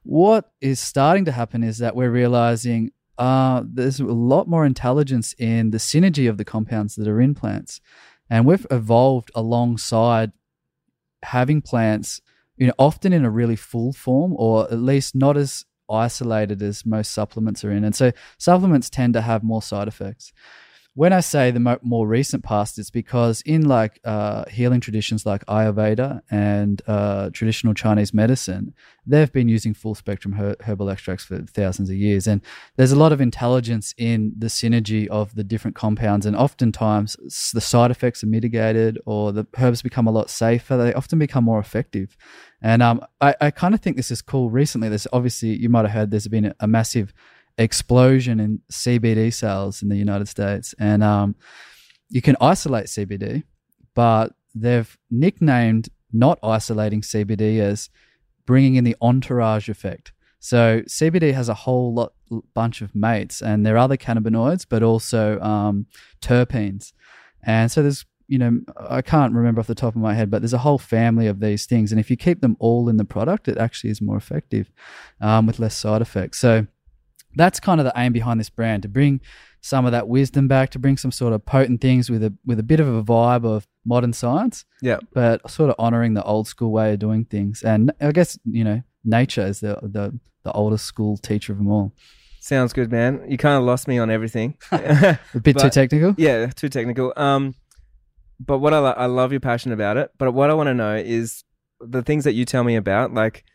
What 0.03 0.51
is 0.59 0.79
starting 0.81 1.23
to 1.25 1.31
happen 1.31 1.63
is 1.63 1.77
that 1.77 1.95
we're 1.95 2.11
realizing 2.11 2.91
uh, 3.17 3.63
there's 3.65 3.99
a 3.99 4.05
lot 4.05 4.47
more 4.47 4.65
intelligence 4.65 5.33
in 5.37 5.71
the 5.71 5.77
synergy 5.77 6.29
of 6.29 6.37
the 6.37 6.45
compounds 6.45 6.95
that 6.95 7.07
are 7.07 7.21
in 7.21 7.35
plants, 7.35 7.81
and 8.29 8.45
we've 8.45 8.65
evolved 8.71 9.31
alongside 9.35 10.31
having 11.23 11.61
plants, 11.61 12.21
you 12.57 12.67
know, 12.67 12.73
often 12.77 13.13
in 13.13 13.25
a 13.25 13.29
really 13.29 13.55
full 13.55 13.93
form, 13.93 14.33
or 14.35 14.65
at 14.71 14.79
least 14.79 15.15
not 15.15 15.37
as 15.37 15.65
isolated 15.89 16.61
as 16.61 16.85
most 16.85 17.11
supplements 17.11 17.63
are 17.63 17.71
in. 17.71 17.83
And 17.83 17.95
so 17.95 18.11
supplements 18.37 18.89
tend 18.89 19.13
to 19.13 19.21
have 19.21 19.43
more 19.43 19.61
side 19.61 19.87
effects 19.87 20.33
when 20.95 21.11
I 21.11 21.21
say 21.21 21.49
the 21.49 21.59
mo- 21.59 21.79
more 21.81 22.07
recent 22.07 22.43
past, 22.43 22.77
it's 22.77 22.91
because 22.91 23.41
in 23.41 23.67
like 23.67 23.99
uh, 24.03 24.45
healing 24.45 24.79
traditions 24.79 25.25
like 25.25 25.43
Ayurveda 25.47 26.21
and 26.29 26.81
uh, 26.85 27.31
traditional 27.31 27.73
Chinese 27.73 28.13
medicine, 28.13 28.75
they've 29.05 29.31
been 29.31 29.49
using 29.49 29.73
full 29.73 29.95
spectrum 29.95 30.33
her- 30.33 30.55
herbal 30.61 30.91
extracts 30.91 31.25
for 31.25 31.39
thousands 31.39 31.89
of 31.89 31.95
years. 31.95 32.27
And 32.27 32.41
there's 32.75 32.91
a 32.91 32.95
lot 32.95 33.11
of 33.11 33.21
intelligence 33.21 33.95
in 33.97 34.33
the 34.37 34.47
synergy 34.47 35.07
of 35.07 35.33
the 35.33 35.43
different 35.43 35.75
compounds. 35.75 36.27
And 36.27 36.35
oftentimes 36.35 37.17
the 37.53 37.61
side 37.61 37.89
effects 37.89 38.23
are 38.23 38.27
mitigated 38.27 38.99
or 39.07 39.31
the 39.31 39.47
herbs 39.57 39.81
become 39.81 40.05
a 40.05 40.11
lot 40.11 40.29
safer. 40.29 40.77
They 40.77 40.93
often 40.93 41.17
become 41.17 41.43
more 41.43 41.59
effective. 41.59 42.15
And 42.61 42.83
um, 42.83 43.01
I, 43.19 43.35
I 43.41 43.51
kind 43.51 43.73
of 43.73 43.81
think 43.81 43.97
this 43.97 44.11
is 44.11 44.21
cool. 44.21 44.51
Recently, 44.51 44.89
there's 44.89 45.07
obviously, 45.11 45.57
you 45.57 45.69
might 45.69 45.85
have 45.85 45.91
heard 45.91 46.11
there's 46.11 46.27
been 46.27 46.45
a, 46.45 46.55
a 46.59 46.67
massive 46.67 47.13
explosion 47.57 48.39
in 48.39 48.61
CBD 48.71 49.33
sales 49.33 49.81
in 49.81 49.89
the 49.89 49.97
United 49.97 50.27
States, 50.27 50.73
and 50.79 51.03
um, 51.03 51.35
you 52.09 52.21
can 52.21 52.35
isolate 52.41 52.85
CBD, 52.85 53.43
but 53.93 54.33
they've 54.55 54.97
nicknamed 55.09 55.89
not 56.11 56.39
isolating 56.43 57.01
CBD 57.01 57.59
as 57.59 57.89
bringing 58.45 58.75
in 58.75 58.83
the 58.83 58.95
entourage 59.01 59.69
effect. 59.69 60.11
So 60.39 60.81
CBD 60.81 61.33
has 61.33 61.47
a 61.47 61.53
whole 61.53 61.93
lot 61.93 62.13
bunch 62.53 62.81
of 62.81 62.93
mates, 62.93 63.41
and 63.41 63.65
there 63.65 63.75
are 63.75 63.79
other 63.79 63.97
cannabinoids, 63.97 64.65
but 64.67 64.83
also 64.83 65.39
um, 65.39 65.85
terpenes, 66.21 66.93
and 67.43 67.71
so 67.71 67.81
there's 67.81 68.05
you 68.27 68.37
know 68.37 68.59
I 68.89 69.01
can't 69.01 69.33
remember 69.33 69.61
off 69.61 69.67
the 69.67 69.75
top 69.75 69.95
of 69.95 70.01
my 70.01 70.13
head, 70.13 70.29
but 70.29 70.41
there's 70.41 70.53
a 70.53 70.59
whole 70.59 70.77
family 70.77 71.27
of 71.27 71.39
these 71.39 71.65
things, 71.65 71.91
and 71.91 71.99
if 71.99 72.11
you 72.11 72.17
keep 72.17 72.41
them 72.41 72.57
all 72.59 72.89
in 72.89 72.97
the 72.97 73.05
product, 73.05 73.47
it 73.47 73.57
actually 73.57 73.91
is 73.91 74.01
more 74.01 74.17
effective 74.17 74.69
um, 75.21 75.47
with 75.47 75.59
less 75.59 75.77
side 75.77 76.01
effects. 76.01 76.39
So 76.39 76.67
that's 77.35 77.59
kind 77.59 77.79
of 77.79 77.85
the 77.85 77.93
aim 77.95 78.13
behind 78.13 78.39
this 78.39 78.49
brand 78.49 78.83
to 78.83 78.89
bring 78.89 79.21
some 79.61 79.85
of 79.85 79.91
that 79.93 80.07
wisdom 80.07 80.47
back, 80.47 80.69
to 80.71 80.79
bring 80.79 80.97
some 80.97 81.11
sort 81.11 81.31
of 81.33 81.45
potent 81.45 81.79
things 81.81 82.09
with 82.09 82.23
a 82.23 82.33
with 82.45 82.59
a 82.59 82.63
bit 82.63 82.79
of 82.79 82.87
a 82.87 83.03
vibe 83.03 83.45
of 83.45 83.67
modern 83.85 84.13
science. 84.13 84.65
Yeah. 84.81 84.99
But 85.13 85.49
sort 85.49 85.69
of 85.69 85.75
honoring 85.79 86.13
the 86.13 86.23
old 86.23 86.47
school 86.47 86.71
way 86.71 86.93
of 86.93 86.99
doing 86.99 87.25
things. 87.25 87.63
And 87.63 87.91
I 88.01 88.11
guess, 88.11 88.37
you 88.45 88.63
know, 88.63 88.81
nature 89.05 89.45
is 89.45 89.59
the 89.61 89.79
the, 89.81 90.19
the 90.43 90.51
oldest 90.51 90.85
school 90.85 91.17
teacher 91.17 91.51
of 91.53 91.59
them 91.59 91.69
all. 91.69 91.93
Sounds 92.41 92.73
good, 92.73 92.91
man. 92.91 93.23
You 93.29 93.37
kind 93.37 93.57
of 93.57 93.63
lost 93.63 93.87
me 93.87 93.97
on 93.99 94.09
everything. 94.09 94.57
a 94.71 95.17
bit 95.41 95.55
But- 95.55 95.61
too 95.61 95.69
technical? 95.69 96.13
Yeah, 96.17 96.47
too 96.47 96.67
technical. 96.67 97.13
Um, 97.15 97.55
but 98.39 98.57
what 98.57 98.73
I 98.73 98.79
lo- 98.79 98.95
I 98.97 99.05
love 99.05 99.31
your 99.31 99.39
passion 99.39 99.71
about 99.71 99.95
it. 99.95 100.11
But 100.17 100.33
what 100.33 100.49
I 100.49 100.53
want 100.53 100.67
to 100.67 100.73
know 100.73 100.95
is 100.95 101.45
the 101.79 102.01
things 102.01 102.25
that 102.25 102.33
you 102.33 102.43
tell 102.43 102.65
me 102.65 102.75
about. 102.75 103.13
Like 103.13 103.45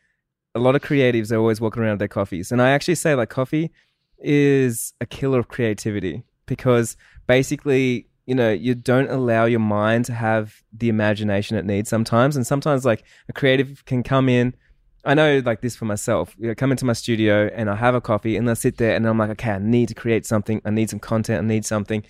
a 0.58 0.62
lot 0.62 0.76
of 0.76 0.82
creatives 0.82 1.32
are 1.32 1.36
always 1.36 1.60
walking 1.60 1.82
around 1.82 1.92
with 1.92 1.98
their 2.00 2.08
coffees, 2.08 2.52
and 2.52 2.60
I 2.60 2.70
actually 2.70 2.96
say 2.96 3.14
like 3.14 3.30
coffee 3.30 3.70
is 4.18 4.92
a 5.00 5.06
killer 5.06 5.38
of 5.38 5.48
creativity 5.48 6.24
because 6.46 6.96
basically 7.26 8.08
you 8.26 8.34
know 8.34 8.50
you 8.50 8.74
don't 8.74 9.08
allow 9.08 9.44
your 9.44 9.60
mind 9.60 10.04
to 10.06 10.12
have 10.12 10.62
the 10.72 10.88
imagination 10.88 11.56
it 11.56 11.64
needs 11.64 11.88
sometimes, 11.88 12.36
and 12.36 12.46
sometimes 12.46 12.84
like 12.84 13.04
a 13.28 13.32
creative 13.32 13.84
can 13.86 14.02
come 14.02 14.28
in. 14.28 14.54
I 15.04 15.14
know 15.14 15.40
like 15.44 15.60
this 15.62 15.76
for 15.76 15.84
myself. 15.84 16.34
You 16.38 16.48
know, 16.48 16.54
come 16.54 16.70
into 16.72 16.84
my 16.84 16.92
studio 16.92 17.48
and 17.54 17.70
I 17.70 17.76
have 17.76 17.94
a 17.94 18.00
coffee 18.00 18.36
and 18.36 18.50
I 18.50 18.54
sit 18.54 18.76
there 18.76 18.94
and 18.94 19.06
I'm 19.06 19.16
like, 19.16 19.30
okay, 19.30 19.52
I 19.52 19.58
need 19.58 19.88
to 19.88 19.94
create 19.94 20.26
something. 20.26 20.60
I 20.64 20.70
need 20.70 20.90
some 20.90 20.98
content. 20.98 21.44
I 21.44 21.46
need 21.46 21.64
something 21.64 22.02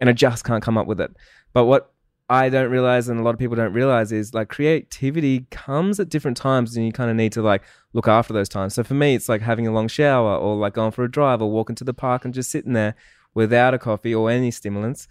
and 0.00 0.08
I 0.08 0.12
just 0.12 0.44
can't 0.44 0.62
come 0.62 0.78
up 0.78 0.86
with 0.86 1.00
it. 1.00 1.14
But 1.52 1.64
what 1.64 1.92
I 2.30 2.50
don't 2.50 2.70
realize, 2.70 3.08
and 3.08 3.18
a 3.18 3.22
lot 3.22 3.34
of 3.34 3.38
people 3.38 3.56
don't 3.56 3.72
realize, 3.72 4.12
is 4.12 4.34
like 4.34 4.48
creativity 4.48 5.46
comes 5.50 5.98
at 5.98 6.10
different 6.10 6.36
times, 6.36 6.76
and 6.76 6.84
you 6.84 6.92
kind 6.92 7.10
of 7.10 7.16
need 7.16 7.32
to 7.32 7.42
like 7.42 7.62
look 7.94 8.06
after 8.06 8.34
those 8.34 8.50
times. 8.50 8.74
So 8.74 8.84
for 8.84 8.94
me, 8.94 9.14
it's 9.14 9.28
like 9.28 9.40
having 9.40 9.66
a 9.66 9.72
long 9.72 9.88
shower, 9.88 10.36
or 10.36 10.56
like 10.56 10.74
going 10.74 10.90
for 10.90 11.04
a 11.04 11.10
drive, 11.10 11.40
or 11.40 11.50
walking 11.50 11.76
to 11.76 11.84
the 11.84 11.94
park 11.94 12.24
and 12.24 12.34
just 12.34 12.50
sitting 12.50 12.74
there 12.74 12.94
without 13.34 13.72
a 13.72 13.78
coffee 13.78 14.14
or 14.14 14.30
any 14.30 14.50
stimulants, 14.50 15.08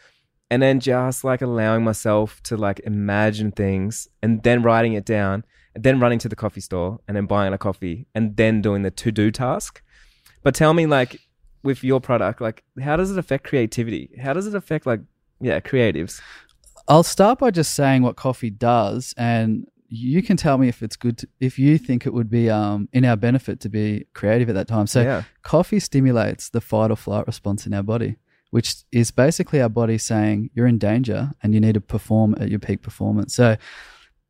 and 0.51 0.61
then 0.61 0.79
just 0.79 1.23
like 1.23 1.41
allowing 1.41 1.83
myself 1.83 2.41
to 2.43 2.55
like 2.55 2.79
imagine 2.81 3.51
things, 3.51 4.07
and 4.21 4.43
then 4.43 4.61
writing 4.61 4.93
it 4.93 5.05
down, 5.05 5.43
and 5.73 5.83
then 5.83 5.99
running 5.99 6.19
to 6.19 6.29
the 6.29 6.35
coffee 6.35 6.61
store, 6.61 6.99
and 7.07 7.17
then 7.17 7.25
buying 7.25 7.51
a 7.51 7.57
coffee, 7.57 8.05
and 8.13 8.37
then 8.37 8.61
doing 8.61 8.83
the 8.83 8.91
to 8.91 9.11
do 9.11 9.31
task. 9.31 9.81
But 10.43 10.53
tell 10.53 10.73
me, 10.75 10.85
like 10.85 11.19
with 11.63 11.83
your 11.83 11.99
product, 11.99 12.41
like 12.41 12.63
how 12.79 12.95
does 12.95 13.09
it 13.09 13.17
affect 13.17 13.43
creativity? 13.45 14.11
How 14.21 14.33
does 14.33 14.45
it 14.45 14.53
affect 14.53 14.85
like 14.85 14.99
yeah 15.41 15.59
creatives? 15.59 16.21
I'll 16.87 17.03
start 17.03 17.39
by 17.39 17.51
just 17.51 17.73
saying 17.73 18.01
what 18.01 18.15
coffee 18.15 18.49
does, 18.49 19.13
and 19.17 19.67
you 19.89 20.21
can 20.21 20.37
tell 20.37 20.57
me 20.57 20.67
if 20.67 20.81
it's 20.81 20.95
good, 20.95 21.17
to, 21.19 21.27
if 21.39 21.59
you 21.59 21.77
think 21.77 22.05
it 22.05 22.13
would 22.13 22.29
be 22.29 22.49
um, 22.49 22.87
in 22.93 23.05
our 23.05 23.15
benefit 23.15 23.59
to 23.61 23.69
be 23.69 24.05
creative 24.13 24.49
at 24.49 24.55
that 24.55 24.67
time. 24.67 24.87
So, 24.87 25.01
yeah. 25.01 25.23
coffee 25.43 25.79
stimulates 25.79 26.49
the 26.49 26.61
fight 26.61 26.91
or 26.91 26.95
flight 26.95 27.27
response 27.27 27.65
in 27.65 27.73
our 27.73 27.83
body, 27.83 28.17
which 28.51 28.75
is 28.91 29.11
basically 29.11 29.61
our 29.61 29.69
body 29.69 29.97
saying 29.97 30.49
you're 30.53 30.67
in 30.67 30.77
danger 30.77 31.31
and 31.43 31.53
you 31.53 31.59
need 31.59 31.73
to 31.73 31.81
perform 31.81 32.35
at 32.39 32.49
your 32.49 32.59
peak 32.59 32.81
performance. 32.81 33.35
So, 33.35 33.57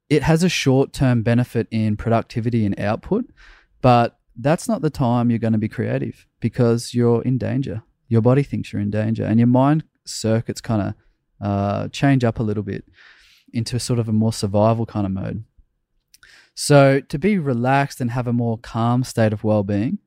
it 0.10 0.24
has 0.24 0.44
a 0.44 0.50
short 0.50 0.94
term 0.94 1.22
benefit 1.22 1.68
in 1.70 1.98
productivity 1.98 2.66
and 2.66 2.80
output, 2.80 3.26
but 3.82 4.18
that's 4.40 4.68
not 4.68 4.82
the 4.82 4.90
time 4.90 5.30
you're 5.30 5.40
going 5.40 5.54
to 5.54 5.60
be 5.60 5.68
creative 5.68 6.28
because 6.40 6.94
you're 6.94 7.22
in 7.24 7.38
danger. 7.38 7.84
Your 8.08 8.22
body 8.22 8.44
thinks 8.44 8.72
you're 8.72 8.82
in 8.82 8.90
danger, 8.90 9.26
and 9.26 9.40
your 9.40 9.48
mind 9.48 9.84
circuits 10.06 10.62
kind 10.62 10.82
of 10.82 10.94
uh, 11.42 11.88
change 11.90 12.24
up 12.24 12.40
a 12.40 12.44
little 12.44 12.64
bit 12.64 12.86
into 13.54 13.80
sort 13.80 14.00
of 14.00 14.10
a 14.10 14.14
more 14.14 14.34
survival 14.34 14.86
kind 14.86 15.06
of 15.06 15.12
mode. 15.12 15.44
So, 16.54 17.02
to 17.02 17.20
be 17.20 17.38
relaxed 17.38 18.02
and 18.02 18.12
have 18.12 18.28
a 18.28 18.34
more 18.34 18.58
calm 18.58 19.04
state 19.04 19.32
of 19.32 19.44
well 19.44 19.64
being 19.64 20.00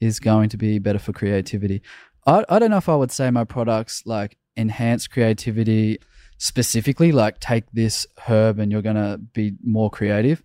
is 0.00 0.20
going 0.20 0.48
to 0.50 0.56
be 0.56 0.78
better 0.78 0.98
for 0.98 1.12
creativity. 1.12 1.82
I, 2.26 2.44
I 2.48 2.58
don't 2.58 2.70
know 2.70 2.76
if 2.76 2.88
I 2.88 2.96
would 2.96 3.10
say 3.10 3.30
my 3.30 3.44
products 3.44 4.02
like 4.06 4.36
enhance 4.56 5.06
creativity 5.06 5.98
specifically, 6.38 7.12
like 7.12 7.40
take 7.40 7.64
this 7.72 8.06
herb 8.28 8.58
and 8.58 8.70
you're 8.70 8.82
going 8.82 8.96
to 8.96 9.18
be 9.32 9.54
more 9.64 9.90
creative. 9.90 10.42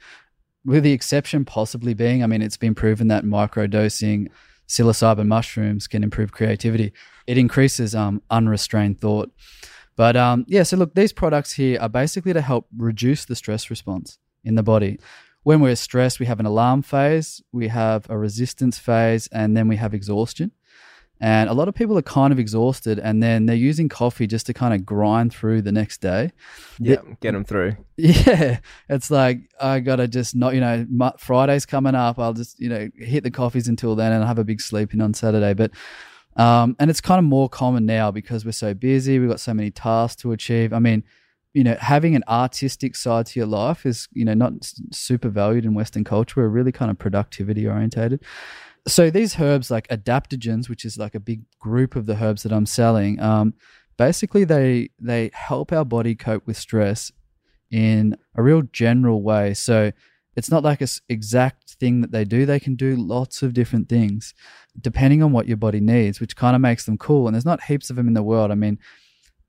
With 0.64 0.84
the 0.84 0.94
exception 0.94 1.44
possibly 1.44 1.94
being, 1.94 2.24
I 2.24 2.28
mean, 2.28 2.42
it's 2.42 2.58
been 2.58 2.76
proven 2.76 3.08
that 3.08 3.24
microdosing 3.24 4.30
psilocybin 4.68 5.28
mushrooms 5.28 5.88
can 5.88 6.04
improve 6.04 6.32
creativity. 6.32 6.94
It 7.28 7.38
increases 7.38 7.94
um, 7.94 8.22
unrestrained 8.30 9.02
thought. 9.02 9.32
But 9.96 10.16
um, 10.16 10.46
yeah, 10.48 10.64
so 10.64 10.78
look, 10.78 10.96
these 10.96 11.14
products 11.14 11.54
here 11.54 11.80
are 11.80 11.90
basically 11.90 12.34
to 12.34 12.42
help 12.42 12.68
reduce 12.76 13.26
the 13.26 13.36
stress 13.36 13.70
response 13.70 14.18
in 14.44 14.56
the 14.56 14.64
body. 14.64 15.00
When 15.44 15.60
we're 15.60 15.76
stressed, 15.76 16.20
we 16.20 16.28
have 16.28 16.40
an 16.40 16.46
alarm 16.46 16.84
phase, 16.84 17.42
we 17.52 17.68
have 17.70 18.10
a 18.10 18.18
resistance 18.18 18.78
phase, 18.78 19.28
and 19.32 19.58
then 19.58 19.68
we 19.68 19.76
have 19.78 19.94
exhaustion. 19.94 20.52
And 21.24 21.52
a 21.52 21.54
lot 21.54 21.68
of 21.68 21.76
people 21.76 21.96
are 22.00 22.02
kind 22.02 22.34
of 22.34 22.40
exhausted, 22.40 22.98
and 22.98 23.22
then 23.22 23.46
they're 23.46 23.56
using 23.56 23.90
coffee 23.90 24.26
just 24.26 24.48
to 24.48 24.56
kind 24.56 24.74
of 24.74 24.84
grind 24.84 25.32
through 25.32 25.62
the 25.62 25.72
next 25.72 26.02
day. 26.02 26.32
Yeah, 26.80 26.98
get 27.20 27.34
them 27.34 27.46
through. 27.46 27.78
Yeah, 27.98 28.60
it's 28.90 29.12
like 29.12 29.42
I 29.60 29.80
gotta 29.80 30.08
just 30.08 30.36
not, 30.36 30.56
you 30.56 30.60
know, 30.62 30.88
Mo- 30.90 31.14
Friday's 31.20 31.68
coming 31.68 31.94
up. 31.94 32.18
I'll 32.18 32.34
just, 32.34 32.60
you 32.60 32.68
know, 32.68 32.90
hit 32.96 33.24
the 33.24 33.30
coffees 33.30 33.68
until 33.68 33.96
then, 33.96 34.12
and 34.12 34.24
I'll 34.24 34.28
have 34.28 34.40
a 34.40 34.44
big 34.44 34.60
sleep 34.62 34.96
in 34.96 35.02
on 35.02 35.14
Saturday. 35.14 35.54
But 35.54 35.70
Um, 36.38 36.76
and 36.80 36.90
it's 36.90 37.02
kind 37.02 37.20
of 37.20 37.26
more 37.26 37.50
common 37.50 37.86
now 37.86 38.12
because 38.12 38.46
we're 38.46 38.52
so 38.52 38.74
busy. 38.74 39.20
We've 39.20 39.30
got 39.30 39.40
so 39.40 39.54
many 39.54 39.72
tasks 39.72 40.22
to 40.22 40.32
achieve. 40.32 40.74
I 40.74 40.80
mean, 40.80 41.04
you 41.54 41.64
know, 41.64 41.76
having 41.80 42.16
an 42.16 42.24
artistic 42.28 42.96
side 42.96 43.26
to 43.28 43.40
your 43.40 43.48
life 43.48 43.86
is, 43.86 44.08
you 44.14 44.24
know, 44.24 44.34
not 44.34 44.54
super 44.92 45.30
valued 45.30 45.66
in 45.66 45.74
Western 45.74 46.04
culture. 46.04 46.42
We're 46.42 46.48
really 46.48 46.72
kind 46.72 46.90
of 46.90 46.98
productivity 46.98 47.68
orientated. 47.68 48.24
So 48.88 49.10
these 49.10 49.40
herbs 49.40 49.70
like 49.70 49.88
adaptogens, 49.90 50.70
which 50.70 50.86
is 50.86 50.98
like 50.98 51.14
a 51.14 51.20
big 51.20 51.42
group 51.60 51.96
of 51.96 52.06
the 52.06 52.16
herbs 52.24 52.44
that 52.44 52.54
I'm 52.54 52.66
selling, 52.66 53.20
um, 53.20 53.54
basically 53.98 54.44
they 54.44 54.90
they 55.00 55.30
help 55.34 55.72
our 55.72 55.86
body 55.86 56.16
cope 56.16 56.48
with 56.48 56.58
stress 56.58 57.12
in 57.70 58.18
a 58.36 58.42
real 58.42 58.64
general 58.64 59.22
way. 59.22 59.54
So 59.54 59.92
it's 60.36 60.50
not 60.50 60.64
like 60.64 60.82
a 60.82 60.84
s- 60.84 61.02
exact 61.10 61.72
thing 61.72 62.02
that 62.02 62.12
they 62.12 62.24
do. 62.24 62.46
They 62.46 62.60
can 62.60 62.76
do 62.76 62.96
lots 62.96 63.42
of 63.42 63.54
different 63.54 63.90
things 63.90 64.34
depending 64.80 65.22
on 65.22 65.32
what 65.32 65.48
your 65.48 65.58
body 65.58 65.80
needs, 65.82 66.20
which 66.20 66.36
kind 66.36 66.56
of 66.56 66.62
makes 66.62 66.86
them 66.86 66.98
cool. 66.98 67.28
And 67.28 67.36
there's 67.36 67.46
not 67.46 67.64
heaps 67.64 67.90
of 67.90 67.96
them 67.98 68.08
in 68.08 68.14
the 68.14 68.24
world. 68.24 68.52
I 68.52 68.56
mean, 68.56 68.80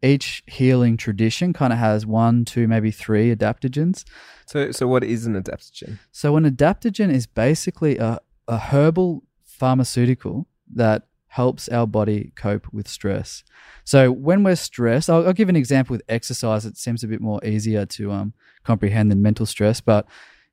each 0.03 0.43
healing 0.47 0.97
tradition 0.97 1.53
kind 1.53 1.73
of 1.73 1.79
has 1.79 2.05
one, 2.05 2.45
two, 2.45 2.67
maybe 2.67 2.91
three 2.91 3.35
adaptogens. 3.35 4.05
So, 4.47 4.73
so 4.73 4.89
what 4.89 5.05
is 5.05 5.27
an 5.27 5.41
adaptogen? 5.41 5.99
So 6.11 6.37
an 6.37 6.45
adaptogen 6.45 7.13
is 7.13 7.27
basically 7.27 7.99
a, 7.99 8.19
a 8.49 8.59
herbal 8.59 9.23
pharmaceutical 9.45 10.49
that 10.75 11.07
helps 11.29 11.69
our 11.69 11.87
body 11.87 12.33
cope 12.37 12.67
with 12.73 12.89
stress. 12.89 13.45
So 13.85 14.11
when 14.11 14.43
we're 14.43 14.57
stressed, 14.57 15.09
I'll, 15.09 15.27
I'll 15.27 15.33
give 15.33 15.49
an 15.49 15.57
example 15.57 15.95
with 15.95 16.03
exercise. 16.09 16.67
It 16.67 16.77
seems 16.77 17.05
a 17.05 17.09
bit 17.09 17.21
more 17.21 17.43
easier 17.45 17.87
to 17.87 18.13
um, 18.13 18.35
comprehend 18.65 19.11
than 19.11 19.23
mental 19.23 19.47
stress. 19.47 19.81
But 19.81 20.07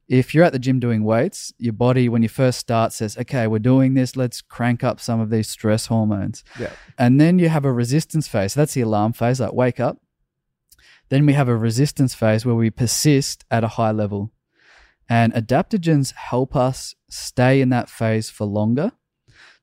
if 0.09 0.33
you're 0.33 0.43
at 0.43 0.53
the 0.53 0.59
gym 0.59 0.79
doing 0.79 1.03
weights, 1.03 1.53
your 1.59 1.73
body, 1.73 2.09
when 2.09 2.23
you 2.23 2.29
first 2.29 2.57
start, 2.57 2.91
says, 2.91 3.15
okay, 3.15 3.45
we're 3.45 3.59
doing 3.59 3.93
this. 3.93 4.15
Let's 4.15 4.41
crank 4.41 4.83
up 4.83 4.99
some 4.99 5.19
of 5.19 5.29
these 5.29 5.47
stress 5.47 5.85
hormones. 5.85 6.43
Yeah. 6.59 6.71
And 6.97 7.21
then 7.21 7.37
you 7.37 7.47
have 7.49 7.63
a 7.63 7.71
resistance 7.71 8.27
phase. 8.27 8.55
That's 8.55 8.73
the 8.73 8.81
alarm 8.81 9.13
phase, 9.13 9.39
like 9.39 9.53
wake 9.53 9.79
up. 9.79 10.01
Then 11.09 11.27
we 11.27 11.33
have 11.33 11.47
a 11.47 11.55
resistance 11.55 12.15
phase 12.15 12.43
where 12.43 12.55
we 12.55 12.71
persist 12.71 13.45
at 13.51 13.63
a 13.63 13.67
high 13.67 13.91
level. 13.91 14.31
And 15.07 15.31
adaptogens 15.33 16.13
help 16.13 16.55
us 16.55 16.95
stay 17.09 17.61
in 17.61 17.69
that 17.69 17.87
phase 17.87 18.31
for 18.31 18.45
longer 18.45 18.91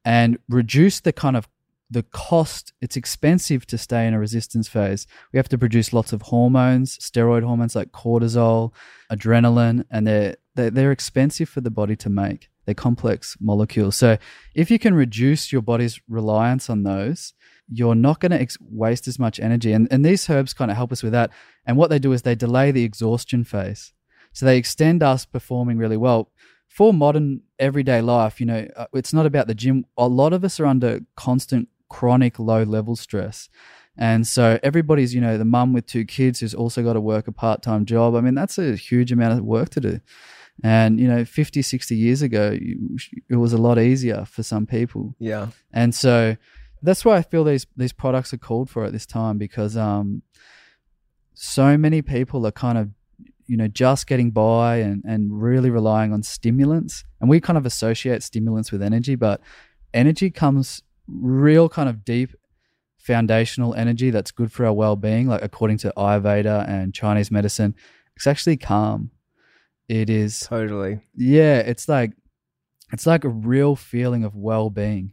and 0.04 0.38
reduce 0.48 1.00
the 1.00 1.12
kind 1.12 1.36
of 1.36 1.48
the 1.90 2.02
cost. 2.02 2.72
It's 2.80 2.96
expensive 2.96 3.66
to 3.68 3.78
stay 3.78 4.06
in 4.06 4.14
a 4.14 4.18
resistance 4.18 4.68
phase. 4.68 5.06
We 5.32 5.36
have 5.38 5.48
to 5.50 5.58
produce 5.58 5.92
lots 5.92 6.12
of 6.12 6.22
hormones, 6.22 6.98
steroid 6.98 7.44
hormones 7.44 7.76
like 7.76 7.92
cortisol, 7.92 8.72
adrenaline, 9.10 9.84
and 9.90 10.06
they're 10.06 10.36
they're, 10.54 10.70
they're 10.70 10.92
expensive 10.92 11.48
for 11.48 11.60
the 11.60 11.70
body 11.70 11.96
to 11.96 12.08
make. 12.08 12.48
They're 12.64 12.74
complex 12.74 13.36
molecules. 13.40 13.96
So 13.96 14.18
if 14.54 14.70
you 14.70 14.78
can 14.78 14.94
reduce 14.94 15.52
your 15.52 15.62
body's 15.62 16.00
reliance 16.08 16.68
on 16.68 16.82
those, 16.82 17.34
you're 17.68 17.94
not 17.94 18.20
going 18.20 18.32
to 18.32 18.40
ex- 18.40 18.58
waste 18.60 19.06
as 19.06 19.18
much 19.18 19.38
energy. 19.38 19.72
And, 19.72 19.86
and 19.90 20.04
these 20.04 20.28
herbs 20.28 20.52
kind 20.52 20.70
of 20.70 20.76
help 20.76 20.92
us 20.92 21.02
with 21.02 21.12
that. 21.12 21.30
And 21.64 21.76
what 21.76 21.90
they 21.90 21.98
do 21.98 22.12
is 22.12 22.22
they 22.22 22.34
delay 22.34 22.70
the 22.70 22.84
exhaustion 22.84 23.44
phase. 23.44 23.92
So 24.32 24.46
they 24.46 24.58
extend 24.58 25.02
us 25.02 25.24
performing 25.24 25.78
really 25.78 25.96
well. 25.96 26.30
For 26.68 26.92
modern 26.92 27.42
everyday 27.58 28.00
life, 28.00 28.40
you 28.40 28.46
know, 28.46 28.68
uh, 28.76 28.86
it's 28.92 29.12
not 29.12 29.26
about 29.26 29.46
the 29.46 29.54
gym. 29.54 29.86
A 29.96 30.08
lot 30.08 30.32
of 30.32 30.44
us 30.44 30.60
are 30.60 30.66
under 30.66 31.00
constant 31.16 31.68
chronic 31.88 32.38
low 32.38 32.62
level 32.62 32.96
stress. 32.96 33.48
And 33.98 34.26
so 34.26 34.58
everybody's, 34.62 35.14
you 35.14 35.20
know, 35.20 35.38
the 35.38 35.44
mum 35.44 35.72
with 35.72 35.86
two 35.86 36.04
kids 36.04 36.40
who's 36.40 36.54
also 36.54 36.82
got 36.82 36.94
to 36.94 37.00
work 37.00 37.28
a 37.28 37.32
part 37.32 37.62
time 37.62 37.86
job. 37.86 38.14
I 38.14 38.20
mean, 38.20 38.34
that's 38.34 38.58
a 38.58 38.76
huge 38.76 39.10
amount 39.10 39.38
of 39.38 39.44
work 39.44 39.70
to 39.70 39.80
do. 39.80 40.00
And, 40.62 41.00
you 41.00 41.08
know, 41.08 41.24
50, 41.24 41.62
60 41.62 41.94
years 41.94 42.22
ago, 42.22 42.58
it 43.28 43.36
was 43.36 43.52
a 43.52 43.58
lot 43.58 43.78
easier 43.78 44.24
for 44.24 44.42
some 44.42 44.66
people. 44.66 45.14
Yeah. 45.18 45.48
And 45.72 45.94
so 45.94 46.36
that's 46.82 47.04
why 47.04 47.16
I 47.16 47.22
feel 47.22 47.44
these 47.44 47.66
these 47.76 47.92
products 47.92 48.32
are 48.32 48.38
called 48.38 48.70
for 48.70 48.84
at 48.84 48.92
this 48.92 49.06
time 49.06 49.38
because 49.38 49.76
um, 49.76 50.22
so 51.34 51.76
many 51.76 52.02
people 52.02 52.46
are 52.46 52.52
kind 52.52 52.78
of 52.78 52.90
you 53.46 53.56
know 53.56 53.68
just 53.68 54.06
getting 54.06 54.30
by 54.30 54.76
and 54.76 55.02
and 55.04 55.42
really 55.42 55.70
relying 55.70 56.12
on 56.12 56.22
stimulants, 56.22 57.04
and 57.20 57.28
we 57.28 57.40
kind 57.40 57.56
of 57.56 57.66
associate 57.66 58.22
stimulants 58.22 58.70
with 58.70 58.82
energy, 58.82 59.14
but 59.14 59.40
energy 59.94 60.30
comes 60.30 60.82
real 61.08 61.68
kind 61.68 61.88
of 61.88 62.04
deep 62.04 62.34
foundational 62.98 63.74
energy 63.74 64.10
that's 64.10 64.32
good 64.32 64.50
for 64.50 64.66
our 64.66 64.72
well-being 64.72 65.28
like 65.28 65.40
according 65.42 65.78
to 65.78 65.92
ayurveda 65.96 66.68
and 66.68 66.92
chinese 66.92 67.30
medicine 67.30 67.72
it's 68.16 68.26
actually 68.26 68.56
calm 68.56 69.10
it 69.88 70.10
is 70.10 70.40
Totally. 70.40 71.00
yeah, 71.14 71.58
it's 71.58 71.88
like 71.88 72.12
it's 72.92 73.06
like 73.06 73.24
a 73.24 73.28
real 73.28 73.76
feeling 73.76 74.24
of 74.24 74.34
well-being. 74.34 75.12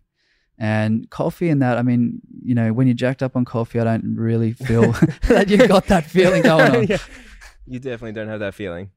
And 0.60 1.10
coffee 1.10 1.50
and 1.50 1.62
that, 1.62 1.78
I 1.78 1.82
mean, 1.82 2.22
you 2.44 2.54
know, 2.56 2.72
when 2.74 2.88
you're 2.88 2.94
jacked 2.94 3.24
up 3.24 3.36
on 3.36 3.44
coffee, 3.46 3.80
I 3.80 3.84
don't 3.84 4.16
really 4.16 4.54
feel 4.54 4.92
that 5.28 5.50
you've 5.50 5.68
got 5.68 5.88
that 5.88 6.06
feeling 6.06 6.44
going 6.44 6.76
on. 6.76 6.88
Yeah. 6.88 6.98
You 7.66 7.80
definitely 7.80 8.14
don't 8.14 8.28
have 8.28 8.40
that 8.42 8.54
feeling. 8.54 8.92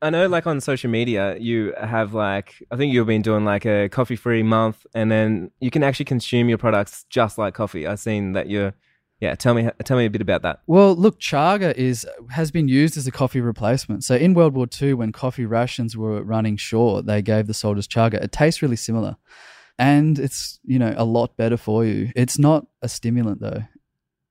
I 0.00 0.10
know, 0.10 0.28
like 0.28 0.46
on 0.46 0.60
social 0.60 0.90
media, 0.90 1.36
you 1.38 1.74
have 1.80 2.14
like 2.14 2.62
I 2.70 2.76
think 2.76 2.92
you've 2.92 3.06
been 3.06 3.22
doing 3.22 3.44
like 3.44 3.66
a 3.66 3.88
coffee-free 3.88 4.44
month, 4.44 4.86
and 4.94 5.10
then 5.10 5.50
you 5.60 5.70
can 5.70 5.82
actually 5.82 6.04
consume 6.04 6.48
your 6.48 6.58
products 6.58 7.04
just 7.10 7.38
like 7.38 7.54
coffee. 7.54 7.86
I've 7.86 8.00
seen 8.00 8.32
that 8.32 8.48
you're. 8.48 8.74
Yeah, 9.20 9.34
tell 9.34 9.52
me, 9.52 9.68
tell 9.82 9.96
me 9.96 10.04
a 10.04 10.10
bit 10.10 10.20
about 10.20 10.42
that. 10.42 10.60
Well, 10.68 10.94
look, 10.94 11.18
chaga 11.18 11.74
is 11.74 12.06
has 12.30 12.52
been 12.52 12.68
used 12.68 12.96
as 12.96 13.08
a 13.08 13.10
coffee 13.10 13.40
replacement. 13.40 14.04
So 14.04 14.14
in 14.14 14.32
World 14.32 14.54
War 14.54 14.68
II, 14.80 14.94
when 14.94 15.10
coffee 15.10 15.44
rations 15.44 15.96
were 15.96 16.22
running 16.22 16.56
short, 16.56 17.06
they 17.06 17.20
gave 17.20 17.48
the 17.48 17.54
soldiers 17.54 17.88
chaga. 17.88 18.22
It 18.22 18.30
tastes 18.30 18.62
really 18.62 18.76
similar, 18.76 19.16
and 19.76 20.20
it's 20.20 20.60
you 20.64 20.78
know 20.78 20.94
a 20.96 21.04
lot 21.04 21.36
better 21.36 21.56
for 21.56 21.84
you. 21.84 22.12
It's 22.14 22.38
not 22.38 22.68
a 22.80 22.88
stimulant 22.88 23.40
though. 23.40 23.64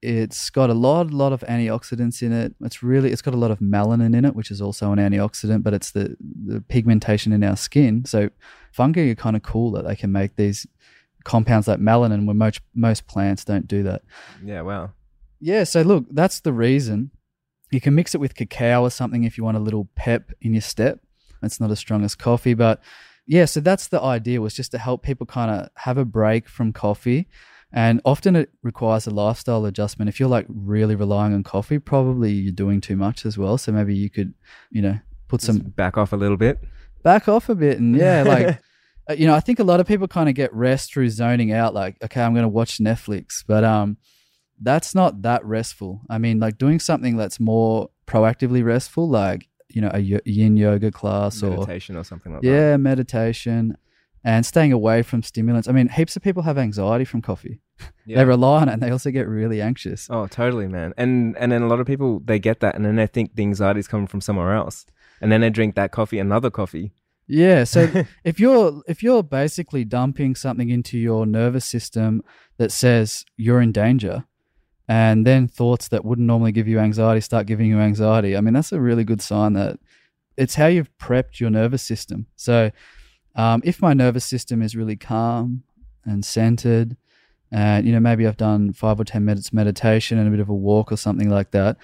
It's 0.02 0.50
got 0.52 0.70
a 0.70 0.76
lot, 0.76 1.12
lot 1.12 1.34
of 1.34 1.42
antioxidants 1.42 2.22
in 2.22 2.32
it. 2.32 2.54
It's 2.62 2.84
really, 2.84 3.12
it's 3.12 3.24
got 3.24 3.34
a 3.34 3.38
lot 3.38 3.50
of 3.50 3.60
melanin 3.60 4.16
in 4.16 4.26
it, 4.26 4.36
which 4.36 4.52
is 4.52 4.62
also 4.62 4.92
an 4.92 5.00
antioxidant, 5.00 5.64
but 5.64 5.74
it's 5.74 5.92
the 5.92 6.16
the 6.22 6.62
pigmentation 6.62 7.34
in 7.34 7.44
our 7.44 7.56
skin. 7.56 8.06
So 8.06 8.30
fungi 8.72 9.10
are 9.10 9.16
kind 9.16 9.36
of 9.36 9.42
cool 9.42 9.72
that 9.72 9.88
they 9.88 9.96
can 9.96 10.12
make 10.12 10.36
these 10.36 10.68
compounds 11.24 11.68
like 11.68 11.80
melanin, 11.80 12.26
where 12.26 12.36
most 12.36 12.62
most 12.76 13.08
plants 13.08 13.44
don't 13.44 13.68
do 13.68 13.84
that. 13.84 14.04
Yeah, 14.44 14.62
wow. 14.62 14.92
Yeah, 15.40 15.64
so 15.64 15.82
look, 15.82 16.06
that's 16.12 16.40
the 16.40 16.54
reason. 16.54 17.12
You 17.72 17.82
can 17.82 17.96
mix 17.96 18.16
it 18.16 18.20
with 18.20 18.36
cacao 18.36 18.84
or 18.84 18.92
something 18.92 19.24
if 19.24 19.38
you 19.38 19.44
want 19.44 19.58
a 19.58 19.62
little 19.62 19.90
pep 19.96 20.32
in 20.42 20.54
your 20.54 20.62
step. 20.62 21.00
It's 21.44 21.60
not 21.60 21.72
as 21.72 21.80
strong 21.80 22.04
as 22.04 22.16
coffee, 22.16 22.54
but 22.54 22.82
yeah, 23.28 23.46
so 23.46 23.60
that's 23.60 23.88
the 23.88 24.02
idea 24.02 24.42
was 24.42 24.54
just 24.54 24.72
to 24.72 24.78
help 24.78 25.04
people 25.04 25.26
kind 25.26 25.52
of 25.52 25.70
have 25.76 25.98
a 25.98 26.06
break 26.06 26.48
from 26.48 26.72
coffee. 26.72 27.28
And 27.74 28.02
often 28.06 28.36
it 28.36 28.50
requires 28.64 29.08
a 29.08 29.12
lifestyle 29.12 29.66
adjustment. 29.66 30.08
If 30.10 30.20
you're 30.20 30.30
like 30.30 30.46
really 30.48 30.96
relying 30.96 31.34
on 31.34 31.44
coffee, 31.44 31.80
probably 31.80 32.32
you're 32.32 32.54
doing 32.54 32.80
too 32.80 32.96
much 32.96 33.26
as 33.26 33.38
well. 33.38 33.58
So 33.58 33.72
maybe 33.74 33.94
you 33.94 34.10
could, 34.10 34.34
you 34.72 34.82
know, 34.82 35.00
put 35.28 35.42
some 35.42 35.58
back 35.60 35.98
off 35.98 36.14
a 36.14 36.16
little 36.16 36.38
bit. 36.38 36.60
back 37.04 37.28
off 37.28 37.50
a 37.50 37.56
bit 37.56 37.80
and 37.80 37.96
yeah 37.96 38.24
like 38.28 38.60
uh, 39.10 39.14
you 39.14 39.28
know 39.28 39.34
i 39.36 39.40
think 39.40 39.60
a 39.60 39.64
lot 39.64 39.80
of 39.80 39.88
people 39.88 40.08
kind 40.08 40.28
of 40.28 40.36
get 40.36 40.54
rest 40.54 40.92
through 40.92 41.10
zoning 41.10 41.52
out 41.54 41.74
like 41.74 41.96
okay 42.04 42.22
i'm 42.22 42.34
going 42.34 42.44
to 42.44 42.50
watch 42.50 42.80
netflix 42.80 43.44
but 43.48 43.64
um 43.64 43.98
that's 44.62 44.96
not 44.96 45.22
that 45.22 45.44
restful 45.46 46.02
i 46.10 46.18
mean 46.18 46.40
like 46.40 46.58
doing 46.58 46.80
something 46.80 47.16
that's 47.16 47.40
more 47.40 47.90
proactively 48.08 48.64
restful 48.64 49.08
like 49.08 49.48
you 49.70 49.82
know 49.82 49.92
a 49.94 50.00
yin 50.00 50.58
yoga 50.58 50.92
class 50.92 51.44
or 51.44 51.52
meditation 51.52 51.96
or 51.96 52.04
something 52.04 52.34
like 52.34 52.42
that. 52.42 52.48
yeah 52.48 52.78
meditation 52.78 53.78
and 54.24 54.46
staying 54.46 54.72
away 54.74 55.02
from 55.02 55.22
stimulants 55.24 55.68
i 55.68 55.72
mean 55.72 55.88
heaps 55.90 56.16
of 56.16 56.22
people 56.22 56.44
have 56.44 56.58
anxiety 56.58 57.06
from 57.06 57.22
coffee 57.22 57.60
Yeah. 58.06 58.18
they 58.18 58.26
rely 58.26 58.62
on 58.62 58.70
it 58.70 58.74
and 58.74 58.82
they 58.82 58.90
also 58.90 59.12
get 59.12 59.28
really 59.28 59.62
anxious 59.62 60.08
Oh, 60.10 60.28
totally, 60.28 60.68
man. 60.68 60.94
And 60.98 61.38
and 61.38 61.52
then 61.52 61.62
a 61.62 61.68
lot 61.68 61.80
of 61.80 61.86
people 61.86 62.22
they 62.26 62.40
get 62.40 62.60
that, 62.62 62.74
and 62.76 62.84
then 62.86 62.96
they 62.96 63.06
think 63.08 63.36
the 63.36 63.44
anxiety 63.44 63.80
is 63.82 63.88
coming 63.88 64.08
from 64.08 64.22
somewhere 64.22 64.54
else, 64.56 64.86
and 65.22 65.32
then 65.32 65.42
they 65.42 65.50
drink 65.52 65.76
that 65.76 65.92
coffee, 65.92 66.18
another 66.18 66.50
coffee. 66.50 66.94
Yeah, 67.28 67.66
so 67.66 67.80
if 68.24 68.40
you're 68.40 68.82
if 68.88 69.04
you're 69.04 69.22
basically 69.24 69.84
dumping 69.86 70.34
something 70.36 70.70
into 70.70 70.98
your 70.98 71.26
nervous 71.26 71.66
system 71.66 72.24
that 72.58 72.72
says 72.72 73.26
you're 73.36 73.62
in 73.62 73.72
danger, 73.74 74.24
and 74.88 75.28
then 75.28 75.48
thoughts 75.48 75.90
that 75.90 76.06
wouldn't 76.06 76.26
normally 76.28 76.54
give 76.54 76.68
you 76.68 76.80
anxiety 76.80 77.22
start 77.22 77.46
giving 77.46 77.68
you 77.68 77.80
anxiety, 77.80 78.36
I 78.38 78.42
mean 78.42 78.54
that's 78.56 78.72
a 78.72 78.80
really 78.82 79.04
good 79.04 79.22
sign 79.22 79.54
that 79.54 79.78
it's 80.38 80.56
how 80.56 80.68
you've 80.68 80.90
prepped 80.98 81.40
your 81.40 81.50
nervous 81.52 81.84
system. 81.84 82.28
So 82.36 82.72
um, 83.38 83.62
if 83.64 83.82
my 83.82 83.94
nervous 83.94 84.26
system 84.26 84.62
is 84.62 84.76
really 84.76 84.96
calm 84.98 85.64
and 86.06 86.26
centered, 86.26 86.98
and 87.52 87.86
you 87.88 87.94
know 87.94 88.00
maybe 88.02 88.28
I've 88.28 88.36
done 88.38 88.74
five 88.74 89.00
or 89.00 89.06
ten 89.06 89.24
minutes 89.24 89.54
meditation 89.54 90.18
and 90.18 90.28
a 90.28 90.32
bit 90.32 90.40
of 90.42 90.50
a 90.50 90.54
walk 90.56 90.92
or 90.92 90.98
something 90.98 91.30
like 91.30 91.52
that, 91.52 91.78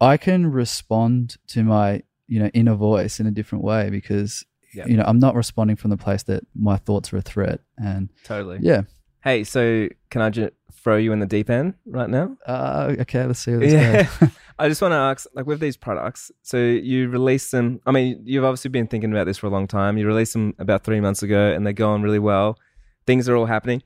I 0.00 0.16
can 0.16 0.46
respond 0.50 1.36
to 1.48 1.62
my 1.62 2.02
you 2.26 2.38
know 2.40 2.48
inner 2.54 2.74
voice 2.74 3.20
in 3.20 3.26
a 3.26 3.30
different 3.30 3.62
way 3.64 3.90
because 3.90 4.44
Yeah. 4.72 4.86
you 4.86 4.96
know 4.96 5.04
I'm 5.06 5.18
not 5.18 5.34
responding 5.34 5.76
from 5.76 5.90
the 5.90 5.96
place 5.98 6.22
that 6.24 6.42
my 6.54 6.76
thoughts 6.78 7.12
are 7.12 7.18
a 7.18 7.22
threat 7.22 7.60
and 7.76 8.08
Totally. 8.24 8.58
yeah 8.62 8.82
Hey, 9.22 9.42
so 9.44 9.88
can 10.10 10.20
I 10.22 10.28
just 10.30 10.52
throw 10.72 10.96
you 10.98 11.12
in 11.12 11.18
the 11.18 11.26
deep 11.26 11.48
end 11.50 11.74
right 11.86 12.08
now? 12.10 12.36
uh, 12.46 12.94
okay 13.00 13.24
let's 13.26 13.40
see 13.40 13.50
where 13.52 13.60
this 13.60 13.72
Yeah. 13.72 14.28
I 14.58 14.68
just 14.68 14.80
want 14.80 14.92
to 14.92 14.96
ask, 14.96 15.26
like 15.34 15.46
with 15.46 15.60
these 15.60 15.76
products, 15.76 16.30
so 16.42 16.56
you 16.58 17.08
release 17.08 17.50
them. 17.50 17.80
I 17.86 17.90
mean, 17.90 18.22
you've 18.24 18.44
obviously 18.44 18.70
been 18.70 18.86
thinking 18.86 19.10
about 19.10 19.24
this 19.24 19.38
for 19.38 19.48
a 19.48 19.50
long 19.50 19.66
time. 19.66 19.98
You 19.98 20.06
released 20.06 20.32
them 20.32 20.54
about 20.58 20.84
three 20.84 21.00
months 21.00 21.22
ago, 21.22 21.52
and 21.52 21.66
they're 21.66 21.72
going 21.72 22.02
really 22.02 22.20
well. 22.20 22.58
Things 23.06 23.28
are 23.28 23.36
all 23.36 23.46
happening. 23.46 23.82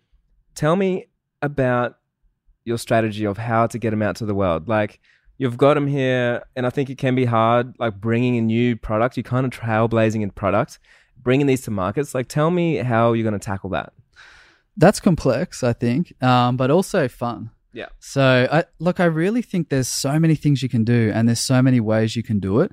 tell 0.54 0.76
me 0.76 1.06
about 1.40 1.98
your 2.64 2.78
strategy 2.78 3.24
of 3.24 3.38
how 3.38 3.66
to 3.66 3.78
get 3.78 3.90
them 3.90 4.02
out 4.02 4.16
to 4.16 4.26
the 4.26 4.34
world. 4.34 4.68
Like 4.68 5.00
you've 5.38 5.56
got 5.56 5.74
them 5.74 5.86
here, 5.86 6.44
and 6.54 6.66
I 6.66 6.70
think 6.70 6.90
it 6.90 6.98
can 6.98 7.14
be 7.14 7.24
hard, 7.24 7.74
like 7.78 8.00
bringing 8.00 8.36
a 8.36 8.42
new 8.42 8.76
product. 8.76 9.16
You're 9.16 9.24
kind 9.24 9.46
of 9.46 9.52
trailblazing 9.52 10.20
in 10.20 10.30
product, 10.30 10.78
bringing 11.16 11.46
these 11.46 11.62
to 11.62 11.70
markets. 11.70 12.14
Like, 12.14 12.28
tell 12.28 12.50
me 12.50 12.76
how 12.76 13.12
you're 13.12 13.28
going 13.28 13.38
to 13.38 13.44
tackle 13.44 13.70
that. 13.70 13.92
That's 14.76 15.00
complex, 15.00 15.62
I 15.64 15.72
think, 15.72 16.20
um, 16.22 16.56
but 16.56 16.70
also 16.70 17.08
fun. 17.08 17.50
Yeah. 17.78 17.86
So, 18.00 18.48
I, 18.50 18.64
look, 18.80 18.98
I 18.98 19.04
really 19.04 19.42
think 19.42 19.68
there's 19.68 19.88
so 19.88 20.18
many 20.18 20.34
things 20.34 20.62
you 20.64 20.68
can 20.68 20.84
do, 20.84 21.12
and 21.14 21.28
there's 21.28 21.40
so 21.40 21.62
many 21.62 21.80
ways 21.80 22.16
you 22.16 22.24
can 22.24 22.40
do 22.40 22.60
it. 22.60 22.72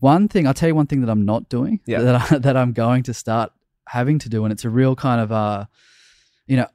One 0.00 0.28
thing, 0.28 0.46
I'll 0.46 0.54
tell 0.54 0.68
you 0.70 0.74
one 0.74 0.86
thing 0.86 1.02
that 1.02 1.10
I'm 1.10 1.24
not 1.24 1.48
doing, 1.50 1.80
Yeah. 1.86 2.00
that, 2.00 2.32
I, 2.32 2.38
that 2.46 2.56
I'm 2.56 2.72
going 2.72 3.02
to 3.04 3.14
start 3.14 3.52
having 3.88 4.18
to 4.20 4.28
do, 4.30 4.44
and 4.44 4.52
it's 4.52 4.64
a 4.64 4.70
real 4.70 4.96
kind 4.96 5.20
of, 5.20 5.30
uh, 5.30 5.66
you 6.46 6.56
know, 6.56 6.66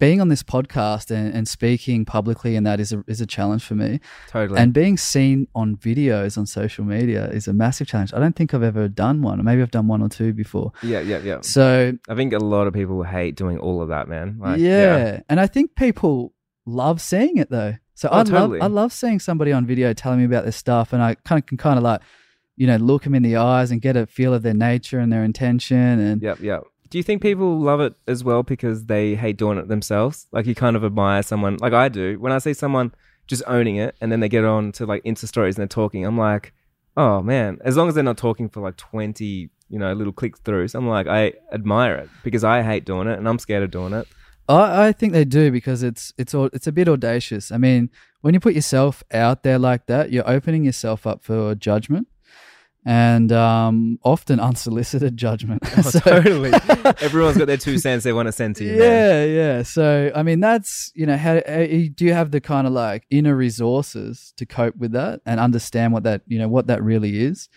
being 0.00 0.20
on 0.20 0.28
this 0.28 0.42
podcast 0.42 1.10
and, 1.10 1.32
and 1.32 1.46
speaking 1.46 2.04
publicly 2.04 2.56
and 2.56 2.66
that 2.66 2.80
is 2.80 2.92
a, 2.92 3.04
is 3.06 3.20
a 3.20 3.26
challenge 3.26 3.62
for 3.64 3.74
me. 3.74 4.00
Totally. 4.28 4.58
And 4.60 4.72
being 4.72 4.96
seen 4.96 5.46
on 5.54 5.76
videos 5.76 6.36
on 6.36 6.46
social 6.46 6.84
media 6.84 7.30
is 7.30 7.46
a 7.46 7.52
massive 7.52 7.86
challenge. 7.86 8.12
I 8.12 8.18
don't 8.18 8.34
think 8.34 8.52
I've 8.54 8.64
ever 8.64 8.88
done 8.88 9.22
one. 9.22 9.42
Maybe 9.44 9.62
I've 9.62 9.70
done 9.70 9.86
one 9.86 10.02
or 10.02 10.08
two 10.08 10.32
before. 10.32 10.72
yeah, 10.82 11.00
yeah, 11.00 11.18
yeah. 11.18 11.38
So 11.42 11.96
I 12.08 12.14
think 12.16 12.32
a 12.32 12.38
lot 12.38 12.66
of 12.66 12.74
people 12.74 13.02
hate 13.04 13.36
doing 13.36 13.58
all 13.58 13.80
of 13.82 13.88
that, 13.90 14.08
man. 14.08 14.38
Like, 14.40 14.58
yeah. 14.58 15.20
and 15.28 15.38
I 15.38 15.46
think 15.46 15.76
people 15.76 16.34
love 16.66 17.00
seeing 17.00 17.36
it 17.36 17.50
though. 17.50 17.74
So 17.94 18.08
Oh, 18.10 18.20
I 18.20 18.24
totally. 18.24 18.58
love 18.58 18.70
I 18.70 18.72
love 18.74 18.92
seeing 18.92 19.20
somebody 19.20 19.52
on 19.52 19.66
video 19.66 19.92
telling 19.92 20.18
me 20.18 20.24
about 20.24 20.42
their 20.44 20.52
stuff, 20.52 20.92
and 20.92 21.02
I 21.02 21.14
kind 21.14 21.38
of 21.40 21.46
can 21.46 21.56
kind 21.58 21.78
of 21.78 21.82
like, 21.84 22.00
you 22.56 22.66
know, 22.66 22.76
look 22.76 23.04
them 23.04 23.14
in 23.14 23.22
the 23.22 23.36
eyes 23.36 23.70
and 23.70 23.80
get 23.80 23.96
a 23.96 24.06
feel 24.06 24.34
of 24.34 24.42
their 24.42 24.54
nature 24.54 24.98
and 24.98 25.12
their 25.12 25.24
intention. 25.24 25.76
And 25.76 26.22
Yep, 26.22 26.40
yep. 26.40 26.64
Do 26.90 26.98
you 26.98 27.02
think 27.04 27.22
people 27.22 27.58
love 27.58 27.80
it 27.80 27.94
as 28.06 28.22
well 28.22 28.42
because 28.42 28.86
they 28.86 29.14
hate 29.16 29.36
doing 29.36 29.58
it 29.58 29.68
themselves? 29.68 30.26
Like 30.32 30.46
you 30.46 30.54
kind 30.54 30.76
of 30.76 30.84
admire 30.84 31.22
someone, 31.22 31.56
like 31.60 31.72
I 31.72 31.88
do. 31.88 32.18
When 32.20 32.32
I 32.32 32.38
see 32.38 32.54
someone 32.54 32.92
just 33.26 33.42
owning 33.46 33.76
it 33.76 33.96
and 34.00 34.12
then 34.12 34.20
they 34.20 34.28
get 34.28 34.44
on 34.44 34.70
to 34.72 34.86
like 34.86 35.02
Insta 35.04 35.26
stories 35.26 35.56
and 35.56 35.62
they're 35.62 35.66
talking, 35.68 36.04
I'm 36.04 36.18
like, 36.18 36.52
oh 36.96 37.20
man, 37.22 37.58
as 37.64 37.76
long 37.76 37.88
as 37.88 37.94
they're 37.94 38.04
not 38.04 38.16
talking 38.18 38.48
for 38.48 38.60
like 38.60 38.76
20, 38.76 39.50
you 39.70 39.78
know, 39.78 39.92
little 39.92 40.12
click 40.12 40.38
throughs, 40.44 40.74
I'm 40.74 40.86
like, 40.88 41.08
I 41.08 41.32
admire 41.52 41.96
it 41.96 42.10
because 42.22 42.44
I 42.44 42.62
hate 42.62 42.84
doing 42.84 43.08
it 43.08 43.18
and 43.18 43.28
I'm 43.28 43.38
scared 43.40 43.64
of 43.64 43.70
doing 43.72 43.92
it. 43.92 44.06
I, 44.48 44.88
I 44.88 44.92
think 44.92 45.12
they 45.12 45.24
do 45.24 45.50
because 45.50 45.82
it's 45.82 46.12
it's 46.18 46.34
au- 46.34 46.50
it's 46.52 46.66
a 46.66 46.72
bit 46.72 46.88
audacious. 46.88 47.50
I 47.52 47.56
mean, 47.58 47.90
when 48.20 48.34
you 48.34 48.40
put 48.40 48.54
yourself 48.54 49.02
out 49.12 49.42
there 49.42 49.58
like 49.58 49.86
that, 49.86 50.12
you're 50.12 50.28
opening 50.28 50.64
yourself 50.64 51.06
up 51.06 51.22
for 51.24 51.54
judgment, 51.54 52.08
and 52.86 53.32
um, 53.32 53.98
often 54.04 54.38
unsolicited 54.50 55.16
judgment. 55.16 55.62
Oh, 55.76 55.82
So- 55.90 56.00
totally. 56.00 56.52
Everyone's 57.00 57.36
got 57.38 57.46
their 57.46 57.56
two 57.56 57.78
cents 57.78 58.04
they 58.04 58.12
want 58.12 58.26
to 58.26 58.32
send 58.32 58.56
to 58.56 58.64
you, 58.64 58.72
man. 58.72 58.80
yeah, 58.80 59.24
yeah. 59.24 59.62
So 59.62 60.12
I 60.14 60.22
mean, 60.22 60.40
that's 60.40 60.92
you 60.94 61.06
know, 61.06 61.16
how 61.16 61.36
uh, 61.36 61.66
do 61.66 62.04
you 62.04 62.12
have 62.12 62.30
the 62.30 62.40
kind 62.40 62.66
of 62.66 62.72
like 62.72 63.06
inner 63.10 63.34
resources 63.34 64.32
to 64.36 64.46
cope 64.46 64.76
with 64.76 64.92
that 64.92 65.20
and 65.26 65.40
understand 65.40 65.92
what 65.92 66.02
that 66.04 66.22
you 66.26 66.38
know 66.38 66.48
what 66.48 66.66
that 66.66 66.82
really 66.82 67.22
is, 67.24 67.48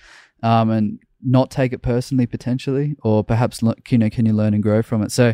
um, 0.43 0.69
and 0.69 1.00
not 1.23 1.50
take 1.52 1.73
it 1.73 1.82
personally 1.82 2.28
potentially, 2.28 2.95
or 3.04 3.23
perhaps 3.23 3.62
you 3.89 3.97
know, 3.97 4.10
can 4.10 4.26
you 4.26 4.34
learn 4.34 4.54
and 4.54 4.62
grow 4.63 4.82
from 4.82 5.02
it? 5.02 5.12
So 5.12 5.34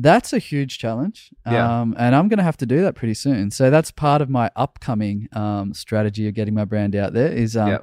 that's 0.00 0.32
a 0.32 0.38
huge 0.38 0.78
challenge, 0.78 1.30
Yeah. 1.44 1.80
um, 1.80 1.94
and 1.98 2.14
I'm 2.14 2.28
going 2.28 2.38
to 2.38 2.44
have 2.44 2.56
to 2.58 2.66
do 2.66 2.80
that 2.82 2.94
pretty 2.94 3.14
soon. 3.14 3.50
So 3.50 3.68
that's 3.68 3.90
part 3.90 4.22
of 4.22 4.30
my 4.30 4.50
upcoming 4.54 5.28
um, 5.32 5.74
strategy 5.74 6.28
of 6.28 6.34
getting 6.34 6.54
my 6.54 6.64
brand 6.64 6.94
out 6.94 7.12
there 7.14 7.32
is 7.32 7.56
um, 7.56 7.68
Yeah. 7.68 7.78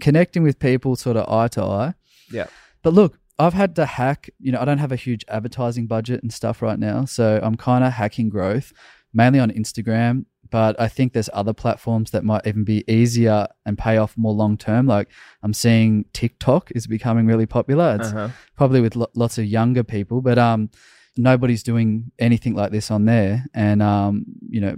connecting 0.00 0.42
with 0.42 0.58
people 0.58 0.96
sort 0.96 1.16
of 1.18 1.28
eye 1.32 1.48
to 1.48 1.62
eye. 1.62 1.94
Yeah. 2.30 2.46
But 2.82 2.94
look, 2.94 3.18
I've 3.38 3.54
had 3.54 3.76
to 3.76 3.84
hack, 3.86 4.30
you 4.40 4.50
know, 4.52 4.60
I 4.60 4.64
don't 4.64 4.78
have 4.78 4.92
a 4.92 4.96
huge 4.96 5.24
advertising 5.28 5.86
budget 5.86 6.22
and 6.22 6.32
stuff 6.32 6.62
right 6.62 6.78
now. 6.78 7.04
So 7.04 7.38
I'm 7.42 7.56
kind 7.56 7.84
of 7.84 7.92
hacking 7.92 8.30
growth 8.30 8.72
mainly 9.12 9.38
on 9.38 9.50
Instagram. 9.50 10.24
But 10.50 10.80
I 10.80 10.88
think 10.88 11.12
there's 11.12 11.28
other 11.34 11.52
platforms 11.52 12.10
that 12.12 12.24
might 12.24 12.46
even 12.46 12.64
be 12.64 12.82
easier 12.90 13.46
and 13.66 13.76
pay 13.76 13.98
off 13.98 14.16
more 14.16 14.32
long 14.32 14.56
term. 14.56 14.86
Like 14.86 15.08
I'm 15.42 15.52
seeing 15.52 16.06
TikTok 16.14 16.70
is 16.74 16.86
becoming 16.86 17.26
really 17.26 17.44
popular. 17.44 17.96
It's 18.00 18.08
Uh-huh. 18.08 18.30
probably 18.56 18.80
with 18.80 18.96
lo- 18.96 19.10
lots 19.14 19.36
of 19.36 19.44
younger 19.44 19.84
people, 19.84 20.22
but 20.22 20.38
um, 20.38 20.70
nobody's 21.18 21.62
doing 21.62 22.10
anything 22.18 22.54
like 22.54 22.70
this 22.70 22.90
on 22.90 23.04
there. 23.04 23.44
And 23.52 23.82
um, 23.82 24.24
you 24.48 24.60
know, 24.60 24.76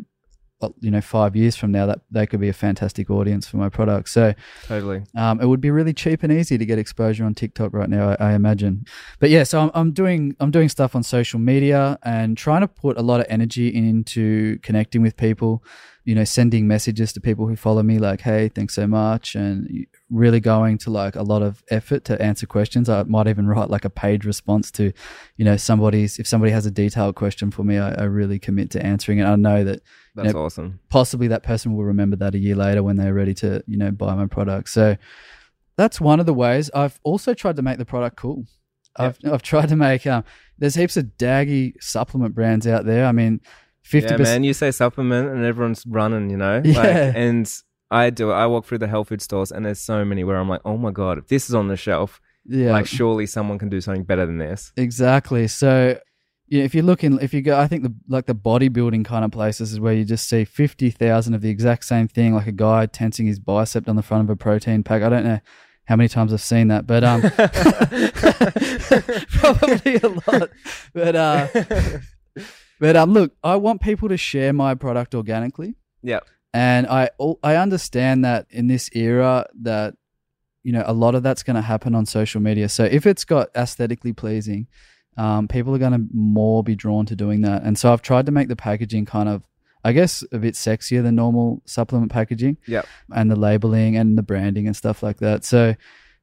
you 0.81 0.91
know, 0.91 1.01
five 1.01 1.35
years 1.35 1.57
from 1.57 1.73
now, 1.73 1.87
that 1.87 2.01
they 2.11 2.27
could 2.27 2.41
be 2.41 2.49
a 2.49 2.53
fantastic 2.53 3.11
audience 3.11 3.49
for 3.49 3.57
my 3.57 3.69
product. 3.69 4.09
So 4.09 4.35
Totally. 4.67 5.03
um, 5.17 5.41
it 5.41 5.47
would 5.47 5.61
be 5.61 5.71
really 5.71 5.93
cheap 5.93 6.23
and 6.23 6.33
easy 6.33 6.59
to 6.59 6.67
get 6.67 6.79
exposure 6.79 7.25
on 7.25 7.35
TikTok 7.35 7.73
right 7.73 7.89
now, 7.89 8.11
I, 8.11 8.31
I 8.31 8.33
imagine. 8.35 8.85
But 9.19 9.31
yeah, 9.31 9.45
so 9.45 9.61
I'm, 9.61 9.71
I'm 9.75 9.93
doing 9.93 10.37
I'm 10.41 10.51
doing 10.51 10.69
stuff 10.69 10.95
on 10.95 11.03
social 11.03 11.41
media 11.41 11.99
and 12.03 12.37
trying 12.37 12.61
to 12.61 12.69
put 12.69 12.99
a 12.99 13.03
lot 13.03 13.21
of 13.21 13.27
energy 13.29 13.69
into 13.69 14.59
connecting 14.59 15.03
with 15.03 15.17
people. 15.17 15.63
You 16.05 16.15
know, 16.15 16.25
sending 16.25 16.67
messages 16.67 17.13
to 17.13 17.21
people 17.21 17.47
who 17.47 17.57
follow 17.57 17.83
me, 17.83 17.99
like, 17.99 18.23
"Hey, 18.23 18.49
thanks 18.49 18.75
so 18.75 18.87
much," 18.87 19.35
and 19.35 19.87
really 20.09 20.41
going 20.41 20.79
to 20.79 20.91
like 20.91 21.15
a 21.15 21.23
lot 21.23 21.43
of 21.43 21.63
effort 21.69 22.05
to 22.07 22.21
answer 22.21 22.47
questions. 22.47 22.89
I 22.89 23.03
might 23.03 23.29
even 23.29 23.47
write 23.47 23.69
like 23.69 23.85
a 23.85 23.91
paid 23.91 24.25
response 24.25 24.71
to, 24.73 24.93
you 25.37 25.45
know, 25.45 25.59
somebody's 25.59 26.19
if 26.19 26.27
somebody 26.27 26.53
has 26.53 26.65
a 26.65 26.71
detailed 26.71 27.17
question 27.17 27.51
for 27.51 27.65
me, 27.65 27.77
I, 27.77 27.93
I 27.93 28.05
really 28.05 28.39
commit 28.39 28.71
to 28.71 28.85
answering 28.85 29.19
it. 29.19 29.25
I 29.25 29.37
know 29.37 29.63
that 29.63 29.83
That's 30.15 30.27
Yep. 30.29 30.37
awesome. 30.37 30.81
possibly 30.89 31.29
that 31.29 31.43
person 31.43 31.75
will 31.77 31.85
remember 31.85 32.17
that 32.17 32.35
a 32.35 32.39
year 32.39 32.57
later 32.57 32.83
when 32.83 32.97
they're 32.97 33.15
ready 33.15 33.35
to 33.35 33.63
you 33.67 33.77
know 33.77 33.91
buy 33.91 34.15
my 34.15 34.27
product 34.27 34.69
so 34.71 34.97
that's 35.77 36.01
one 36.01 36.19
of 36.21 36.27
the 36.27 36.35
ways 36.35 36.71
i've 36.75 36.99
also 37.05 37.33
tried 37.35 37.57
to 37.57 37.63
make 37.63 37.79
the 37.79 37.85
product 37.85 38.17
cool 38.17 38.45
i've, 38.97 39.17
I've 39.25 39.43
tried 39.43 39.69
to 39.69 39.77
make 39.77 40.07
um, 40.07 40.25
there's 40.59 40.75
heaps 40.75 40.97
of 40.97 41.05
daggy 41.19 41.75
supplement 41.81 42.35
brands 42.35 42.67
out 42.67 42.85
there 42.87 43.07
i 43.07 43.13
mean 43.13 43.41
50 43.83 44.11
Yeah, 44.13 44.17
man, 44.19 44.45
you 44.45 44.53
say 44.53 44.71
supplement 44.73 45.31
and 45.31 45.43
everyone's 45.45 45.85
running, 45.87 46.29
you 46.29 46.37
know? 46.37 46.61
Yeah. 46.65 46.79
Like, 46.83 47.17
and 47.17 47.51
I 47.91 48.11
do 48.11 48.31
it. 48.31 48.35
I 48.35 48.47
walk 48.47 48.67
through 48.67 48.79
the 48.79 48.87
health 48.87 49.09
food 49.09 49.23
stores 49.23 49.51
and 49.51 49.65
there's 49.65 49.81
so 49.81 50.05
many 50.05 50.23
where 50.23 50.37
I'm 50.37 50.49
like, 50.51 50.61
oh 50.67 50.77
my 50.77 50.91
God, 50.91 51.17
if 51.19 51.29
this 51.29 51.49
is 51.49 51.55
on 51.55 51.69
the 51.69 51.77
shelf, 51.79 52.21
yeah 52.45 52.73
like 52.73 52.87
surely 52.87 53.27
someone 53.27 53.59
can 53.59 53.69
do 53.71 53.81
something 53.81 54.05
better 54.05 54.27
than 54.27 54.39
this. 54.39 54.73
exactly 54.77 55.49
so 55.49 55.99
yeah, 56.51 56.65
if 56.65 56.75
you 56.75 56.83
look 56.83 57.03
in, 57.05 57.19
if 57.21 57.33
you 57.33 57.41
go, 57.43 57.59
I 57.59 57.67
think 57.69 57.85
the 57.85 57.95
like 58.09 58.27
the 58.27 58.35
bodybuilding 58.35 59.05
kind 59.07 59.25
of 59.25 59.31
places 59.31 59.73
is 59.73 59.81
where 59.81 59.95
you 59.95 60.05
just 60.05 60.29
see 60.29 60.45
fifty 60.45 60.91
thousand 60.91 61.35
of 61.35 61.41
the 61.41 61.49
exact 61.49 61.85
same 61.85 62.09
thing, 62.09 62.35
like 62.35 62.47
a 62.49 62.53
guy 62.53 62.85
tensing 62.87 63.27
his 63.27 63.39
bicep 63.39 63.89
on 63.89 63.97
the 63.97 64.03
front 64.03 64.25
of 64.25 64.31
a 64.31 64.37
protein 64.37 64.83
pack. 64.83 65.03
I 65.03 65.09
don't 65.09 65.25
know 65.25 65.41
how 65.87 65.97
many 65.97 66.09
times 66.09 66.33
I've 66.33 66.41
seen 66.43 66.69
that, 66.69 66.87
but 66.87 67.03
um, 67.05 67.21
probably 69.31 69.97
a 69.97 70.09
lot. 70.09 70.51
But 70.93 71.17
uh, 71.17 71.49
but 72.79 72.97
um, 72.97 73.13
look, 73.13 73.33
I 73.43 73.57
want 73.57 73.81
people 73.81 74.09
to 74.09 74.17
share 74.17 74.53
my 74.53 74.75
product 74.75 75.15
organically, 75.15 75.75
Yeah. 76.03 76.21
and 76.53 76.87
I 76.87 77.11
I 77.43 77.57
understand 77.57 78.25
that 78.25 78.47
in 78.51 78.67
this 78.67 78.91
era 78.95 79.47
that 79.63 79.95
you 80.63 80.73
know 80.73 80.83
a 80.87 80.93
lot 80.93 81.15
of 81.15 81.23
that's 81.23 81.43
going 81.43 81.57
to 81.57 81.63
happen 81.63 81.95
on 81.95 82.07
social 82.07 82.41
media. 82.41 82.69
So 82.69 82.85
if 82.85 83.07
it's 83.07 83.25
got 83.25 83.49
aesthetically 83.57 84.13
pleasing, 84.13 84.67
um, 85.21 85.49
people 85.49 85.75
are 85.75 85.79
going 85.79 85.93
to 85.93 86.07
more 86.15 86.65
be 86.65 86.75
drawn 86.75 87.05
to 87.05 87.15
doing 87.15 87.43
that. 87.43 87.63
And 87.63 87.79
so 87.79 87.93
I've 87.93 88.01
tried 88.01 88.25
to 88.25 88.33
make 88.33 88.49
the 88.49 88.57
packaging 88.57 89.05
kind 89.05 89.29
of, 89.29 89.43
I 89.85 89.93
guess, 89.93 90.25
a 90.33 90.39
bit 90.39 90.55
sexier 90.55 91.03
than 91.03 91.15
normal 91.15 91.61
supplement 91.67 92.11
packaging. 92.11 92.57
Yep. 92.67 92.87
And 93.15 93.31
the 93.31 93.37
labeling 93.37 93.99
and 93.99 94.17
the 94.17 94.23
branding 94.23 94.67
and 94.67 94.75
stuff 94.75 95.03
like 95.03 95.19
that. 95.19 95.45
So. 95.45 95.77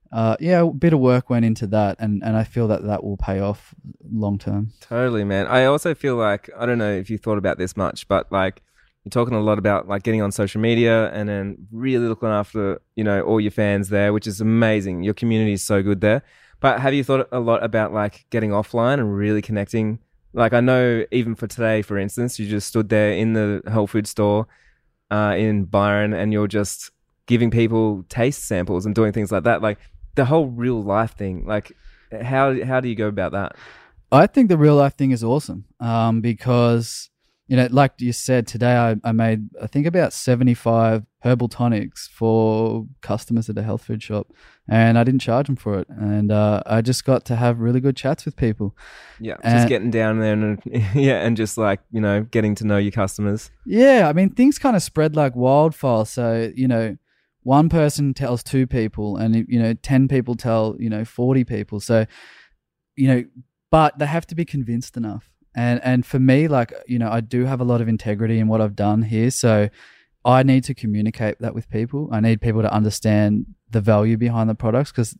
Uh, 0.09 0.37
yeah, 0.39 0.61
a 0.61 0.71
bit 0.71 0.93
of 0.93 1.01
work 1.01 1.29
went 1.29 1.43
into 1.43 1.67
that, 1.67 1.97
and, 1.99 2.23
and 2.23 2.37
I 2.37 2.45
feel 2.45 2.69
that 2.69 2.85
that 2.85 3.03
will 3.03 3.17
pay 3.17 3.41
off 3.41 3.75
long 4.09 4.37
term. 4.37 4.71
Totally, 4.79 5.25
man. 5.25 5.47
I 5.47 5.65
also 5.65 5.93
feel 5.93 6.15
like 6.15 6.49
I 6.57 6.65
don't 6.65 6.77
know 6.77 6.93
if 6.93 7.09
you 7.09 7.17
thought 7.17 7.37
about 7.37 7.57
this 7.57 7.75
much, 7.75 8.07
but 8.07 8.31
like 8.31 8.61
you're 9.03 9.09
talking 9.09 9.35
a 9.35 9.41
lot 9.41 9.59
about 9.59 9.89
like 9.89 10.03
getting 10.03 10.21
on 10.21 10.31
social 10.31 10.61
media 10.61 11.11
and 11.11 11.27
then 11.27 11.67
really 11.73 12.07
looking 12.07 12.29
after 12.29 12.79
you 12.95 13.03
know 13.03 13.19
all 13.19 13.41
your 13.41 13.51
fans 13.51 13.89
there, 13.89 14.13
which 14.13 14.27
is 14.27 14.39
amazing. 14.39 15.03
Your 15.03 15.13
community 15.13 15.51
is 15.51 15.63
so 15.65 15.83
good 15.83 15.99
there. 15.99 16.23
But 16.59 16.79
have 16.79 16.93
you 16.93 17.03
thought 17.03 17.27
a 17.31 17.39
lot 17.39 17.63
about 17.63 17.93
like 17.93 18.25
getting 18.29 18.51
offline 18.51 18.95
and 18.95 19.15
really 19.15 19.41
connecting? 19.41 19.99
Like 20.33 20.53
I 20.53 20.59
know 20.59 21.05
even 21.11 21.35
for 21.35 21.47
today, 21.47 21.81
for 21.81 21.97
instance, 21.97 22.39
you 22.39 22.47
just 22.47 22.67
stood 22.67 22.89
there 22.89 23.11
in 23.11 23.33
the 23.33 23.61
health 23.67 23.91
food 23.91 24.07
store 24.07 24.47
uh, 25.11 25.35
in 25.37 25.65
Byron, 25.65 26.13
and 26.13 26.33
you're 26.33 26.47
just 26.47 26.91
giving 27.27 27.51
people 27.51 28.05
taste 28.09 28.45
samples 28.45 28.85
and 28.85 28.95
doing 28.95 29.13
things 29.13 29.31
like 29.31 29.43
that. 29.43 29.61
Like 29.61 29.77
the 30.15 30.25
whole 30.25 30.47
real 30.47 30.81
life 30.81 31.15
thing. 31.15 31.45
Like 31.45 31.71
how 32.11 32.63
how 32.63 32.79
do 32.79 32.87
you 32.87 32.95
go 32.95 33.07
about 33.07 33.31
that? 33.33 33.55
I 34.11 34.27
think 34.27 34.49
the 34.49 34.57
real 34.57 34.75
life 34.75 34.95
thing 34.95 35.11
is 35.11 35.23
awesome 35.23 35.65
um, 35.79 36.21
because, 36.21 37.09
you 37.47 37.55
know, 37.55 37.67
like 37.71 37.93
you 37.99 38.11
said 38.11 38.45
today, 38.45 38.75
I, 38.75 38.95
I 39.03 39.11
made, 39.11 39.49
I 39.61 39.67
think, 39.67 39.85
about 39.85 40.13
75 40.13 41.05
herbal 41.21 41.47
tonics 41.47 42.07
for 42.07 42.85
customers 43.01 43.49
at 43.49 43.57
a 43.57 43.63
health 43.63 43.83
food 43.83 44.03
shop 44.03 44.31
and 44.69 44.97
I 44.97 45.03
didn't 45.03 45.21
charge 45.21 45.47
them 45.47 45.55
for 45.55 45.79
it. 45.79 45.87
And 45.89 46.31
uh, 46.31 46.61
I 46.65 46.81
just 46.81 47.05
got 47.05 47.25
to 47.25 47.35
have 47.35 47.59
really 47.59 47.79
good 47.79 47.95
chats 47.95 48.25
with 48.25 48.35
people. 48.35 48.75
Yeah, 49.19 49.37
just 49.43 49.69
getting 49.69 49.91
down 49.91 50.19
there 50.19 50.33
and 50.33 50.61
yeah, 50.93 51.25
and 51.25 51.37
just 51.37 51.57
like 51.57 51.79
you 51.91 52.01
know, 52.01 52.23
getting 52.23 52.53
to 52.55 52.65
know 52.65 52.77
your 52.77 52.91
customers. 52.91 53.49
Yeah, 53.65 54.07
I 54.09 54.13
mean, 54.13 54.29
things 54.31 54.59
kind 54.59 54.75
of 54.75 54.83
spread 54.83 55.15
like 55.15 55.35
wildfire. 55.35 56.05
So, 56.05 56.51
you 56.55 56.67
know, 56.67 56.97
one 57.47 57.69
person 57.69 58.13
tells 58.13 58.43
two 58.43 58.67
people, 58.67 59.15
and, 59.15 59.45
you 59.47 59.57
know, 59.57 59.73
10 59.73 60.09
people 60.09 60.35
tell, 60.35 60.75
you 60.79 60.89
know, 60.89 61.05
40 61.05 61.45
people. 61.45 61.79
So, 61.79 62.05
you 62.97 63.07
know, 63.07 63.23
but 63.71 63.97
they 63.99 64.05
have 64.05 64.27
to 64.27 64.35
be 64.35 64.43
convinced 64.43 64.97
enough. 64.97 65.31
And 65.57 65.81
and 65.83 66.05
for 66.05 66.19
me, 66.19 66.47
like 66.47 66.71
you 66.85 66.99
know, 66.99 67.09
I 67.09 67.19
do 67.19 67.45
have 67.45 67.59
a 67.59 67.63
lot 67.63 67.81
of 67.81 67.87
integrity 67.87 68.37
in 68.37 68.47
what 68.47 68.61
I've 68.61 68.75
done 68.75 69.01
here, 69.01 69.31
so 69.31 69.69
I 70.23 70.43
need 70.43 70.63
to 70.65 70.75
communicate 70.75 71.39
that 71.39 71.55
with 71.55 71.67
people. 71.71 72.09
I 72.11 72.19
need 72.19 72.41
people 72.41 72.61
to 72.61 72.71
understand 72.71 73.47
the 73.71 73.81
value 73.81 74.17
behind 74.17 74.51
the 74.51 74.55
products 74.55 74.91
because 74.91 75.17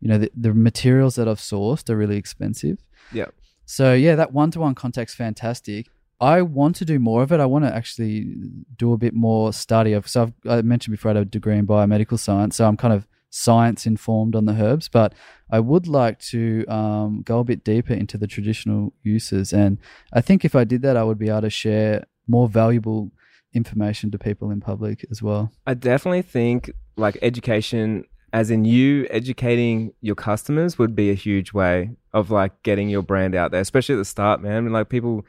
you 0.00 0.06
know 0.06 0.18
the, 0.18 0.30
the 0.36 0.54
materials 0.54 1.16
that 1.16 1.26
I've 1.26 1.40
sourced 1.40 1.90
are 1.90 1.96
really 1.96 2.16
expensive. 2.16 2.78
Yeah. 3.12 3.26
So 3.66 3.92
yeah, 3.92 4.14
that 4.14 4.32
one 4.32 4.52
to 4.52 4.60
one 4.60 4.76
contact's 4.76 5.14
fantastic. 5.14 5.88
I 6.20 6.42
want 6.42 6.76
to 6.76 6.84
do 6.84 7.00
more 7.00 7.24
of 7.24 7.32
it. 7.32 7.40
I 7.40 7.46
want 7.46 7.64
to 7.64 7.74
actually 7.74 8.32
do 8.76 8.92
a 8.92 8.96
bit 8.96 9.12
more 9.12 9.52
study 9.52 9.92
of. 9.92 10.06
So 10.06 10.22
I've, 10.22 10.32
I 10.48 10.62
mentioned 10.62 10.92
before 10.92 11.10
I 11.10 11.14
had 11.14 11.22
a 11.22 11.24
degree 11.24 11.58
in 11.58 11.66
biomedical 11.66 12.18
science, 12.18 12.54
so 12.54 12.68
I'm 12.68 12.76
kind 12.76 12.94
of 12.94 13.08
science 13.30 13.86
informed 13.86 14.34
on 14.34 14.44
the 14.44 14.52
herbs. 14.52 14.88
But 14.88 15.14
I 15.50 15.60
would 15.60 15.86
like 15.86 16.18
to 16.30 16.66
um, 16.66 17.22
go 17.22 17.40
a 17.40 17.44
bit 17.44 17.64
deeper 17.64 17.94
into 17.94 18.18
the 18.18 18.26
traditional 18.26 18.92
uses, 19.02 19.52
and 19.52 19.78
I 20.12 20.20
think 20.20 20.44
if 20.44 20.54
I 20.54 20.64
did 20.64 20.82
that, 20.82 20.96
I 20.96 21.04
would 21.04 21.18
be 21.18 21.28
able 21.28 21.42
to 21.42 21.50
share 21.50 22.04
more 22.26 22.48
valuable 22.48 23.10
information 23.52 24.10
to 24.12 24.18
people 24.18 24.50
in 24.50 24.60
public 24.60 25.04
as 25.10 25.22
well. 25.22 25.50
I 25.66 25.74
definitely 25.74 26.22
think 26.22 26.70
like 26.96 27.18
education 27.22 28.04
as 28.32 28.50
in 28.50 28.64
you 28.64 29.08
educating 29.10 29.92
your 30.00 30.14
customers 30.14 30.78
would 30.78 30.94
be 30.94 31.10
a 31.10 31.14
huge 31.14 31.52
way 31.52 31.90
of 32.12 32.30
like 32.30 32.62
getting 32.62 32.88
your 32.88 33.02
brand 33.02 33.34
out 33.34 33.50
there, 33.50 33.60
especially 33.60 33.96
at 33.96 33.98
the 33.98 34.04
start, 34.04 34.40
man. 34.40 34.56
I 34.56 34.60
mean, 34.60 34.72
like 34.72 34.88
people 34.88 35.26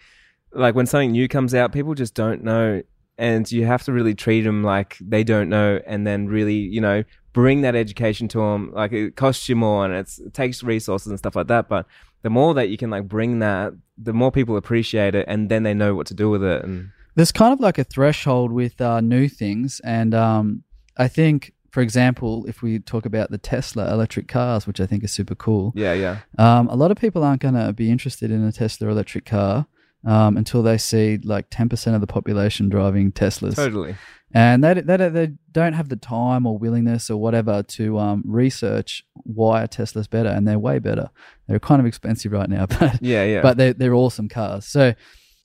like 0.54 0.76
when 0.76 0.86
something 0.86 1.12
new 1.12 1.28
comes 1.28 1.56
out, 1.56 1.72
people 1.72 1.96
just 1.96 2.14
don't 2.14 2.44
know 2.44 2.82
and 3.18 3.52
you 3.52 3.66
have 3.66 3.84
to 3.84 3.92
really 3.92 4.16
treat 4.16 4.42
them 4.42 4.64
like 4.64 4.98
they 5.00 5.24
don't 5.24 5.50
know 5.50 5.80
and 5.86 6.06
then 6.06 6.28
really, 6.28 6.56
you 6.56 6.82
know, 6.82 7.04
bring 7.34 7.62
that 7.62 7.76
education 7.76 8.28
to 8.30 8.40
them. 8.40 8.72
Like 8.74 8.92
it 8.92 9.16
costs 9.16 9.48
you 9.48 9.56
more 9.56 9.86
and 9.86 9.94
it's, 9.94 10.20
it 10.20 10.34
takes 10.34 10.64
resources 10.64 11.08
and 11.08 11.18
stuff 11.18 11.36
like 11.36 11.48
that, 11.48 11.70
but 11.70 11.86
the 12.22 12.30
more 12.30 12.54
that 12.54 12.70
you 12.70 12.78
can 12.78 12.90
like 12.90 13.08
bring 13.08 13.40
that, 13.40 13.74
the 13.98 14.14
more 14.14 14.32
people 14.32 14.58
appreciate 14.58 15.16
it 15.16 15.26
and 15.28 15.50
then 15.50 15.64
they 15.64 15.74
know 15.74 15.96
what 15.96 16.08
to 16.08 16.14
do 16.14 16.30
with 16.30 16.44
it 16.44 16.64
and 16.64 16.92
There's 17.16 17.32
kind 17.32 17.54
of 17.54 17.60
like 17.60 17.78
a 17.78 17.84
threshold 17.84 18.52
with 18.52 18.80
uh, 18.80 19.02
new 19.02 19.28
things, 19.28 19.82
and 19.84 20.14
um, 20.14 20.64
I 20.98 21.08
think, 21.08 21.54
for 21.70 21.82
example, 21.82 22.46
if 22.48 22.62
we 22.62 22.80
talk 22.80 23.06
about 23.06 23.32
the 23.32 23.38
Tesla 23.38 23.92
electric 23.92 24.28
cars, 24.28 24.66
which 24.66 24.80
I 24.80 24.86
think 24.86 25.04
is 25.04 25.12
super 25.12 25.36
cool, 25.36 25.74
yeah, 25.76 25.94
yeah. 25.94 26.20
um, 26.38 26.68
a 26.70 26.76
lot 26.76 26.90
of 26.90 26.98
people 26.98 27.24
aren't 27.24 27.42
going 27.42 27.56
to 27.56 27.74
be 27.74 27.92
interested 27.92 28.32
in 28.32 28.44
a 28.44 28.52
Tesla 28.52 28.90
electric 28.90 29.26
car 29.26 29.68
um, 30.06 30.38
until 30.38 30.64
they 30.64 30.78
see 30.78 31.18
like 31.18 31.50
10% 31.50 31.94
of 31.96 32.02
the 32.02 32.08
population 32.08 32.70
driving 32.70 33.12
Teslas. 33.12 33.56
Totally. 33.56 33.96
And 34.34 34.64
they, 34.64 34.74
they, 34.76 34.98
they 34.98 35.32
don't 35.52 35.74
have 35.74 35.90
the 35.90 35.96
time 35.96 36.46
or 36.46 36.58
willingness 36.58 37.10
or 37.10 37.18
whatever 37.18 37.64
to 37.64 38.00
um, 38.00 38.24
research 38.26 39.04
why 39.24 39.64
a 39.64 39.68
Tesla's 39.68 40.08
better, 40.08 40.30
and 40.30 40.48
they're 40.48 40.60
way 40.60 40.80
better. 40.80 41.10
They're 41.48 41.60
kind 41.60 41.80
of 41.80 41.86
expensive 41.86 42.32
right 42.32 42.50
now, 42.50 42.66
but 42.80 43.02
Yeah, 43.02 43.24
yeah. 43.26 43.42
but 43.42 43.58
they're, 43.58 43.74
they're 43.74 43.94
awesome 43.94 44.30
cars. 44.30 44.66
So 44.66 44.94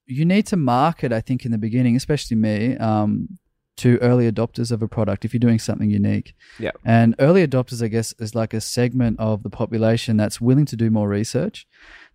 you 0.07 0.25
need 0.25 0.47
to 0.47 0.57
market, 0.57 1.13
I 1.13 1.21
think, 1.21 1.45
in 1.45 1.53
the 1.53 1.59
beginning, 1.59 1.97
especially 1.97 2.37
me, 2.37 2.77
um, 2.77 3.39
to 3.79 3.99
early 3.99 4.31
adopters 4.31 4.73
of 4.73 4.83
a 4.83 4.89
product 4.89 5.25
if 5.25 5.35
you're 5.35 5.39
doing 5.39 5.59
something 5.59 5.91
unique. 5.91 6.35
Yeah. 6.59 6.71
And 6.85 7.15
early 7.19 7.47
adopters, 7.47 7.83
I 7.83 7.89
guess, 7.89 8.15
is 8.19 8.35
like 8.35 8.55
a 8.55 8.61
segment 8.61 9.21
of 9.21 9.43
the 9.43 9.51
population 9.51 10.17
that's 10.17 10.41
willing 10.41 10.65
to 10.67 10.77
do 10.77 10.91
more 10.91 11.09
research. 11.09 11.67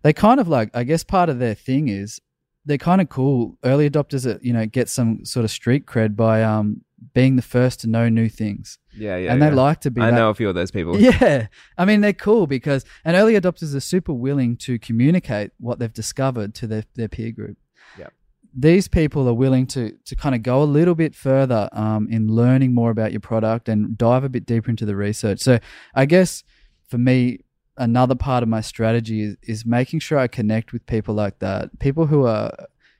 They 0.02 0.12
kind 0.12 0.40
of 0.40 0.48
like, 0.48 0.70
I 0.74 0.82
guess, 0.84 1.04
part 1.04 1.28
of 1.28 1.38
their 1.38 1.54
thing 1.54 1.88
is 1.88 2.20
they're 2.64 2.78
kind 2.78 3.00
of 3.00 3.08
cool. 3.08 3.58
Early 3.64 3.88
adopters, 3.88 4.24
that 4.24 4.44
you 4.44 4.52
know, 4.52 4.66
get 4.66 4.88
some 4.88 5.24
sort 5.24 5.44
of 5.44 5.50
street 5.50 5.86
cred 5.86 6.16
by 6.16 6.42
um, 6.42 6.82
being 7.14 7.36
the 7.36 7.42
first 7.42 7.80
to 7.80 7.86
know 7.88 8.08
new 8.08 8.28
things, 8.28 8.78
yeah, 8.96 9.16
yeah. 9.16 9.32
and 9.32 9.42
they 9.42 9.48
yeah. 9.48 9.54
like 9.54 9.80
to 9.80 9.90
be. 9.90 10.00
I 10.00 10.10
that- 10.10 10.16
know 10.16 10.30
a 10.30 10.34
few 10.34 10.48
of 10.48 10.54
those 10.54 10.70
people. 10.70 10.98
yeah. 11.00 11.48
I 11.76 11.84
mean, 11.84 12.00
they're 12.00 12.12
cool 12.12 12.46
because, 12.46 12.84
and 13.04 13.16
early 13.16 13.34
adopters 13.34 13.74
are 13.74 13.80
super 13.80 14.12
willing 14.12 14.56
to 14.58 14.78
communicate 14.78 15.50
what 15.58 15.78
they've 15.78 15.92
discovered 15.92 16.54
to 16.56 16.66
their, 16.66 16.84
their 16.94 17.08
peer 17.08 17.32
group. 17.32 17.58
Yep. 17.98 18.12
These 18.54 18.88
people 18.88 19.28
are 19.28 19.34
willing 19.34 19.66
to, 19.68 19.96
to 20.04 20.16
kind 20.16 20.34
of 20.34 20.42
go 20.42 20.62
a 20.62 20.64
little 20.64 20.94
bit 20.94 21.14
further 21.14 21.68
um, 21.72 22.08
in 22.10 22.28
learning 22.28 22.74
more 22.74 22.90
about 22.90 23.12
your 23.12 23.20
product 23.20 23.68
and 23.68 23.96
dive 23.98 24.24
a 24.24 24.28
bit 24.28 24.46
deeper 24.46 24.70
into 24.70 24.86
the 24.86 24.96
research. 24.96 25.40
So, 25.40 25.58
I 25.94 26.06
guess 26.06 26.44
for 26.88 26.98
me, 26.98 27.40
another 27.76 28.14
part 28.14 28.42
of 28.42 28.48
my 28.48 28.60
strategy 28.60 29.22
is, 29.22 29.36
is 29.42 29.66
making 29.66 30.00
sure 30.00 30.18
I 30.18 30.26
connect 30.26 30.72
with 30.72 30.84
people 30.86 31.14
like 31.14 31.38
that, 31.40 31.78
people 31.78 32.06
who 32.06 32.26
are 32.26 32.52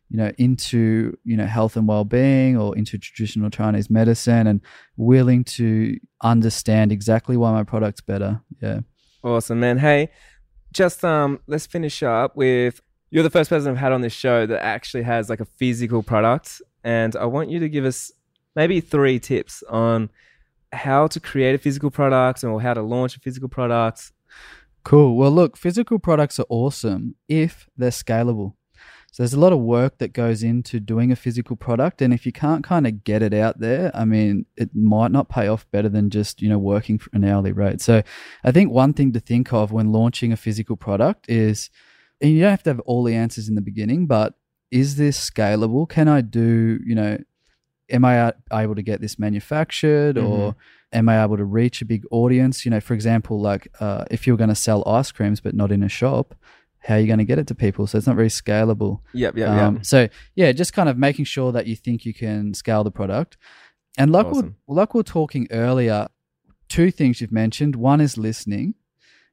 you 0.08 0.18
know 0.18 0.30
into 0.36 1.16
you 1.24 1.36
know 1.38 1.46
health 1.46 1.74
and 1.74 1.88
well-being 1.88 2.54
or 2.54 2.76
into 2.76 2.98
traditional 2.98 3.48
chinese 3.48 3.88
medicine 3.88 4.46
and 4.46 4.60
willing 4.98 5.42
to 5.42 5.98
understand 6.22 6.92
exactly 6.92 7.34
why 7.34 7.50
my 7.50 7.64
product's 7.64 8.02
better 8.02 8.38
yeah 8.60 8.80
Awesome, 9.24 9.60
man. 9.60 9.78
Hey, 9.78 10.08
just 10.72 11.04
um, 11.04 11.38
let's 11.46 11.66
finish 11.66 12.02
up 12.02 12.36
with 12.36 12.80
you're 13.10 13.22
the 13.22 13.30
first 13.30 13.50
person 13.50 13.70
I've 13.70 13.76
had 13.76 13.92
on 13.92 14.00
this 14.00 14.12
show 14.12 14.46
that 14.46 14.64
actually 14.64 15.04
has 15.04 15.30
like 15.30 15.38
a 15.38 15.44
physical 15.44 16.02
product, 16.02 16.60
and 16.82 17.14
I 17.14 17.26
want 17.26 17.48
you 17.48 17.60
to 17.60 17.68
give 17.68 17.84
us 17.84 18.10
maybe 18.56 18.80
three 18.80 19.20
tips 19.20 19.62
on 19.68 20.10
how 20.72 21.06
to 21.06 21.20
create 21.20 21.54
a 21.54 21.58
physical 21.58 21.90
product 21.90 22.42
or 22.42 22.60
how 22.60 22.74
to 22.74 22.82
launch 22.82 23.16
a 23.16 23.20
physical 23.20 23.48
product. 23.48 24.10
Cool. 24.84 25.16
Well, 25.16 25.30
look, 25.30 25.56
physical 25.56 25.98
products 25.98 26.38
are 26.38 26.46
awesome 26.48 27.14
if 27.28 27.68
they're 27.76 27.90
scalable. 27.90 28.54
So 29.12 29.22
there's 29.22 29.34
a 29.34 29.40
lot 29.40 29.52
of 29.52 29.58
work 29.58 29.98
that 29.98 30.14
goes 30.14 30.42
into 30.42 30.80
doing 30.80 31.12
a 31.12 31.16
physical 31.16 31.54
product, 31.54 32.00
and 32.00 32.14
if 32.14 32.24
you 32.24 32.32
can't 32.32 32.64
kind 32.64 32.86
of 32.86 33.04
get 33.04 33.22
it 33.22 33.34
out 33.34 33.60
there, 33.60 33.90
I 33.94 34.06
mean, 34.06 34.46
it 34.56 34.74
might 34.74 35.10
not 35.10 35.28
pay 35.28 35.48
off 35.48 35.70
better 35.70 35.90
than 35.90 36.08
just 36.08 36.40
you 36.40 36.48
know 36.48 36.58
working 36.58 36.98
for 36.98 37.10
an 37.12 37.22
hourly 37.22 37.52
rate. 37.52 37.82
So 37.82 38.02
I 38.42 38.52
think 38.52 38.72
one 38.72 38.94
thing 38.94 39.12
to 39.12 39.20
think 39.20 39.52
of 39.52 39.70
when 39.70 39.92
launching 39.92 40.32
a 40.32 40.36
physical 40.36 40.76
product 40.76 41.28
is, 41.28 41.68
and 42.22 42.30
you 42.30 42.40
don't 42.40 42.50
have 42.52 42.62
to 42.62 42.70
have 42.70 42.80
all 42.80 43.04
the 43.04 43.14
answers 43.14 43.50
in 43.50 43.54
the 43.54 43.60
beginning, 43.60 44.06
but 44.06 44.32
is 44.70 44.96
this 44.96 45.30
scalable? 45.30 45.86
Can 45.86 46.08
I 46.08 46.22
do 46.22 46.80
you 46.84 46.94
know? 46.94 47.18
Am 47.92 48.04
I 48.04 48.32
able 48.52 48.74
to 48.74 48.82
get 48.82 49.00
this 49.00 49.18
manufactured, 49.18 50.16
or 50.18 50.56
am 50.92 51.08
I 51.08 51.22
able 51.22 51.36
to 51.36 51.44
reach 51.44 51.82
a 51.82 51.84
big 51.84 52.04
audience? 52.10 52.64
You 52.64 52.70
know, 52.70 52.80
for 52.80 52.94
example, 52.94 53.40
like 53.40 53.68
uh, 53.80 54.04
if 54.10 54.26
you're 54.26 54.36
going 54.36 54.48
to 54.48 54.54
sell 54.54 54.82
ice 54.88 55.12
creams 55.12 55.40
but 55.40 55.54
not 55.54 55.70
in 55.70 55.82
a 55.82 55.88
shop, 55.88 56.34
how 56.80 56.94
are 56.94 57.00
you 57.00 57.06
going 57.06 57.18
to 57.18 57.24
get 57.24 57.38
it 57.38 57.46
to 57.48 57.54
people? 57.54 57.86
So 57.86 57.98
it's 57.98 58.06
not 58.06 58.16
very 58.16 58.28
scalable. 58.28 59.00
Yep, 59.12 59.36
yep, 59.36 59.48
Um, 59.48 59.74
yep. 59.76 59.86
So 59.86 60.08
yeah, 60.34 60.52
just 60.52 60.72
kind 60.72 60.88
of 60.88 60.98
making 60.98 61.26
sure 61.26 61.52
that 61.52 61.66
you 61.66 61.76
think 61.76 62.04
you 62.04 62.14
can 62.14 62.54
scale 62.54 62.82
the 62.82 62.90
product. 62.90 63.36
And 63.98 64.10
like 64.10 64.26
Awesome. 64.26 64.56
we 64.66 64.74
like 64.74 64.94
we 64.94 64.98
were 64.98 65.04
talking 65.04 65.46
earlier, 65.50 66.08
two 66.68 66.90
things 66.90 67.20
you've 67.20 67.30
mentioned. 67.32 67.76
One 67.76 68.00
is 68.00 68.16
listening, 68.16 68.74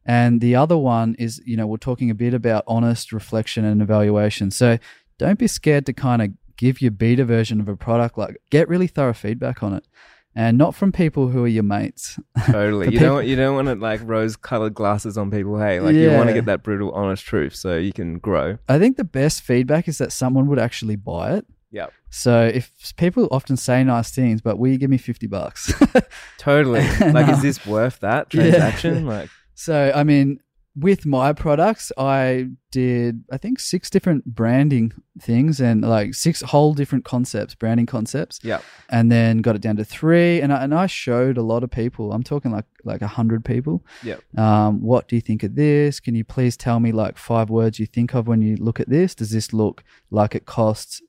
and 0.05 0.41
the 0.41 0.55
other 0.55 0.77
one 0.77 1.15
is 1.17 1.41
you 1.45 1.55
know 1.55 1.65
we're 1.65 1.77
talking 1.77 2.09
a 2.09 2.15
bit 2.15 2.33
about 2.33 2.65
honest 2.67 3.13
reflection 3.13 3.63
and 3.63 3.81
evaluation. 3.81 4.51
So 4.51 4.77
don't 5.17 5.39
be 5.39 5.47
scared 5.47 5.85
to 5.85 5.93
kind 5.93 6.21
of 6.21 6.29
give 6.59 6.81
your 6.81 6.91
beta 6.91 7.25
version 7.25 7.59
of 7.59 7.67
a 7.67 7.75
product. 7.75 8.17
Like 8.17 8.37
get 8.51 8.67
really 8.69 8.87
thorough 8.87 9.13
feedback 9.13 9.63
on 9.63 9.73
it, 9.73 9.87
and 10.35 10.57
not 10.57 10.75
from 10.75 10.91
people 10.91 11.29
who 11.29 11.43
are 11.43 11.47
your 11.47 11.63
mates. 11.63 12.19
Totally. 12.45 12.87
You 12.87 12.91
people- 12.91 13.07
don't 13.07 13.25
you 13.27 13.35
don't 13.35 13.55
want 13.55 13.67
to 13.69 13.75
like 13.75 14.01
rose 14.03 14.35
colored 14.35 14.73
glasses 14.75 15.17
on 15.17 15.31
people. 15.31 15.57
Hey, 15.59 15.79
like 15.79 15.95
you 15.95 16.11
want 16.11 16.27
to 16.27 16.33
get 16.33 16.45
that 16.45 16.61
brutal, 16.63 16.91
honest 16.91 17.25
truth 17.25 17.55
so 17.55 17.77
you 17.77 17.93
can 17.93 18.19
grow. 18.19 18.57
I 18.67 18.77
think 18.77 18.97
the 18.97 19.03
best 19.03 19.41
feedback 19.41 19.87
is 19.87 19.97
that 19.97 20.11
someone 20.11 20.47
would 20.47 20.59
actually 20.59 20.95
buy 20.97 21.33
it. 21.37 21.45
Yep. 21.71 21.93
So 22.09 22.45
if 22.51 22.71
people 22.97 23.27
often 23.31 23.55
say 23.55 23.83
nice 23.83 24.09
things, 24.11 24.41
but 24.41 24.57
will 24.57 24.69
you 24.69 24.77
give 24.77 24.89
me 24.89 24.97
fifty 24.97 25.27
bucks? 25.27 25.71
Totally. 26.37 26.81
Like, 26.99 27.29
is 27.29 27.41
this 27.41 27.65
worth 27.65 27.99
that 27.99 28.27
Yeah. 28.33 28.41
transaction? 28.41 29.05
Like, 29.05 29.29
so 29.53 29.91
I 29.93 30.03
mean, 30.03 30.39
with 30.79 31.05
my 31.05 31.33
products, 31.33 31.91
I 31.97 32.49
did 32.71 33.23
I 33.31 33.37
think 33.37 33.59
six 33.59 33.89
different 33.89 34.25
branding 34.25 34.93
things 35.19 35.59
and 35.59 35.81
like 35.81 36.13
six 36.13 36.41
whole 36.41 36.73
different 36.73 37.05
concepts, 37.05 37.55
branding 37.55 37.85
concepts, 37.85 38.39
yeah, 38.43 38.61
and 38.89 39.11
then 39.11 39.39
got 39.39 39.55
it 39.55 39.61
down 39.61 39.75
to 39.77 39.85
three. 39.85 40.39
And 40.41 40.53
I, 40.53 40.63
and 40.63 40.73
I 40.73 40.85
showed 40.87 41.37
a 41.37 41.41
lot 41.41 41.63
of 41.63 41.71
people. 41.71 42.11
I'm 42.13 42.23
talking 42.23 42.51
like 42.51 42.65
like 42.83 43.01
a 43.01 43.07
hundred 43.07 43.43
people. 43.43 43.83
Yep. 44.03 44.21
Um, 44.37 44.81
what 44.81 45.07
do 45.07 45.15
you 45.15 45.21
think 45.21 45.43
of 45.43 45.55
this? 45.55 45.99
Can 45.99 46.15
you 46.15 46.23
please 46.23 46.55
tell 46.55 46.79
me 46.79 46.91
like 46.91 47.17
five 47.17 47.49
words 47.49 47.79
you 47.79 47.85
think 47.85 48.13
of 48.13 48.27
when 48.27 48.41
you 48.41 48.55
look 48.55 48.79
at 48.79 48.89
this? 48.89 49.15
Does 49.15 49.31
this 49.31 49.51
look 49.53 49.83
like 50.11 50.35
it 50.35 50.45
costs 50.45 51.01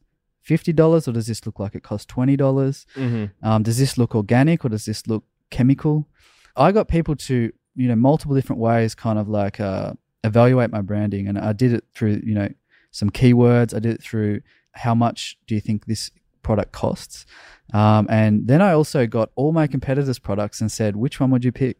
fifty 0.43 0.73
dollars, 0.73 1.07
or 1.07 1.12
does 1.12 1.27
this 1.27 1.45
look 1.47 1.59
like 1.59 1.75
it 1.75 1.83
costs 1.83 2.07
twenty 2.07 2.37
dollars? 2.37 2.87
hmm 2.95 3.27
Um, 3.43 3.62
does 3.62 3.79
this 3.79 3.97
look 3.99 4.14
organic 4.14 4.64
or 4.64 4.68
does 4.71 4.87
this 4.87 5.07
look 5.07 5.25
chemical? 5.51 6.09
I 6.57 6.73
got 6.73 6.89
people 6.89 7.14
to, 7.16 7.53
you 7.81 7.89
know, 7.89 7.97
multiple 7.97 8.35
different 8.35 8.61
ways 8.61 8.95
kind 8.95 9.18
of 9.18 9.26
like 9.26 9.59
uh, 9.59 9.95
evaluate 10.22 10.70
my 10.70 10.83
branding. 10.83 11.26
And 11.28 11.39
I 11.39 11.55
did 11.55 11.72
it 11.72 11.85
through, 11.95 12.20
you 12.24 12.35
know, 12.35 12.49
some 12.91 13.09
keywords. 13.09 13.74
I 13.74 13.78
did 13.78 13.95
it 13.95 14.03
through 14.03 14.43
how 14.72 14.95
much 14.95 15.39
do 15.47 15.55
you 15.55 15.62
think 15.62 15.87
this 15.87 16.11
product 16.43 16.72
costs? 16.72 17.24
Um, 17.72 18.07
and 18.11 18.47
then 18.47 18.61
I 18.61 18.72
also 18.72 19.07
got 19.07 19.31
all 19.35 19.53
my 19.53 19.66
competitors' 19.66 20.18
products 20.18 20.61
and 20.61 20.70
said, 20.70 20.95
which 20.95 21.20
one 21.20 21.31
would 21.31 21.43
you 21.43 21.53
pick? 21.53 21.78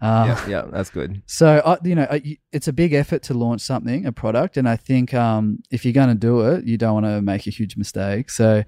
Uh, 0.00 0.26
yeah, 0.28 0.48
yeah, 0.48 0.62
that's 0.70 0.90
good. 0.90 1.22
so, 1.26 1.60
I, 1.64 1.78
you 1.82 1.96
know, 1.96 2.06
it's 2.52 2.68
a 2.68 2.72
big 2.72 2.92
effort 2.92 3.24
to 3.24 3.34
launch 3.34 3.62
something, 3.62 4.06
a 4.06 4.12
product, 4.12 4.56
and 4.56 4.68
I 4.68 4.76
think 4.76 5.12
um, 5.12 5.60
if 5.72 5.84
you're 5.84 5.94
going 5.94 6.08
to 6.08 6.14
do 6.14 6.42
it, 6.42 6.64
you 6.64 6.76
don't 6.76 6.94
want 6.94 7.06
to 7.06 7.20
make 7.20 7.48
a 7.48 7.50
huge 7.50 7.76
mistake. 7.76 8.30
So, 8.30 8.62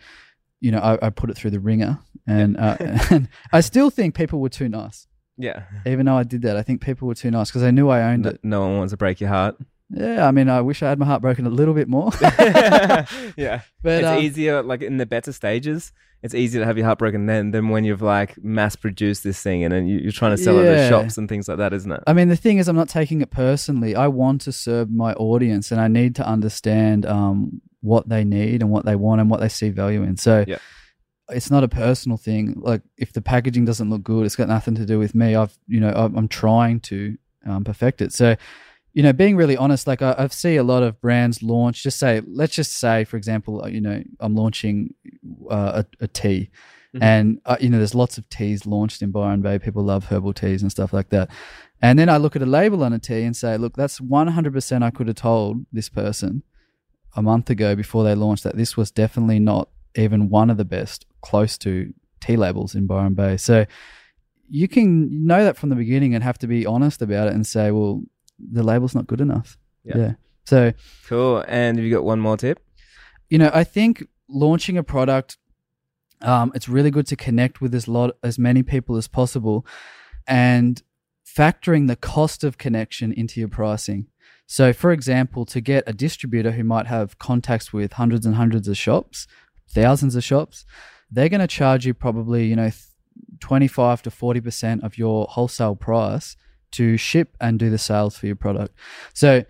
you 0.60 0.72
know, 0.72 0.78
I, 0.78 1.06
I 1.06 1.10
put 1.10 1.30
it 1.30 1.36
through 1.36 1.50
the 1.50 1.60
wringer, 1.60 2.00
and, 2.26 2.56
uh, 2.56 2.76
and 3.10 3.28
I 3.52 3.60
still 3.60 3.90
think 3.90 4.16
people 4.16 4.40
were 4.40 4.48
too 4.48 4.68
nice, 4.68 5.06
Yeah. 5.38 5.62
even 5.86 6.06
though 6.06 6.16
I 6.16 6.24
did 6.24 6.42
that. 6.42 6.56
I 6.56 6.62
think 6.62 6.80
people 6.82 7.06
were 7.08 7.14
too 7.14 7.30
nice 7.30 7.48
because 7.50 7.62
I 7.62 7.70
knew 7.70 7.88
I 7.88 8.02
owned 8.12 8.26
it. 8.26 8.40
no 8.42 8.60
one 8.62 8.76
wants 8.78 8.92
to 8.92 8.96
break 8.96 9.20
your 9.20 9.30
heart. 9.30 9.56
Yeah, 9.90 10.26
I 10.28 10.32
mean, 10.32 10.50
I 10.50 10.60
wish 10.60 10.82
I 10.82 10.88
had 10.90 10.98
my 10.98 11.06
heart 11.06 11.22
broken 11.22 11.46
a 11.46 11.50
little 11.50 11.72
bit 11.72 11.88
more. 11.88 12.10
yeah. 13.36 13.62
but 13.82 13.92
it's 14.00 14.06
um, 14.06 14.18
easier, 14.18 14.62
like 14.62 14.82
in 14.82 14.98
the 14.98 15.06
better 15.06 15.32
stages, 15.32 15.92
it's 16.22 16.34
easier 16.34 16.60
to 16.60 16.66
have 16.66 16.76
your 16.76 16.84
heart 16.86 16.98
broken 16.98 17.26
then 17.26 17.52
than 17.52 17.68
when 17.68 17.84
you've 17.84 18.02
like 18.02 18.36
mass 18.42 18.76
produced 18.76 19.22
this 19.24 19.40
thing 19.42 19.62
and 19.64 19.72
then 19.72 19.86
you, 19.86 19.98
you're 19.98 20.12
trying 20.12 20.36
to 20.36 20.42
sell 20.42 20.58
it 20.58 20.64
Yeah. 20.64 20.70
at 20.72 20.88
shops 20.88 21.16
and 21.16 21.28
things 21.28 21.48
like 21.48 21.58
that, 21.58 21.72
isn't 21.72 21.90
it? 21.90 22.02
I 22.06 22.12
mean, 22.12 22.28
the 22.28 22.36
thing 22.36 22.58
is, 22.58 22.68
I'm 22.68 22.76
not 22.76 22.88
taking 22.88 23.20
it 23.22 23.30
personally. 23.30 23.94
I 23.94 24.08
want 24.08 24.40
to 24.42 24.52
serve 24.52 24.90
my 24.90 25.12
audience, 25.14 25.70
and 25.72 25.80
I 25.80 25.88
need 25.88 26.16
to 26.16 26.26
understand 26.26 27.06
um, 27.06 27.62
what 27.80 28.08
they 28.08 28.24
need 28.24 28.60
and 28.62 28.70
what 28.70 28.84
they 28.84 28.96
want 28.96 29.20
and 29.20 29.30
what 29.30 29.40
they 29.40 29.48
see 29.48 29.70
value 29.70 30.02
in. 30.02 30.16
So, 30.16 30.44
Yeah. 30.46 30.58
It's 31.30 31.50
not 31.50 31.64
a 31.64 31.68
personal 31.68 32.16
thing. 32.16 32.54
Like, 32.56 32.82
if 32.96 33.12
the 33.12 33.20
packaging 33.20 33.64
doesn't 33.64 33.90
look 33.90 34.02
good, 34.02 34.24
it's 34.26 34.36
got 34.36 34.48
nothing 34.48 34.74
to 34.76 34.86
do 34.86 34.98
with 34.98 35.14
me. 35.14 35.34
I've, 35.34 35.56
you 35.66 35.80
know, 35.80 35.92
I'm, 35.94 36.16
I'm 36.16 36.28
trying 36.28 36.80
to 36.80 37.16
um, 37.46 37.64
perfect 37.64 38.00
it. 38.00 38.12
So, 38.12 38.36
you 38.92 39.02
know, 39.02 39.12
being 39.12 39.36
really 39.36 39.56
honest, 39.56 39.86
like 39.86 40.02
I, 40.02 40.14
I 40.18 40.26
see 40.28 40.56
a 40.56 40.62
lot 40.62 40.82
of 40.82 41.00
brands 41.00 41.42
launch. 41.42 41.82
Just 41.82 41.98
say, 41.98 42.22
let's 42.26 42.54
just 42.54 42.72
say, 42.72 43.04
for 43.04 43.16
example, 43.16 43.62
uh, 43.62 43.68
you 43.68 43.80
know, 43.80 44.02
I'm 44.20 44.34
launching 44.34 44.94
uh, 45.50 45.82
a, 45.82 46.04
a 46.04 46.08
tea. 46.08 46.50
Mhm. 46.94 47.02
And 47.02 47.40
uh, 47.44 47.56
you 47.60 47.68
know, 47.68 47.78
there's 47.78 47.94
lots 47.94 48.16
of 48.16 48.28
teas 48.30 48.66
launched 48.66 49.02
in 49.02 49.10
Byron 49.10 49.42
Bay. 49.42 49.58
People 49.58 49.84
love 49.84 50.06
herbal 50.06 50.32
teas 50.32 50.62
and 50.62 50.70
stuff 50.70 50.92
like 50.92 51.10
that. 51.10 51.30
And 51.82 51.98
then 51.98 52.08
I 52.08 52.16
look 52.16 52.34
at 52.34 52.42
a 52.42 52.46
label 52.46 52.82
on 52.82 52.92
a 52.92 52.98
tea 52.98 53.22
and 53.22 53.36
say, 53.36 53.56
look, 53.56 53.76
that's 53.76 54.00
100% 54.00 54.82
I 54.82 54.90
could 54.90 55.06
have 55.06 55.16
told 55.16 55.66
this 55.72 55.88
person 55.88 56.42
a 57.14 57.22
month 57.22 57.50
ago 57.50 57.76
before 57.76 58.04
they 58.04 58.14
launched 58.14 58.44
that 58.44 58.56
this 58.56 58.76
was 58.76 58.90
definitely 58.90 59.38
not 59.38 59.68
even 59.94 60.28
one 60.28 60.50
of 60.50 60.56
the 60.56 60.64
best 60.64 61.06
close 61.20 61.58
to 61.58 61.92
tea 62.20 62.36
labels 62.36 62.74
in 62.74 62.86
Byron 62.86 63.14
Bay. 63.14 63.36
So 63.36 63.66
you 64.48 64.68
can 64.68 65.26
know 65.26 65.44
that 65.44 65.56
from 65.56 65.68
the 65.68 65.76
beginning 65.76 66.14
and 66.14 66.24
have 66.24 66.38
to 66.38 66.46
be 66.46 66.66
honest 66.66 67.02
about 67.02 67.28
it 67.28 67.34
and 67.34 67.46
say, 67.46 67.70
well, 67.70 68.02
the 68.38 68.62
label's 68.62 68.94
not 68.94 69.06
good 69.06 69.20
enough. 69.20 69.58
Yeah. 69.84 70.12
So, 70.44 70.72
Cool. 71.06 71.44
And 71.46 71.76
have 71.76 71.84
you 71.84 71.92
got 71.92 72.04
one 72.04 72.20
more 72.20 72.36
tip? 72.36 72.60
you 73.28 73.38
know, 73.38 73.50
I 73.52 73.64
think 73.64 74.06
launching 74.28 74.78
a 74.78 74.82
product, 74.82 75.36
um, 76.22 76.50
it's 76.54 76.68
really 76.68 76.90
good 76.90 77.06
to 77.08 77.16
connect 77.16 77.60
with 77.60 77.74
as 77.74 77.86
lot 77.86 78.16
as 78.22 78.38
many 78.38 78.62
people 78.62 78.96
as 78.96 79.06
possible, 79.06 79.66
and 80.26 80.82
factoring 81.26 81.86
the 81.86 81.96
cost 81.96 82.42
of 82.42 82.58
connection 82.58 83.12
into 83.12 83.38
your 83.40 83.48
pricing. 83.48 84.06
So, 84.46 84.72
for 84.72 84.92
example, 84.92 85.44
to 85.46 85.60
get 85.60 85.84
a 85.86 85.92
distributor 85.92 86.52
who 86.52 86.64
might 86.64 86.86
have 86.86 87.18
contacts 87.18 87.72
with 87.72 87.92
hundreds 87.94 88.24
and 88.24 88.34
hundreds 88.34 88.66
of 88.66 88.78
shops, 88.78 89.26
thousands 89.70 90.16
of 90.16 90.24
shops, 90.24 90.64
they're 91.10 91.28
going 91.28 91.40
to 91.40 91.46
charge 91.46 91.86
you 91.86 91.94
probably, 91.94 92.46
you 92.46 92.56
know, 92.56 92.70
25 93.40 94.02
to 94.02 94.10
40% 94.10 94.82
of 94.82 94.98
your 94.98 95.26
wholesale 95.26 95.76
price 95.76 96.36
to 96.72 96.96
ship 96.96 97.36
and 97.40 97.58
do 97.58 97.70
the 97.70 97.78
sales 97.78 98.16
for 98.16 98.26
your 98.26 98.36
product. 98.36 98.74
So, 99.14 99.44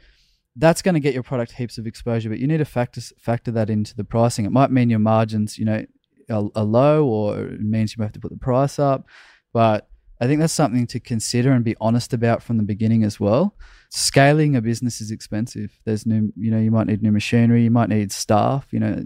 that's 0.59 0.82
going 0.82 0.94
to 0.94 1.00
get 1.00 1.14
your 1.14 1.22
product 1.22 1.52
heaps 1.52 1.78
of 1.78 1.86
exposure, 1.86 2.28
but 2.28 2.40
you 2.40 2.46
need 2.48 2.59
to 2.59 2.64
factor 2.64 3.00
factor 3.00 3.52
that 3.52 3.70
into 3.70 3.94
the 3.94 4.02
pricing. 4.02 4.44
It 4.44 4.50
might 4.50 4.72
mean 4.72 4.90
your 4.90 4.98
margins, 4.98 5.56
you 5.56 5.64
know, 5.64 5.86
are, 6.28 6.48
are 6.54 6.64
low, 6.64 7.06
or 7.06 7.38
it 7.40 7.61
means 7.61 7.96
you 7.96 8.02
have 8.02 8.12
to 8.12 8.20
put 8.20 8.32
the 8.32 8.38
price 8.38 8.78
up. 8.78 9.06
But 9.52 9.88
I 10.20 10.26
think 10.26 10.40
that's 10.40 10.52
something 10.52 10.86
to 10.88 11.00
consider 11.00 11.52
and 11.52 11.64
be 11.64 11.76
honest 11.80 12.12
about 12.12 12.42
from 12.42 12.56
the 12.56 12.64
beginning 12.64 13.04
as 13.04 13.20
well. 13.20 13.54
Scaling 13.90 14.56
a 14.56 14.61
business 14.61 15.00
is 15.00 15.11
expensive. 15.11 15.78
There's 15.84 16.06
new, 16.06 16.32
you 16.36 16.50
know, 16.50 16.59
you 16.59 16.72
might 16.72 16.88
need 16.88 17.02
new 17.02 17.12
machinery, 17.12 17.62
you 17.62 17.70
might 17.70 17.88
need 17.88 18.11
staff, 18.11 18.66
you 18.72 18.80
know, 18.80 19.04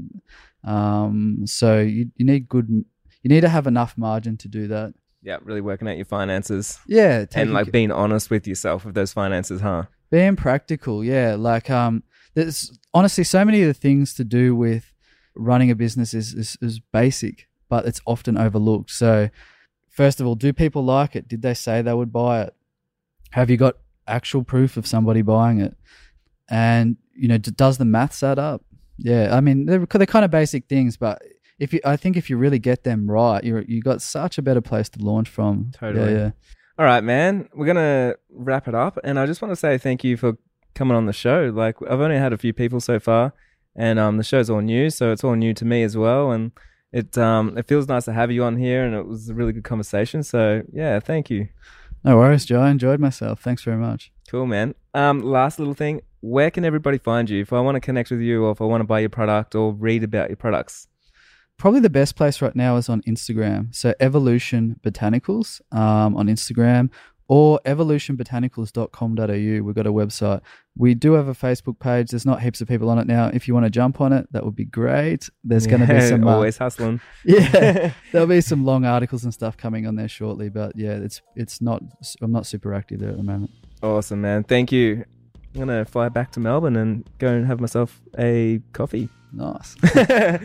um, 0.64 1.42
so 1.46 1.80
you 1.80 2.10
you 2.16 2.24
need 2.24 2.48
good, 2.48 2.68
you 2.68 3.28
need 3.28 3.40
to 3.42 3.48
have 3.48 3.66
enough 3.66 3.96
margin 3.96 4.36
to 4.38 4.48
do 4.48 4.68
that. 4.68 4.94
Yeah, 5.22 5.38
really 5.42 5.60
working 5.60 5.88
out 5.88 5.96
your 5.96 6.04
finances. 6.04 6.78
Yeah, 6.86 7.26
and 7.34 7.52
like 7.52 7.70
being 7.72 7.92
honest 7.92 8.30
with 8.30 8.46
yourself 8.46 8.84
with 8.84 8.94
those 8.94 9.12
finances, 9.12 9.60
huh? 9.60 9.84
being 10.12 10.36
practical 10.36 11.02
yeah. 11.02 11.34
Like 11.36 11.70
um 11.70 12.04
there's 12.34 12.78
honestly 12.94 13.24
so 13.24 13.44
many 13.44 13.62
of 13.62 13.66
the 13.66 13.74
things 13.74 14.14
to 14.14 14.24
do 14.24 14.54
with 14.54 14.92
running 15.34 15.70
a 15.70 15.74
business 15.74 16.14
is, 16.14 16.34
is 16.34 16.56
is 16.60 16.78
basic 16.92 17.48
but 17.68 17.86
it's 17.86 18.02
often 18.06 18.36
overlooked. 18.36 18.90
So 18.90 19.30
first 19.88 20.20
of 20.20 20.26
all 20.26 20.34
do 20.34 20.52
people 20.52 20.84
like 20.84 21.16
it? 21.16 21.26
Did 21.26 21.42
they 21.42 21.54
say 21.54 21.80
they 21.82 21.94
would 21.94 22.12
buy 22.12 22.42
it? 22.42 22.54
Have 23.30 23.48
you 23.48 23.56
got 23.56 23.76
actual 24.06 24.44
proof 24.44 24.76
of 24.76 24.86
somebody 24.86 25.22
buying 25.22 25.60
it? 25.60 25.74
And 26.48 26.98
you 27.14 27.28
know 27.28 27.38
d- 27.38 27.50
does 27.50 27.78
the 27.78 27.86
maths 27.86 28.22
add 28.22 28.38
up 28.38 28.62
yeah 29.04 29.36
i 29.36 29.40
mean 29.40 29.66
they're, 29.66 29.84
they're 29.84 30.06
kind 30.06 30.24
of 30.24 30.30
basic 30.30 30.66
things 30.68 30.96
but 30.96 31.20
if 31.58 31.72
you 31.72 31.80
i 31.84 31.96
think 31.96 32.16
if 32.16 32.30
you 32.30 32.36
really 32.36 32.58
get 32.58 32.84
them 32.84 33.10
right 33.10 33.44
you're 33.44 33.62
you 33.62 33.82
got 33.82 34.00
such 34.00 34.38
a 34.38 34.42
better 34.42 34.60
place 34.60 34.88
to 34.88 34.98
launch 35.02 35.28
from 35.28 35.70
Totally. 35.74 36.12
yeah, 36.12 36.18
yeah. 36.18 36.30
All 36.78 36.86
right, 36.86 37.04
man. 37.04 37.48
We're 37.54 37.66
gonna 37.66 38.14
wrap 38.30 38.66
it 38.66 38.74
up, 38.74 38.98
and 39.04 39.20
I 39.20 39.26
just 39.26 39.42
want 39.42 39.52
to 39.52 39.56
say 39.56 39.76
thank 39.76 40.02
you 40.02 40.16
for 40.16 40.38
coming 40.74 40.96
on 40.96 41.04
the 41.04 41.12
show. 41.12 41.52
Like 41.54 41.76
I've 41.82 42.00
only 42.00 42.16
had 42.16 42.32
a 42.32 42.38
few 42.38 42.54
people 42.54 42.80
so 42.80 42.98
far, 42.98 43.34
and 43.76 43.98
um, 43.98 44.16
the 44.16 44.24
show's 44.24 44.48
all 44.48 44.62
new, 44.62 44.88
so 44.88 45.12
it's 45.12 45.22
all 45.22 45.34
new 45.34 45.52
to 45.52 45.66
me 45.66 45.82
as 45.82 45.98
well, 45.98 46.32
and 46.32 46.50
it 46.90 47.16
um, 47.18 47.58
it 47.58 47.68
feels 47.68 47.88
nice 47.88 48.06
to 48.06 48.14
have 48.14 48.30
you 48.32 48.42
on 48.42 48.56
here, 48.56 48.84
and 48.86 48.94
it 48.94 49.06
was 49.06 49.28
a 49.28 49.34
really 49.34 49.52
good 49.52 49.64
conversation. 49.64 50.22
So 50.22 50.62
yeah, 50.72 50.98
thank 50.98 51.28
you. 51.28 51.48
no 52.04 52.16
worries 52.16 52.46
joe 52.46 52.60
i 52.62 52.70
enjoyed 52.70 52.98
myself 52.98 53.40
thanks 53.42 53.62
very 53.62 53.76
much 53.76 54.10
Cool, 54.28 54.46
man. 54.46 54.74
Um, 54.94 55.20
last 55.20 55.58
little 55.58 55.74
thing. 55.74 56.00
Where 56.22 56.50
can 56.50 56.64
everybody 56.64 56.98
find 56.98 57.28
you 57.28 57.42
if 57.42 57.52
I 57.52 57.60
want 57.60 57.76
to 57.76 57.80
connect 57.80 58.10
with 58.10 58.20
you, 58.20 58.44
or 58.44 58.52
if 58.52 58.60
I 58.60 58.64
want 58.64 58.80
to 58.80 58.86
buy 58.86 59.00
your 59.00 59.10
product, 59.10 59.54
or 59.54 59.74
read 59.74 60.02
about 60.02 60.30
your 60.30 60.36
products? 60.36 60.88
probably 61.58 61.80
the 61.80 61.90
best 61.90 62.16
place 62.16 62.42
right 62.42 62.56
now 62.56 62.76
is 62.76 62.88
on 62.88 63.00
Instagram. 63.02 63.72
So 63.72 63.94
Evolution 64.00 64.80
Botanicals 64.82 65.60
um, 65.70 66.16
on 66.16 66.26
Instagram 66.26 66.90
or 67.28 67.60
evolutionbotanicals.com.au. 67.64 69.62
We've 69.64 69.74
got 69.74 69.86
a 69.86 69.92
website. 69.92 70.40
We 70.76 70.94
do 70.94 71.12
have 71.12 71.28
a 71.28 71.34
Facebook 71.34 71.78
page. 71.78 72.10
There's 72.10 72.26
not 72.26 72.42
heaps 72.42 72.60
of 72.60 72.66
people 72.66 72.90
on 72.90 72.98
it 72.98 73.06
now. 73.06 73.30
If 73.32 73.46
you 73.46 73.54
want 73.54 73.64
to 73.64 73.70
jump 73.70 74.00
on 74.00 74.12
it, 74.12 74.26
that 74.32 74.44
would 74.44 74.56
be 74.56 74.64
great. 74.64 75.30
There's 75.44 75.68
going 75.68 75.82
to 75.82 75.86
be 75.86 75.94
Yeah, 75.94 76.08
some 76.08 76.26
uh, 76.26 76.34
always 76.34 76.58
hustling. 76.58 77.00
yeah, 77.24 77.92
there'll 78.12 78.26
be 78.26 78.40
some 78.40 78.64
long 78.64 78.84
articles 78.84 79.22
and 79.22 79.32
stuff 79.32 79.56
coming 79.56 79.86
on 79.86 79.94
there 79.94 80.08
shortly. 80.08 80.48
But 80.48 80.72
yeah, 80.74 80.94
it's 80.94 81.22
it's 81.36 81.60
not. 81.60 81.80
I'm 82.20 82.32
not 82.32 82.44
super 82.44 82.74
active 82.74 82.98
there 82.98 83.10
at 83.10 83.16
the 83.16 83.22
moment. 83.22 83.52
Awesome, 83.82 84.20
man. 84.20 84.42
Thank 84.42 84.72
you. 84.72 85.04
I'm 85.54 85.60
gonna 85.60 85.84
fly 85.84 86.08
back 86.08 86.32
to 86.32 86.40
Melbourne 86.40 86.76
and 86.76 87.04
go 87.18 87.28
and 87.28 87.46
have 87.46 87.60
myself 87.60 88.00
a 88.18 88.60
coffee. 88.72 89.08
Nice. 89.32 89.76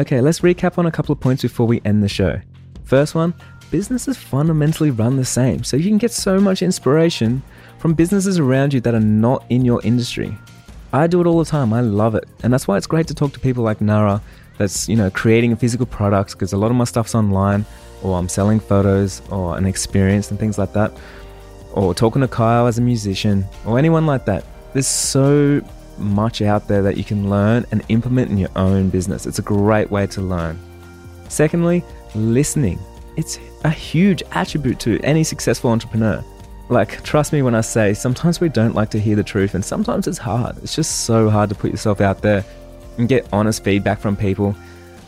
Okay, 0.00 0.20
let's 0.20 0.40
recap 0.40 0.76
on 0.76 0.86
a 0.86 0.90
couple 0.90 1.12
of 1.12 1.20
points 1.20 1.42
before 1.42 1.68
we 1.68 1.80
end 1.84 2.02
the 2.02 2.08
show. 2.08 2.40
First 2.82 3.14
one 3.14 3.32
businesses 3.70 4.16
fundamentally 4.16 4.90
run 4.90 5.16
the 5.16 5.24
same, 5.24 5.62
so 5.62 5.76
you 5.76 5.84
can 5.84 5.98
get 5.98 6.10
so 6.10 6.40
much 6.40 6.62
inspiration 6.62 7.42
from 7.78 7.94
businesses 7.94 8.38
around 8.38 8.74
you 8.74 8.80
that 8.80 8.94
are 8.94 9.00
not 9.00 9.44
in 9.50 9.64
your 9.64 9.80
industry. 9.84 10.36
I 10.92 11.06
do 11.06 11.20
it 11.20 11.26
all 11.26 11.38
the 11.38 11.44
time, 11.44 11.72
I 11.72 11.80
love 11.80 12.16
it. 12.16 12.28
And 12.42 12.52
that's 12.52 12.66
why 12.66 12.76
it's 12.76 12.88
great 12.88 13.06
to 13.08 13.14
talk 13.14 13.32
to 13.34 13.40
people 13.40 13.62
like 13.62 13.80
Nara 13.80 14.20
that's, 14.58 14.88
you 14.88 14.96
know, 14.96 15.10
creating 15.10 15.54
physical 15.56 15.86
products 15.86 16.34
because 16.34 16.52
a 16.52 16.56
lot 16.56 16.70
of 16.70 16.76
my 16.76 16.84
stuff's 16.84 17.14
online 17.14 17.64
or 18.02 18.18
I'm 18.18 18.28
selling 18.28 18.60
photos 18.60 19.22
or 19.30 19.56
an 19.56 19.64
experience 19.64 20.30
and 20.30 20.40
things 20.40 20.58
like 20.58 20.72
that. 20.72 20.92
Or 21.74 21.92
talking 21.92 22.22
to 22.22 22.28
Kyle 22.28 22.66
as 22.66 22.78
a 22.78 22.80
musician 22.80 23.44
or 23.66 23.78
anyone 23.78 24.06
like 24.06 24.24
that. 24.24 24.44
There's 24.72 24.86
so 24.86 25.60
much 25.98 26.40
out 26.40 26.66
there 26.68 26.82
that 26.82 26.96
you 26.96 27.04
can 27.04 27.28
learn 27.28 27.66
and 27.70 27.82
implement 27.88 28.30
in 28.30 28.38
your 28.38 28.50
own 28.56 28.90
business. 28.90 29.26
It's 29.26 29.38
a 29.40 29.42
great 29.42 29.90
way 29.90 30.06
to 30.08 30.20
learn. 30.20 30.58
Secondly, 31.28 31.84
listening. 32.14 32.78
It's 33.16 33.38
a 33.64 33.70
huge 33.70 34.22
attribute 34.32 34.78
to 34.80 35.00
any 35.00 35.24
successful 35.24 35.70
entrepreneur. 35.70 36.24
Like, 36.68 37.02
trust 37.02 37.32
me 37.32 37.42
when 37.42 37.54
I 37.54 37.60
say 37.60 37.92
sometimes 37.92 38.40
we 38.40 38.48
don't 38.48 38.74
like 38.74 38.90
to 38.90 39.00
hear 39.00 39.16
the 39.16 39.22
truth, 39.22 39.54
and 39.54 39.64
sometimes 39.64 40.06
it's 40.06 40.18
hard. 40.18 40.56
It's 40.62 40.74
just 40.74 41.04
so 41.04 41.28
hard 41.28 41.50
to 41.50 41.54
put 41.54 41.70
yourself 41.70 42.00
out 42.00 42.22
there 42.22 42.44
and 42.98 43.08
get 43.08 43.28
honest 43.32 43.62
feedback 43.62 44.00
from 44.00 44.16
people. 44.16 44.54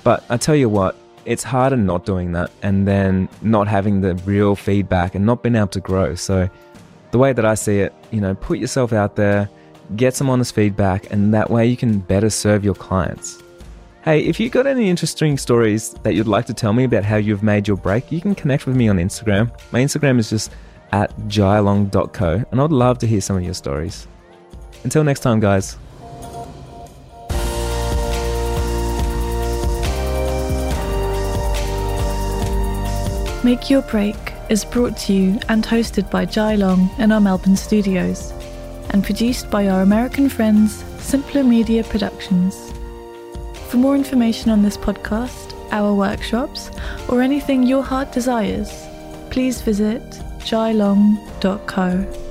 But 0.05 0.25
I 0.29 0.37
tell 0.37 0.55
you 0.55 0.69
what, 0.69 0.97
it's 1.27 1.43
harder 1.43 1.77
not 1.77 2.07
doing 2.07 2.33
that 2.33 2.51
and 2.63 2.87
then 2.87 3.29
not 3.43 3.69
having 3.69 4.01
the 4.01 4.15
real 4.25 4.55
feedback 4.57 5.15
and 5.15 5.27
not 5.27 5.43
being 5.43 5.57
able 5.57 5.67
to 5.69 5.81
grow. 5.81 6.15
So, 6.15 6.49
the 7.11 7.19
way 7.19 7.33
that 7.33 7.45
I 7.45 7.55
see 7.55 7.81
it, 7.81 7.93
you 8.11 8.21
know, 8.21 8.35
put 8.35 8.59
yourself 8.59 8.93
out 8.93 9.17
there, 9.17 9.49
get 9.97 10.15
some 10.15 10.31
honest 10.31 10.55
feedback, 10.55 11.11
and 11.13 11.35
that 11.35 11.51
way 11.51 11.67
you 11.67 11.77
can 11.77 11.99
better 11.99 12.31
serve 12.31 12.65
your 12.65 12.75
clients. 12.75 13.43
Hey, 14.03 14.21
if 14.21 14.39
you've 14.39 14.53
got 14.53 14.67
any 14.67 14.89
interesting 14.89 15.37
stories 15.37 15.95
that 16.05 16.15
you'd 16.15 16.29
like 16.29 16.47
to 16.47 16.55
tell 16.55 16.73
me 16.73 16.85
about 16.85 17.05
how 17.05 17.17
you've 17.17 17.43
made 17.43 17.67
your 17.67 17.77
break, 17.77 18.13
you 18.13 18.21
can 18.21 18.35
connect 18.35 18.67
with 18.67 18.77
me 18.77 18.89
on 18.89 18.99
Instagram. 18.99 19.51
My 19.73 19.81
Instagram 19.81 20.19
is 20.19 20.31
just 20.31 20.53
at 20.93 21.17
jailong.co, 21.23 22.45
and 22.51 22.61
I'd 22.61 22.71
love 22.71 22.99
to 22.99 23.07
hear 23.07 23.21
some 23.21 23.37
of 23.37 23.43
your 23.43 23.55
stories. 23.55 24.07
Until 24.85 25.03
next 25.03 25.21
time, 25.21 25.41
guys. 25.41 25.77
Make 33.47 33.71
Your 33.71 33.83
Break 33.83 34.17
is 34.51 34.65
brought 34.65 34.97
to 34.97 35.13
you 35.13 35.39
and 35.49 35.65
hosted 35.65 36.11
by 36.11 36.25
Jai 36.25 36.57
Long 36.57 36.91
in 36.99 37.13
our 37.13 37.21
Melbourne 37.21 37.55
studios 37.55 38.33
and 38.91 39.05
produced 39.05 39.53
by 39.53 39.69
our 39.69 39.83
American 39.83 40.29
friends, 40.29 40.83
Simpler 40.99 41.45
Media 41.45 41.85
Productions. 41.85 42.73
For 43.69 43.77
more 43.77 43.95
information 43.95 44.51
on 44.51 44.65
this 44.65 44.77
podcast, 44.77 45.55
our 45.71 45.95
workshops, 45.95 46.73
or 47.09 47.23
anything 47.23 47.63
your 47.63 47.85
heart 47.85 48.11
desires, 48.11 48.69
please 49.31 49.61
visit 49.61 50.03
jailong.co. 50.41 52.26